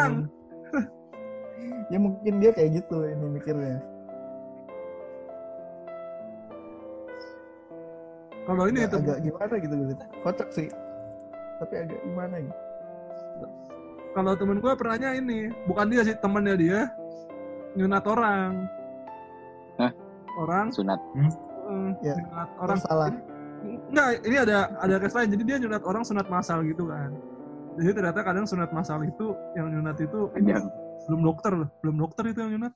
ya 1.92 1.98
mungkin 1.98 2.34
dia 2.44 2.50
kayak 2.52 2.70
gitu 2.84 2.96
ini 3.08 3.26
mikirnya. 3.32 3.80
Kalau 8.46 8.64
ini 8.70 8.78
Agak, 8.86 8.92
itu 8.92 8.96
agak 9.02 9.18
gimana 9.24 9.54
gitu 9.58 9.74
gitu. 9.74 10.04
Kocak 10.22 10.48
sih. 10.54 10.68
Tapi 11.56 11.74
agak 11.82 12.00
gimana 12.04 12.36
gitu. 12.44 12.58
kalau 14.16 14.32
temen 14.32 14.64
gue 14.64 14.72
pernahnya 14.80 15.10
ini, 15.20 15.52
bukan 15.68 15.92
dia 15.92 16.00
sih 16.00 16.16
temennya 16.16 16.56
dia 16.56 16.80
nyunat 17.76 18.04
orang. 18.08 18.64
Orang 20.36 20.68
Sunat. 20.68 21.00
eh, 21.16 21.90
Ya, 22.04 22.14
nyunat 22.14 22.48
orang 22.60 22.78
salah. 22.78 23.08
Enggak, 23.66 24.06
ini 24.22 24.36
ada 24.38 24.70
ada 24.78 24.94
case 25.00 25.16
lain. 25.16 25.28
Jadi 25.34 25.42
dia 25.42 25.56
nyunat 25.58 25.82
orang 25.82 26.04
sunat 26.06 26.28
masal 26.30 26.62
gitu 26.62 26.86
kan. 26.86 27.10
Jadi 27.76 27.90
ternyata 27.92 28.20
kadang 28.22 28.46
sunat 28.46 28.70
masal 28.70 29.02
itu 29.02 29.34
yang 29.58 29.72
nyunat 29.72 29.96
itu 29.98 30.30
Panjang. 30.30 30.64
belum 31.08 31.20
dokter 31.24 31.52
loh, 31.52 31.68
belum 31.82 31.96
dokter 31.98 32.24
itu 32.30 32.38
yang 32.40 32.52
nyunat. 32.56 32.72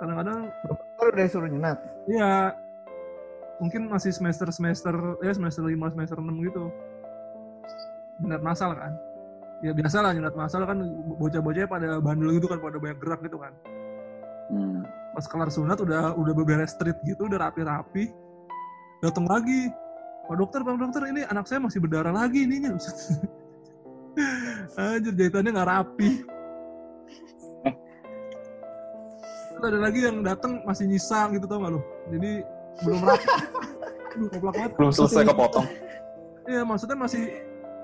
Kadang-kadang 0.00 0.48
Kan 0.96 1.04
udah 1.12 1.24
disuruh 1.26 1.48
nyunat. 1.50 1.76
Iya. 2.08 2.56
Mungkin 3.60 3.92
masih 3.92 4.16
semester 4.16 4.48
semester 4.48 4.94
ya 5.20 5.32
semester 5.36 5.60
5 5.60 5.92
semester 5.92 6.16
6 6.16 6.46
gitu. 6.48 6.64
Nyunat 8.24 8.40
masal 8.40 8.72
kan. 8.72 8.92
Ya 9.60 9.76
biasa 9.76 10.00
lah 10.00 10.16
nyunat 10.16 10.32
masal 10.32 10.64
kan 10.64 10.78
bocah-bocahnya 11.20 11.68
pada 11.68 11.88
bandel 12.00 12.32
gitu 12.40 12.48
kan, 12.48 12.56
pada 12.64 12.80
banyak 12.80 12.96
gerak 12.96 13.20
gitu 13.20 13.36
kan. 13.36 13.52
Hmm. 14.48 14.80
Pas 15.20 15.28
kelar 15.28 15.52
sunat 15.52 15.76
udah 15.84 16.16
udah 16.16 16.32
beberes 16.32 16.72
street 16.72 16.96
gitu, 17.04 17.28
udah 17.28 17.44
rapi-rapi. 17.44 18.08
Datang 19.04 19.28
lagi. 19.28 19.68
Pak 20.24 20.32
dokter, 20.32 20.64
Pak 20.64 20.80
dokter, 20.80 21.12
ini 21.12 21.28
anak 21.28 21.44
saya 21.44 21.60
masih 21.60 21.76
berdarah 21.76 22.08
lagi 22.08 22.48
ininya. 22.48 22.72
Anjir, 24.80 25.12
jahitannya 25.12 25.52
nggak 25.52 25.68
rapi. 25.68 26.24
Terus 29.52 29.64
ada 29.68 29.76
lagi 29.76 30.00
yang 30.08 30.24
datang 30.24 30.64
masih 30.64 30.88
nyisa 30.88 31.28
gitu 31.36 31.44
tau 31.44 31.68
gak 31.68 31.76
lu? 31.76 31.80
Jadi 32.16 32.32
belum 32.88 33.00
rapi. 33.04 33.26
Banget. 34.40 34.70
Belum 34.80 34.88
selesai 34.88 35.28
kepotong. 35.28 35.68
Iya, 36.48 36.64
maksudnya 36.64 36.96
masih 36.96 37.28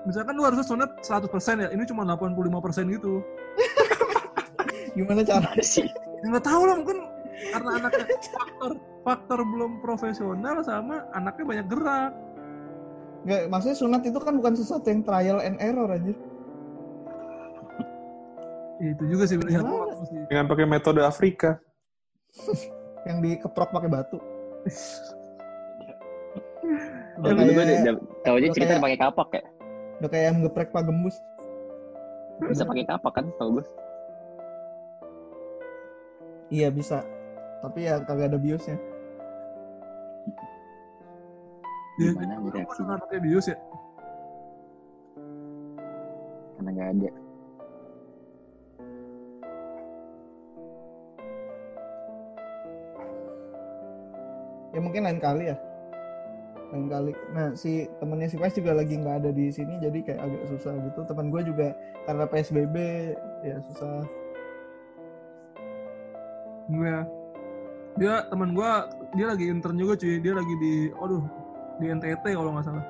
misalkan 0.09 0.33
lu 0.33 0.41
harusnya 0.41 0.65
sunat 0.65 0.89
100% 1.05 1.29
ya, 1.61 1.69
ini 1.69 1.85
cuma 1.85 2.01
85% 2.01 2.97
gitu. 2.97 3.21
Gimana 4.97 5.21
cara? 5.21 5.53
Sih. 5.61 5.85
Ya 6.25 6.33
nggak 6.33 6.49
tahu 6.49 6.65
lah 6.65 6.81
mungkin 6.81 7.16
karena 7.37 7.69
anaknya 7.77 8.17
faktor 8.33 8.71
faktor 9.05 9.39
belum 9.45 9.79
profesional 9.79 10.65
sama 10.65 11.05
anaknya 11.13 11.45
banyak 11.45 11.67
gerak. 11.69 12.11
Nggak, 13.27 13.41
maksudnya 13.51 13.77
sunat 13.77 14.01
itu 14.07 14.19
kan 14.19 14.33
bukan 14.39 14.53
sesuatu 14.55 14.87
yang 14.87 15.01
trial 15.03 15.39
and 15.43 15.57
error 15.59 15.89
anjir. 15.91 16.17
Ya, 18.77 18.93
itu 18.93 19.03
juga 19.09 19.23
sih 19.25 19.37
sih. 19.41 19.57
Dengan 20.29 20.45
pakai 20.45 20.65
metode 20.69 21.01
Afrika. 21.01 21.57
Yang 23.07 23.17
dikeprok 23.23 23.73
pakai 23.73 23.89
batu. 23.89 24.17
Udah 27.17 27.33
kayak, 27.33 27.97
tahu 28.21 28.35
aja 28.37 28.47
cerita 28.53 28.77
kayak- 28.77 28.83
pakai 28.83 28.97
kapak 29.01 29.29
ya. 29.33 29.43
udah 29.97 30.09
kayak 30.13 30.23
ayam 30.29 30.45
geprek 30.45 30.69
pak 30.69 30.85
gembus. 30.85 31.17
Bisa 32.45 32.61
pakai 32.69 32.85
kapak 32.85 33.11
kan 33.17 33.25
tau 33.41 33.57
gue. 33.57 33.65
Iya 36.53 36.69
bisa. 36.69 37.01
Tapi 37.63 37.79
ya 37.89 37.99
kagak 38.05 38.33
ada 38.33 38.39
biusnya. 38.39 38.77
Ya, 41.97 42.13
Gimana 42.13 42.37
lu 42.37 42.53
reaksinya? 42.53 42.93
anaknya 43.01 43.19
bius 43.25 43.45
ya. 43.49 43.57
Karena 46.57 46.69
nggak 46.69 46.89
ada. 46.93 47.09
Ya 54.75 54.79
mungkin 54.83 55.09
lain 55.09 55.17
kali 55.17 55.49
ya. 55.49 55.57
Lain 56.69 56.85
kali. 56.91 57.11
Nah 57.33 57.55
si 57.57 57.87
temennya 57.97 58.29
si 58.29 58.37
Pes 58.37 58.53
juga 58.53 58.77
lagi 58.77 58.93
nggak 58.99 59.25
ada 59.25 59.29
di 59.33 59.49
sini 59.49 59.79
jadi 59.81 59.97
kayak 60.05 60.21
agak 60.21 60.43
susah 60.53 60.73
gitu. 60.85 60.99
Teman 61.07 61.33
gue 61.33 61.41
juga 61.47 61.73
karena 62.05 62.29
PSBB 62.29 62.75
ya 63.41 63.57
susah. 63.71 64.05
Gue 66.67 66.93
dia 67.97 68.13
teman 68.29 68.53
gua 68.53 68.85
dia 69.13 69.25
lagi 69.27 69.45
intern 69.49 69.77
juga 69.77 69.93
cuy. 69.97 70.21
Dia 70.21 70.33
lagi 70.37 70.53
di 70.57 70.73
aduh 70.93 71.23
di 71.77 71.85
NTT 71.89 72.25
kalau 72.33 72.51
nggak 72.53 72.65
salah. 72.65 72.85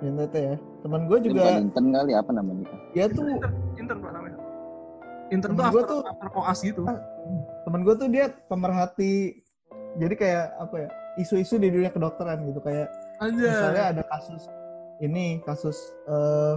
Di 0.00 0.04
NTT 0.08 0.34
ya. 0.34 0.56
Teman 0.82 1.06
gue 1.06 1.18
juga 1.22 1.42
bukan 1.46 1.62
intern 1.62 1.88
kali 1.94 2.12
apa 2.12 2.30
namanya? 2.34 2.66
dia 2.90 3.06
tuh 3.06 3.22
intern, 3.24 3.54
intern 3.78 3.98
pak 4.02 4.12
namanya. 4.12 4.38
Intern 5.30 5.52
tuh 5.54 5.62
Temen 5.62 5.72
after, 5.72 5.84
tuh- 5.86 6.04
after 6.04 6.28
koas 6.28 6.58
gitu. 6.60 6.82
Temen 7.62 7.80
gue 7.86 7.94
tuh 7.94 8.08
dia 8.10 8.24
pemerhati 8.50 9.38
jadi 9.94 10.14
kayak 10.16 10.44
apa 10.58 10.74
ya 10.74 10.88
isu-isu 11.20 11.60
di 11.60 11.68
dunia 11.70 11.92
kedokteran 11.92 12.42
gitu. 12.48 12.58
Kayak 12.60 12.88
aja 13.22 13.38
misalnya 13.38 13.84
ada 13.94 14.02
kasus 14.10 14.42
ini 14.98 15.38
kasus 15.46 15.78
eh 16.10 16.56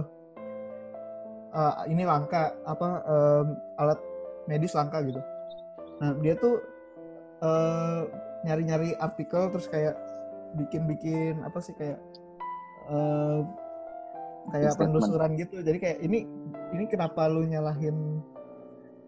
eh, 1.54 1.74
ini 1.88 2.02
langka 2.02 2.50
apa 2.66 2.88
em, 3.06 3.46
alat 3.78 4.00
medis 4.46 4.74
langka 4.74 5.00
gitu. 5.06 5.20
Nah 6.02 6.18
dia 6.18 6.34
tuh 6.36 6.58
eh, 7.42 8.00
nyari-nyari 8.46 8.94
artikel 9.00 9.50
terus 9.50 9.66
kayak 9.66 9.96
bikin-bikin 10.56 11.42
apa 11.42 11.58
sih 11.60 11.74
kayak 11.76 11.98
eh, 12.88 13.40
kayak 14.54 14.72
Statement. 14.72 14.78
penelusuran 14.94 15.30
gitu 15.36 15.56
jadi 15.60 15.78
kayak 15.82 15.98
ini 16.06 16.24
ini 16.72 16.84
kenapa 16.86 17.26
lu 17.26 17.44
nyalahin 17.44 18.22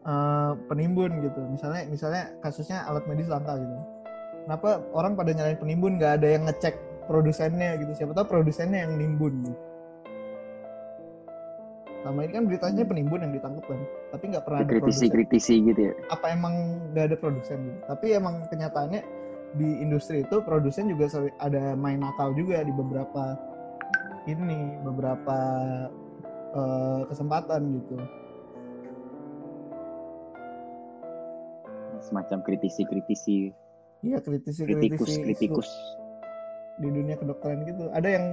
eh, 0.02 0.52
penimbun 0.66 1.22
gitu 1.22 1.40
misalnya 1.46 1.86
misalnya 1.86 2.34
kasusnya 2.42 2.84
alat 2.90 3.06
medis 3.06 3.30
langka 3.30 3.56
gitu 3.56 3.76
kenapa 4.48 4.82
orang 4.96 5.12
pada 5.14 5.30
nyalahin 5.36 5.60
penimbun 5.60 6.00
nggak 6.00 6.22
ada 6.22 6.28
yang 6.28 6.44
ngecek 6.48 6.74
produsennya 7.08 7.80
gitu 7.80 7.92
siapa 8.04 8.12
tahu 8.12 8.28
produsennya 8.28 8.84
yang 8.84 9.00
nimbun 9.00 9.44
gitu. 9.48 9.67
Sama 12.08 12.24
ini 12.24 12.32
kan 12.32 12.44
beritanya 12.48 12.82
penimbun 12.88 13.20
yang 13.20 13.32
ditangkap 13.36 13.64
kan 13.68 13.80
tapi 14.16 14.24
nggak 14.32 14.44
pernah 14.48 14.60
ada 14.64 14.70
produsen. 14.72 14.80
Kritisi-kritisi 14.80 15.54
gitu 15.68 15.80
ya. 15.92 15.94
apa 16.08 16.26
emang 16.32 16.54
nggak 16.96 17.04
ada 17.12 17.16
produsen? 17.20 17.58
Gitu 17.68 17.78
tapi 17.84 18.06
emang 18.16 18.34
kenyataannya 18.48 19.00
di 19.60 19.68
industri 19.84 20.24
itu 20.24 20.36
produsen 20.40 20.88
juga 20.88 21.08
ada 21.40 21.76
main 21.76 22.00
nakal 22.00 22.32
juga 22.32 22.64
di 22.64 22.72
beberapa 22.72 23.36
ini 24.28 24.76
beberapa 24.84 25.38
eh, 26.52 27.02
kesempatan 27.12 27.60
gitu. 27.80 27.96
Semacam 31.98 32.40
kritisi-kritisi, 32.46 33.52
iya 34.06 34.22
kritisi 34.22 34.64
kritikus, 34.64 35.12
kritisi 35.12 35.20
kritikus. 35.24 35.68
di 36.78 36.88
dunia 36.94 37.18
kedokteran 37.18 37.66
gitu. 37.66 37.90
Ada 37.90 38.08
yang 38.08 38.26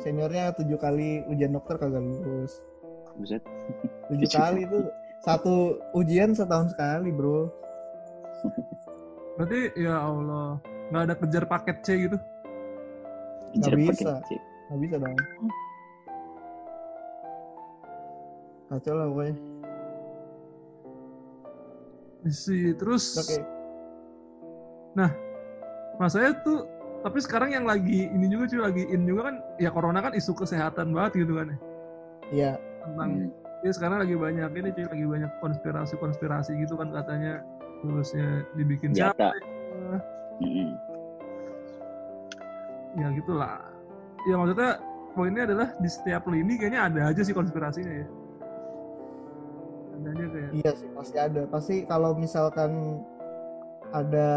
seniornya 0.00 0.54
tujuh 0.54 0.78
kali 0.78 1.26
ujian 1.26 1.50
dokter 1.50 1.76
kagak 1.82 1.98
lulus 1.98 2.62
Buset. 3.16 3.42
tujuh 4.12 4.28
kali 4.38 4.68
itu 4.68 4.80
satu 5.24 5.80
ujian 5.96 6.36
setahun 6.36 6.74
sekali 6.76 7.08
bro 7.14 7.48
Berarti 9.38 9.70
ya 9.78 10.02
Allah, 10.02 10.58
nggak 10.90 11.02
ada 11.06 11.14
kejar 11.14 11.44
paket 11.46 11.76
C 11.86 12.10
gitu. 12.10 12.18
Kejar 13.54 13.70
Nggak 13.74 13.94
pakai 13.94 14.02
bisa. 14.02 14.12
C. 14.26 14.30
nggak 14.68 14.80
bisa 14.84 14.96
dong 15.00 15.16
kacau 18.68 18.94
lah 18.94 19.06
pokoknya 19.08 19.34
Isi 22.28 22.76
terus 22.76 23.16
oke 23.16 23.36
masanya 25.98 26.36
tuh 26.44 26.68
tapi 27.00 27.18
sekarang 27.22 27.50
yang 27.54 27.64
lagi 27.64 28.10
ini 28.12 28.28
juga 28.28 28.44
cuy 28.50 28.60
lagi 28.60 28.82
in 28.92 29.08
juga 29.08 29.32
kan 29.32 29.36
ya 29.56 29.70
corona 29.72 30.04
kan 30.04 30.12
isu 30.12 30.34
kesehatan 30.34 30.92
banget 30.92 31.26
gitu 31.26 31.40
kan 31.40 31.46
ya. 31.48 31.58
iya 32.28 32.52
tentang 32.84 33.10
Hmm. 33.28 33.30
ya 33.66 33.70
sekarang 33.74 33.98
lagi 34.06 34.14
banyak 34.14 34.50
ini 34.54 34.68
cuy 34.70 34.86
lagi 34.86 35.04
banyak 35.06 35.32
konspirasi-konspirasi 35.42 36.50
gitu 36.62 36.78
kan 36.78 36.94
katanya 36.94 37.42
virusnya 37.82 38.46
dibikin 38.54 38.94
siapa. 38.94 39.34
Mm-mm. 40.38 40.70
ya 42.98 43.06
gitulah. 43.14 43.58
Ya 44.26 44.34
maksudnya 44.38 44.70
poinnya 45.14 45.42
adalah 45.46 45.68
di 45.78 45.90
setiap 45.90 46.26
lini 46.30 46.54
kayaknya 46.58 46.80
ada 46.86 47.00
aja 47.10 47.22
sih 47.22 47.34
konspirasinya 47.34 47.90
ya. 47.90 48.06
Ada 49.98 50.08
aja 50.14 50.24
kayak 50.30 50.50
iya 50.54 50.70
sih 50.78 50.88
pasti 50.94 51.16
ada. 51.18 51.42
Pasti 51.50 51.74
kalau 51.86 52.14
misalkan 52.14 53.02
ada 53.90 54.28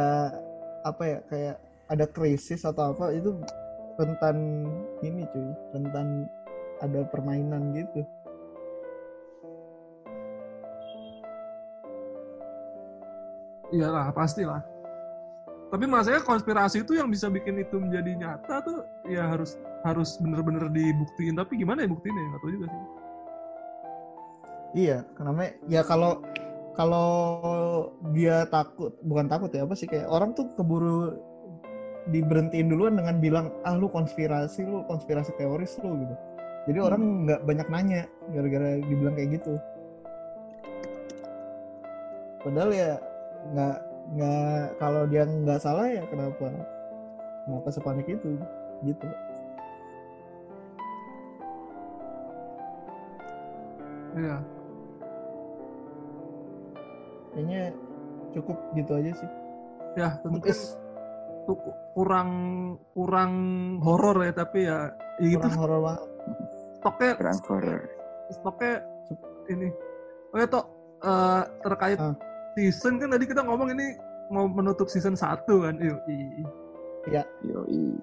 apa 0.82 1.04
ya 1.06 1.20
kayak 1.30 1.56
ada 1.92 2.06
krisis 2.10 2.66
atau 2.66 2.96
apa 2.96 3.14
itu 3.14 3.36
rentan 4.00 4.66
ini 5.04 5.28
cuy 5.30 5.50
rentan 5.76 6.26
ada 6.82 7.06
permainan 7.12 7.76
gitu 7.76 8.02
iyalah 13.72 14.12
pastilah. 14.12 14.62
Tapi 15.72 15.88
maksudnya 15.88 16.20
konspirasi 16.20 16.84
itu 16.84 17.00
yang 17.00 17.08
bisa 17.08 17.32
bikin 17.32 17.64
itu 17.64 17.80
menjadi 17.80 18.12
nyata 18.20 18.60
tuh 18.68 18.84
ya 19.08 19.24
harus 19.32 19.56
harus 19.88 20.20
bener-bener 20.20 20.68
dibuktiin. 20.68 21.40
Tapi 21.40 21.64
gimana 21.64 21.88
ya 21.88 21.90
buktinya 21.90 22.20
nggak 22.20 22.42
tahu 22.44 22.52
juga 22.52 22.68
sih. 22.68 22.84
Iya 24.72 24.98
karena 25.16 25.44
ya 25.72 25.82
kalau 25.88 26.20
kalau 26.76 27.12
dia 28.12 28.48
takut 28.52 28.96
bukan 29.04 29.28
takut 29.28 29.52
ya 29.52 29.64
apa 29.64 29.76
sih 29.76 29.88
kayak 29.88 30.08
orang 30.08 30.32
tuh 30.36 30.48
keburu 30.56 31.20
diberhentiin 32.12 32.72
duluan 32.72 32.98
dengan 33.00 33.20
bilang 33.20 33.48
ah 33.68 33.76
lu 33.76 33.88
konspirasi 33.92 34.68
lu 34.68 34.84
konspirasi 34.92 35.32
teoris 35.40 35.80
lu 35.80 36.04
gitu. 36.04 36.16
Jadi 36.68 36.80
orang 36.84 37.26
nggak 37.28 37.42
banyak 37.48 37.68
nanya 37.72 38.02
gara-gara 38.36 38.80
dibilang 38.84 39.16
kayak 39.16 39.40
gitu. 39.40 39.56
Padahal 42.42 42.72
ya 42.74 42.92
nggak 43.52 43.78
nggak 44.12 44.62
kalau 44.78 45.04
dia 45.08 45.24
nggak 45.26 45.60
salah 45.62 45.88
ya 45.88 46.04
kenapa 46.10 46.52
kenapa 47.48 47.68
sepanik 47.74 48.08
itu 48.08 48.38
gitu. 48.86 49.08
Iya. 54.12 54.38
Kayaknya 57.32 57.62
cukup 58.36 58.58
gitu 58.76 58.92
aja 59.00 59.12
sih. 59.16 59.30
Ya 59.96 60.10
tentu. 60.20 60.40
Mungkin 60.40 60.56
tuh 61.48 61.58
kurang 61.96 62.30
kurang 62.94 63.32
horor 63.82 64.18
ya 64.24 64.34
tapi 64.36 64.68
ya, 64.68 64.92
ya 65.20 65.28
gitu. 65.32 65.40
Kurang 65.40 65.58
horor 65.60 65.80
banget. 65.84 66.02
Stoknya 66.82 67.12
Kurang 67.18 67.38
horror. 67.48 67.82
stoknya 68.32 68.74
ini. 69.52 69.68
Oh 70.32 70.38
ya 70.40 70.48
toh 70.48 70.64
eh, 71.04 71.44
terkait 71.64 72.00
Ah. 72.00 72.16
Season 72.56 73.00
kan 73.00 73.14
tadi 73.16 73.26
kita 73.28 73.42
ngomong 73.46 73.72
ini 73.76 73.96
mau 74.32 74.48
menutup 74.48 74.88
season 74.88 75.16
1 75.16 75.44
kan? 75.48 75.76
Yuk 75.80 76.00
Yoi. 77.10 77.98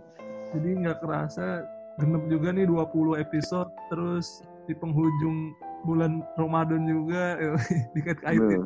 jadi 0.50 0.68
nggak 0.82 0.98
kerasa 1.04 1.62
genep 2.02 2.24
juga 2.26 2.50
nih 2.50 2.66
20 2.66 3.22
episode 3.22 3.70
terus 3.90 4.42
di 4.66 4.74
penghujung 4.74 5.54
bulan 5.86 6.26
Ramadan 6.34 6.82
juga 6.88 7.38
yuk, 7.38 7.56
dikait-kaitin. 7.96 8.62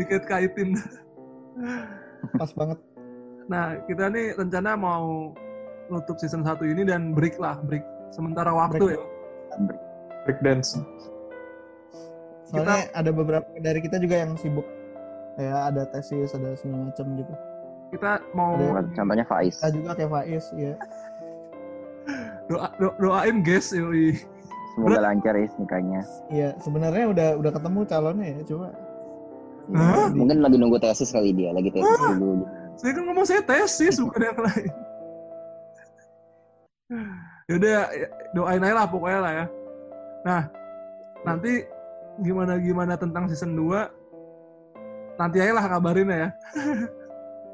Dikait-kaitin. 0.00 0.70
Pas 2.40 2.50
banget. 2.56 2.78
Nah 3.52 3.80
kita 3.84 4.08
nih 4.08 4.32
rencana 4.36 4.74
mau 4.74 5.36
nutup 5.92 6.16
season 6.18 6.42
1 6.42 6.56
ini 6.72 6.82
dan 6.88 7.12
break 7.12 7.36
lah 7.36 7.60
break. 7.64 7.84
Sementara 8.14 8.54
waktu 8.54 8.96
Break. 8.96 8.96
ya. 8.96 9.04
Break 10.24 10.38
dance. 10.40 10.78
Soalnya 12.46 12.86
ada 12.94 13.10
beberapa 13.10 13.46
dari 13.58 13.82
kita 13.82 13.98
juga 13.98 14.22
yang 14.22 14.38
sibuk 14.38 14.64
kayak 15.36 15.58
ada 15.70 15.82
tesis, 15.88 16.32
ada 16.32 16.56
segala 16.56 16.88
macam 16.88 17.06
gitu. 17.14 17.34
kita 17.86 18.18
mau 18.34 18.58
Ada. 18.58 18.82
Contohnya 18.98 19.24
Faiz. 19.24 19.54
Kita 19.60 19.70
juga 19.70 19.90
kayak 19.94 20.10
Faiz 20.10 20.44
ya. 20.56 20.74
doa, 22.50 22.68
do- 22.76 22.96
doain 22.98 23.40
guys 23.40 23.70
yoi. 23.70 24.18
Semoga 24.74 25.00
lancar 25.00 25.32
ya 25.32 25.46
nikahnya. 25.56 26.00
Iya, 26.28 26.48
sebenarnya 26.60 27.04
udah 27.08 27.28
udah 27.40 27.52
ketemu 27.54 27.78
calonnya 27.86 28.26
ya, 28.28 28.40
cuma 28.44 28.66
ya, 28.68 29.78
Hah? 29.78 30.06
di- 30.12 30.18
Mungkin 30.20 30.36
lagi 30.42 30.56
nunggu 30.58 30.78
tesis 30.78 31.10
kali 31.10 31.32
dia, 31.32 31.50
lagi 31.50 31.70
tesis 31.70 31.98
dulu. 32.12 32.44
saya 32.76 32.92
kan 32.92 33.02
ngomong 33.08 33.24
saya 33.24 33.40
tesis 33.40 33.96
bukan 33.96 34.20
yang 34.20 34.36
lain 34.36 34.72
yaudah 37.48 37.88
ya, 37.88 38.06
doain 38.36 38.60
aja 38.60 38.74
lah 38.76 38.84
pokoknya 38.84 39.20
lah 39.24 39.32
ya 39.32 39.46
nah 40.28 40.42
nanti 41.24 41.64
gimana 42.20 42.60
gimana 42.60 43.00
tentang 43.00 43.32
season 43.32 43.56
2 43.56 43.95
nanti 45.16 45.36
aja 45.40 45.52
lah 45.56 45.64
kabarin 45.64 46.08
ya 46.08 46.28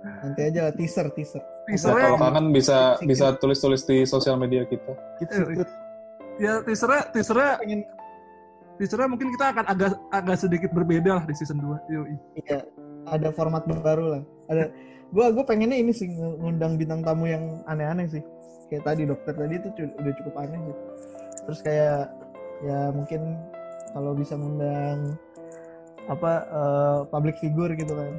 nanti 0.03 0.41
aja 0.43 0.61
lah 0.69 0.73
teaser 0.75 1.07
teaser. 1.15 1.43
Ya, 1.43 1.79
teasernya 1.79 2.07
kalau 2.11 2.19
kangen 2.19 2.47
bisa 2.51 2.79
bisa 3.07 3.27
tulis-tulis 3.39 3.83
di 3.87 4.03
sosial 4.03 4.35
media 4.35 4.67
kita. 4.67 4.93
Eh, 5.23 5.27
secret. 5.31 5.69
ya 6.43 6.53
teasernya 6.67 7.03
teasernya 7.15 7.51
Pengen 7.63 7.81
teasernya 8.81 9.09
mungkin 9.09 9.29
kita 9.39 9.45
akan 9.55 9.65
agak 9.71 9.93
agak 10.11 10.37
sedikit 10.43 10.71
berbeda 10.75 11.23
lah 11.23 11.25
di 11.29 11.35
season 11.39 11.63
2 11.63 11.93
yoi 11.93 12.17
iya, 12.43 12.67
ada 13.07 13.31
format 13.31 13.63
baru 13.69 14.19
lah. 14.19 14.23
Ada 14.51 14.75
gua 15.15 15.31
gua 15.31 15.45
pengennya 15.47 15.79
ini 15.79 15.95
sih 15.95 16.11
ngundang 16.19 16.81
bintang 16.81 17.07
tamu 17.07 17.31
yang 17.31 17.63
aneh-aneh 17.71 18.11
sih. 18.11 18.23
Kayak 18.73 18.89
tadi 18.89 19.03
dokter 19.07 19.35
tadi 19.37 19.55
itu 19.61 19.69
udah 19.71 20.13
cukup 20.19 20.35
aneh 20.41 20.59
sih. 20.59 20.77
Terus 21.47 21.61
kayak 21.63 22.03
ya 22.63 22.91
mungkin 22.91 23.39
kalau 23.93 24.17
bisa 24.19 24.35
ngundang 24.35 25.15
apa 26.05 26.31
eh, 26.43 26.99
public 27.09 27.37
figure 27.39 27.73
gitu 27.73 27.93
kan. 27.93 28.15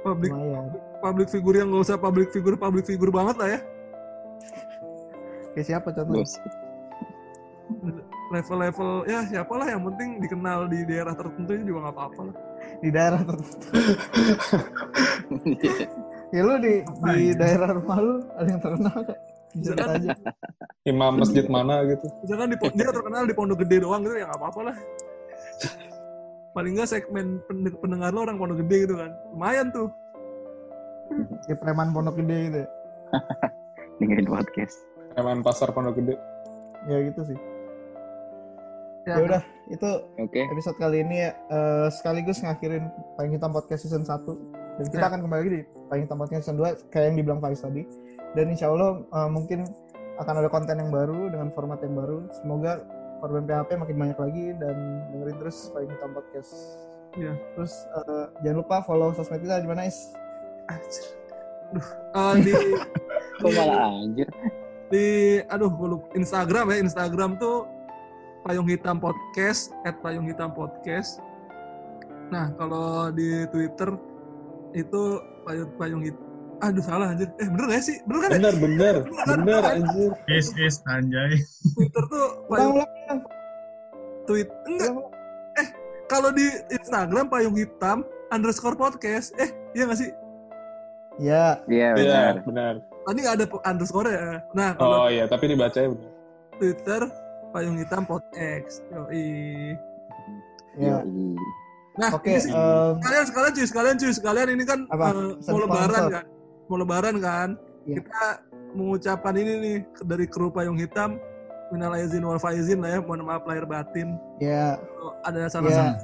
public 0.00 0.32
Lumayan. 0.32 0.64
public 0.98 1.28
figure 1.28 1.56
yang 1.56 1.68
nggak 1.68 1.84
usah 1.84 1.96
public 1.96 2.28
figure 2.30 2.56
public 2.56 2.84
figure 2.84 3.08
banget 3.10 3.36
lah 3.36 3.48
ya 3.50 3.60
Kayak 5.50 5.66
siapa 5.66 5.88
contohnya? 5.90 6.24
Level-level 8.30 8.90
ya 9.04 9.20
siapalah 9.24 9.66
yang 9.66 9.82
penting 9.84 10.18
dikenal 10.18 10.66
di 10.66 10.84
daerah 10.84 11.12
tertentu 11.12 11.52
itu 11.52 11.64
juga 11.66 11.78
nggak 11.84 11.94
apa-apa 11.94 12.20
lah 12.22 12.36
Di 12.78 12.88
daerah 12.88 13.20
tertentu. 13.20 13.66
Ya 16.30 16.40
lu 16.40 16.54
di 16.56 16.74
di 16.86 17.10
Iya. 17.26 17.34
daerah 17.34 17.74
rumah 17.74 17.98
lu 17.98 18.14
ada 18.32 18.46
yang 18.46 18.62
terkenal? 18.62 18.94
Bisa 19.50 19.74
Misalkan- 19.74 19.98
aja. 19.98 20.10
Imam 20.86 21.12
masjid 21.12 21.44
mana 21.44 21.82
gitu. 21.84 22.06
misalkan 22.22 22.48
di 22.48 22.56
dia 22.72 22.88
terkenal 22.88 23.22
di 23.26 23.34
Pondok 23.34 23.58
Gede 23.60 23.82
doang 23.82 24.00
gitu 24.00 24.14
ya 24.14 24.24
nggak 24.24 24.38
apa-apa 24.38 24.60
lah 24.64 24.76
paling 26.50 26.74
nggak 26.74 26.88
segmen 26.88 27.38
pen- 27.44 27.78
pendengar 27.78 28.10
lo 28.10 28.22
orang 28.22 28.36
Pondok 28.36 28.58
Gede 28.60 28.76
gitu 28.84 28.94
kan 28.96 29.10
lumayan 29.30 29.68
tuh 29.70 29.88
Kayak 31.42 31.58
preman 31.58 31.90
pondok 31.90 32.14
gede 32.16 32.38
gitu. 32.46 32.58
ya. 32.60 32.68
Dengerin 33.98 34.30
podcast. 34.30 34.78
Emang 35.12 35.42
pasar 35.42 35.74
Pondok 35.74 35.98
Gede. 35.98 36.14
Ya 36.86 37.02
gitu 37.02 37.26
sih. 37.26 37.38
ya, 39.02 39.18
Ya 39.18 39.20
udah, 39.20 39.42
itu 39.66 39.90
Oke. 40.16 40.38
episode 40.46 40.78
kali 40.78 41.02
ini 41.02 41.26
ya 41.26 41.34
eh, 41.50 41.86
sekaligus 41.90 42.38
ngakhirin 42.38 42.86
Paling 43.18 43.34
Hitam 43.34 43.50
Podcast 43.50 43.82
Season 43.82 44.06
1 44.06 44.22
dan 44.78 44.86
kita 44.86 45.02
Ya. 45.02 45.08
akan 45.10 45.20
kembali 45.20 45.40
lagi 45.40 45.50
di 45.50 45.60
Paling 45.90 46.02
Hitam 46.06 46.18
Podcast 46.20 46.42
Season 46.46 46.56
2 46.56 46.94
kayak 46.94 47.06
yang 47.10 47.16
dibilang 47.18 47.40
Faiz 47.42 47.58
tadi 47.58 47.82
dan 48.32 48.46
insya 48.46 48.70
Allah 48.70 49.02
eh, 49.02 49.28
mungkin 49.28 49.66
akan 50.14 50.34
ada 50.36 50.48
konten 50.48 50.76
yang 50.76 50.94
baru 50.94 51.26
dengan 51.26 51.50
format 51.50 51.82
yang 51.82 51.96
baru 51.96 52.22
semoga 52.30 52.86
korban 53.20 53.44
PHP 53.44 53.70
makin 53.76 53.96
banyak 53.96 54.18
lagi 54.18 54.44
dan 54.56 54.76
dengerin 55.12 55.36
terus 55.38 55.68
Paling 55.70 55.90
Hitam 55.92 56.10
Podcast 56.12 56.52
Iya. 57.10 57.34
terus 57.54 57.74
eh, 57.90 58.26
jangan 58.42 58.58
lupa 58.62 58.76
follow 58.86 59.10
sosmed 59.12 59.42
kita 59.42 59.58
di 59.58 59.68
mana 59.68 59.86
is 59.86 60.14
Anjir. 60.70 61.04
Eh, 62.14 62.34
di 62.42 62.52
Kok 63.40 63.50
malah 63.56 63.98
anjir? 64.04 64.28
di 64.90 65.38
aduh 65.46 65.70
gue 65.70 65.88
lupa 65.96 66.06
Instagram 66.18 66.74
ya 66.74 66.76
Instagram 66.82 67.38
tuh 67.38 67.62
payung 68.42 68.66
hitam 68.66 68.98
podcast 68.98 69.70
at 69.86 69.94
payung 70.02 70.26
hitam 70.26 70.50
podcast 70.50 71.22
nah 72.30 72.50
kalau 72.58 73.10
di 73.14 73.46
Twitter 73.50 73.94
itu 74.74 75.02
payung 75.46 75.70
payung 75.78 76.02
hitam 76.02 76.29
aduh 76.60 76.80
salah 76.80 77.06
anjir 77.10 77.28
eh 77.36 77.48
bener 77.48 77.66
gak 77.68 77.80
sih 77.80 77.96
bener 78.04 78.20
kan 78.20 78.28
ya? 78.28 78.36
Bener, 78.36 78.54
bener, 78.54 78.94
bener 79.26 79.62
anjir. 79.66 80.10
Is, 80.28 80.52
is, 80.54 80.76
anjay. 80.86 81.40
Twitter 81.72 82.04
tuh 82.06 82.26
Ulang, 82.44 82.50
payung 82.50 82.74
ulang, 82.76 83.18
tweet 84.24 84.48
enggak 84.66 84.90
ulang. 84.90 85.08
kalau 86.06 86.30
di 86.30 86.44
Instagram 86.70 87.26
payung 87.26 87.54
hitam 87.54 88.02
underscore 88.28 88.74
podcast 88.74 89.32
eh 89.36 89.48
iya 89.72 89.84
gak 89.84 89.98
sih 89.98 90.10
Ya, 91.18 91.60
Iya 91.66 91.92
Iya, 91.92 91.98
benar. 91.98 92.34
benar. 92.44 92.74
tadi 93.02 93.18
nggak 93.18 93.34
ada 93.34 93.46
underscore 93.62 94.08
ya 94.08 94.20
nah 94.50 94.70
kalau 94.74 94.96
Oh 94.98 95.08
iya, 95.08 95.24
tapi 95.24 95.48
dibacanya 95.48 95.90
benar. 95.90 96.10
Twitter 96.56 97.02
payung 97.50 97.76
hitam 97.76 98.02
podcast 98.02 98.84
yoi 98.86 99.74
ya. 100.76 101.00
Yoi. 101.00 101.34
nah 101.96 102.10
Oke, 102.12 102.30
ini 102.30 102.40
sih, 102.40 102.52
em, 102.52 102.94
sekalian 102.96 103.24
sekalian 103.26 103.52
cuy 103.52 103.66
sekalian 103.66 103.96
cuy 103.96 104.12
sekalian 104.12 104.48
ini 104.50 104.64
kan 104.64 104.80
Apa? 104.86 105.04
eh, 105.10 105.32
Pesan 105.36 105.50
mau 105.50 105.60
lebaran 105.60 106.04
kan 106.10 106.24
mau 106.70 106.78
lebaran 106.78 107.18
kan 107.18 107.58
Iya. 107.82 107.98
kita 107.98 108.24
mengucapkan 108.72 109.34
ini 109.34 109.52
nih 109.58 109.76
dari 110.00 110.24
kru 110.24 110.48
payung 110.48 110.78
hitam 110.78 111.18
minal 111.68 111.90
aizin 111.92 112.22
wal 112.22 112.38
faizin 112.38 112.78
lah 112.78 112.92
ya 112.92 112.98
mohon 113.00 113.24
maaf 113.24 113.42
lahir 113.42 113.64
batin 113.64 114.14
ya, 114.38 114.78
Kalau 114.78 115.12
ada 115.20 115.48
salah 115.48 115.70
salah 115.72 115.96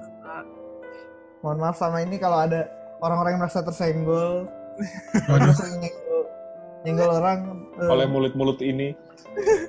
mohon 1.38 1.58
maaf 1.60 1.76
sama 1.76 2.00
ini 2.00 2.16
kalau 2.16 2.40
ada 2.40 2.66
orang-orang 2.98 3.36
yang 3.36 3.42
merasa 3.44 3.60
tersenggol, 3.60 4.48
merasa 5.28 5.68
nyenggol, 5.70 6.22
nyenggol 6.82 7.10
orang, 7.12 7.38
eh, 7.76 7.86
Oleh 7.86 8.06
mulut-mulut 8.08 8.58
ini. 8.58 8.96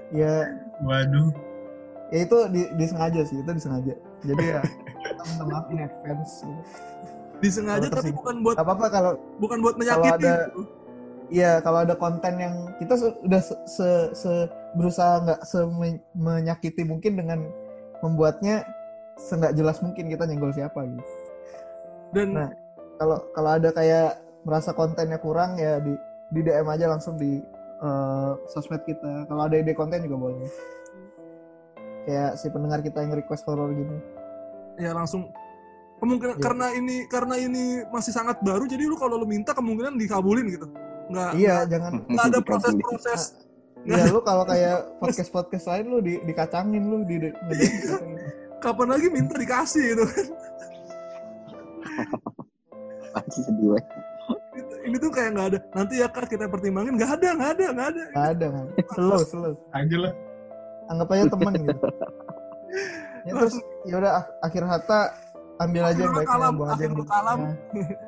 ya, 0.09 0.47
waduh. 0.79 1.27
ya 2.09 2.23
itu 2.23 2.37
di- 2.49 2.71
disengaja 2.73 3.21
sih, 3.21 3.37
itu 3.37 3.51
disengaja. 3.51 3.93
Jadi 4.23 4.43
ya, 4.47 4.61
kita 5.03 5.21
minta 5.27 5.43
maaf 5.45 5.65
in 5.67 5.79
advance. 5.81 6.33
gitu. 6.39 6.61
disengaja 7.37 7.85
Kalau 7.85 7.99
tapi 7.99 8.09
bukan 8.15 8.35
buat 8.41 8.55
Gak 8.55 8.65
apa-apa 8.65 8.85
kalau 8.89 9.11
bukan 9.37 9.57
buat 9.59 9.75
menyakiti 9.75 10.25
ada- 10.25 10.47
gitu. 10.49 10.61
Iya, 11.27 11.59
kalau 11.59 11.83
ada 11.83 11.91
konten 11.93 12.39
yang 12.39 12.71
kita 12.79 12.95
se- 12.95 13.17
udah 13.21 13.41
se, 13.41 13.55
se- 13.67 14.11
se- 14.15 14.47
berusaha 14.73 15.19
nggak 15.23 15.41
se- 15.43 15.67
menyakiti 16.13 16.87
mungkin 16.87 17.19
dengan 17.19 17.39
membuatnya 17.99 18.63
senggak 19.17 19.51
jelas 19.51 19.81
mungkin 19.81 20.07
kita 20.07 20.23
nyenggol 20.23 20.53
siapa 20.53 20.85
gitu. 20.85 21.03
dan 22.13 22.27
Nah. 22.31 22.51
Kalau 22.97 23.17
kalau 23.29 23.49
ada 23.53 23.69
kayak 23.69 24.17
merasa 24.41 24.73
kontennya 24.73 25.19
kurang 25.19 25.59
ya 25.59 25.77
di 25.77 25.93
di 26.31 26.39
DM 26.41 26.65
aja 26.65 26.89
langsung 26.89 27.13
di 27.13 27.37
eh, 27.77 28.31
sosmed 28.47 28.81
kita. 28.83 29.27
Kalau 29.27 29.45
ada 29.45 29.53
ide 29.53 29.73
konten 29.73 30.01
juga 30.01 30.17
boleh. 30.17 30.49
Kayak 32.07 32.39
si 32.39 32.47
pendengar 32.47 32.79
kita 32.79 33.03
yang 33.03 33.13
request 33.13 33.43
horror 33.45 33.69
gini. 33.69 33.97
ya 34.77 34.93
langsung 34.93 35.33
kemungkinan 35.97 36.37
Iya. 36.37 36.43
karena 36.45 36.67
ini 36.71 37.09
karena 37.09 37.33
ini 37.35 37.81
masih 37.89 38.13
sangat 38.13 38.37
baru 38.45 38.69
jadi 38.69 38.85
lu 38.85 38.93
kalau 38.93 39.17
lu 39.17 39.25
minta 39.25 39.57
kemungkinan 39.57 39.97
dikabulin 39.97 40.45
gitu 40.53 40.69
nggak 41.07 41.29
Iya, 41.33 41.55
jangan. 41.65 41.91
nggak 42.03 42.25
ada 42.25 42.39
proses-proses. 42.41 43.21
Iya, 43.81 44.09
lu 44.09 44.19
kalau 44.19 44.43
kayak 44.43 44.99
podcast-podcast 44.99 45.65
lain 45.65 45.85
lu 45.87 45.99
di, 45.99 46.19
dikacangin 46.21 46.83
lu 46.83 46.97
di, 47.01 47.15
di, 47.21 47.29
ngedem- 47.31 48.19
kapan 48.57 48.87
lagi 48.89 49.07
minta 49.07 49.33
dikasih 49.33 49.83
gitu 49.93 50.03
Pasti 53.09 53.39
sedih 53.41 53.67
banget. 53.71 53.85
ini 54.83 54.95
tuh 54.97 55.07
kayak 55.09 55.29
nggak 55.33 55.47
ada. 55.47 55.59
Nanti 55.73 55.93
ya 55.97 56.07
kak 56.07 56.27
kita 56.27 56.47
pertimbangin. 56.47 56.95
Nggak 56.95 57.11
ada 57.15 57.27
nggak 57.33 57.51
ada 57.53 57.65
nggak 57.69 57.87
ada. 57.87 58.03
Nggak 58.07 58.27
ada 58.33 58.45
kan. 58.49 58.65
Slow, 58.93 59.21
slow. 59.21 59.53
Aja 59.71 59.97
lah. 59.97 60.13
Anggap 60.87 61.07
aja 61.11 61.23
temen 61.27 61.53
gitu. 61.57 61.79
Ya 63.23 63.31
terus 63.33 63.55
ya 63.83 63.95
udah 63.97 64.11
ak- 64.17 64.31
akhir 64.41 64.63
kata 64.65 64.99
ambil 65.57 65.83
aja 65.85 65.99
yang 65.99 66.13
baik 66.13 66.27
Kalam, 66.27 66.53
buang 66.55 66.69
aja 66.69 66.83
yang 66.83 66.95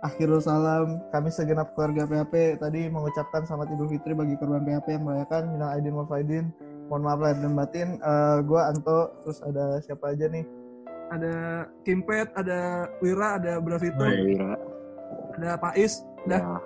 akhirul 0.00 0.38
salam, 0.38 1.02
kami 1.10 1.28
segenap 1.28 1.74
keluarga 1.74 2.06
PHP 2.06 2.56
tadi 2.56 2.86
mengucapkan 2.86 3.42
selamat 3.42 3.74
Idul 3.74 3.90
Fitri 3.90 4.12
bagi 4.12 4.34
korban 4.36 4.62
PHP 4.62 4.94
yang 4.94 5.04
merayakan 5.04 5.42
minal 5.50 5.70
aidin 5.72 5.94
wal 5.94 6.06
faidin. 6.06 6.54
Mohon 6.88 7.02
maaf 7.04 7.20
lahir 7.20 7.38
dan 7.38 7.52
batin. 7.52 7.88
Eh, 7.98 8.38
gua 8.42 8.70
Anto, 8.70 9.12
terus 9.20 9.38
ada 9.42 9.78
siapa 9.80 10.12
aja 10.12 10.26
nih? 10.26 10.44
ada 11.08 11.64
Kimpet 11.88 12.28
ada 12.36 12.84
Wira 13.00 13.40
ada 13.40 13.56
Bravito 13.58 13.96
Oh, 13.96 14.04
iya. 14.04 14.20
Wira. 14.28 14.52
ada 15.40 15.50
Pais 15.56 16.04
udah 16.28 16.36
Ya. 16.36 16.56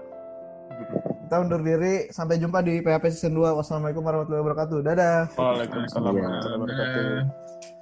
Kita 1.23 1.37
undur 1.39 1.63
diri. 1.63 2.11
Sampai 2.11 2.43
jumpa 2.43 2.59
di 2.59 2.83
PHP 2.83 3.07
season 3.09 3.39
2. 3.39 3.55
Wassalamualaikum 3.55 4.03
warahmatullahi 4.03 4.43
wabarakatuh. 4.43 4.79
Dadah. 4.83 5.19
Waalaikumsalam 5.39 6.11
Iya. 6.11 6.19
warahmatullahi 6.19 6.59
wabarakatuh. 6.59 7.07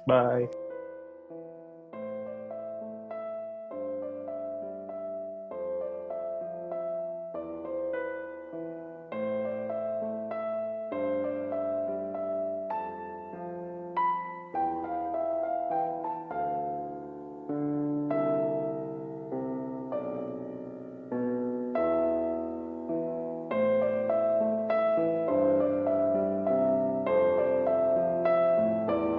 Bye. 0.05 0.60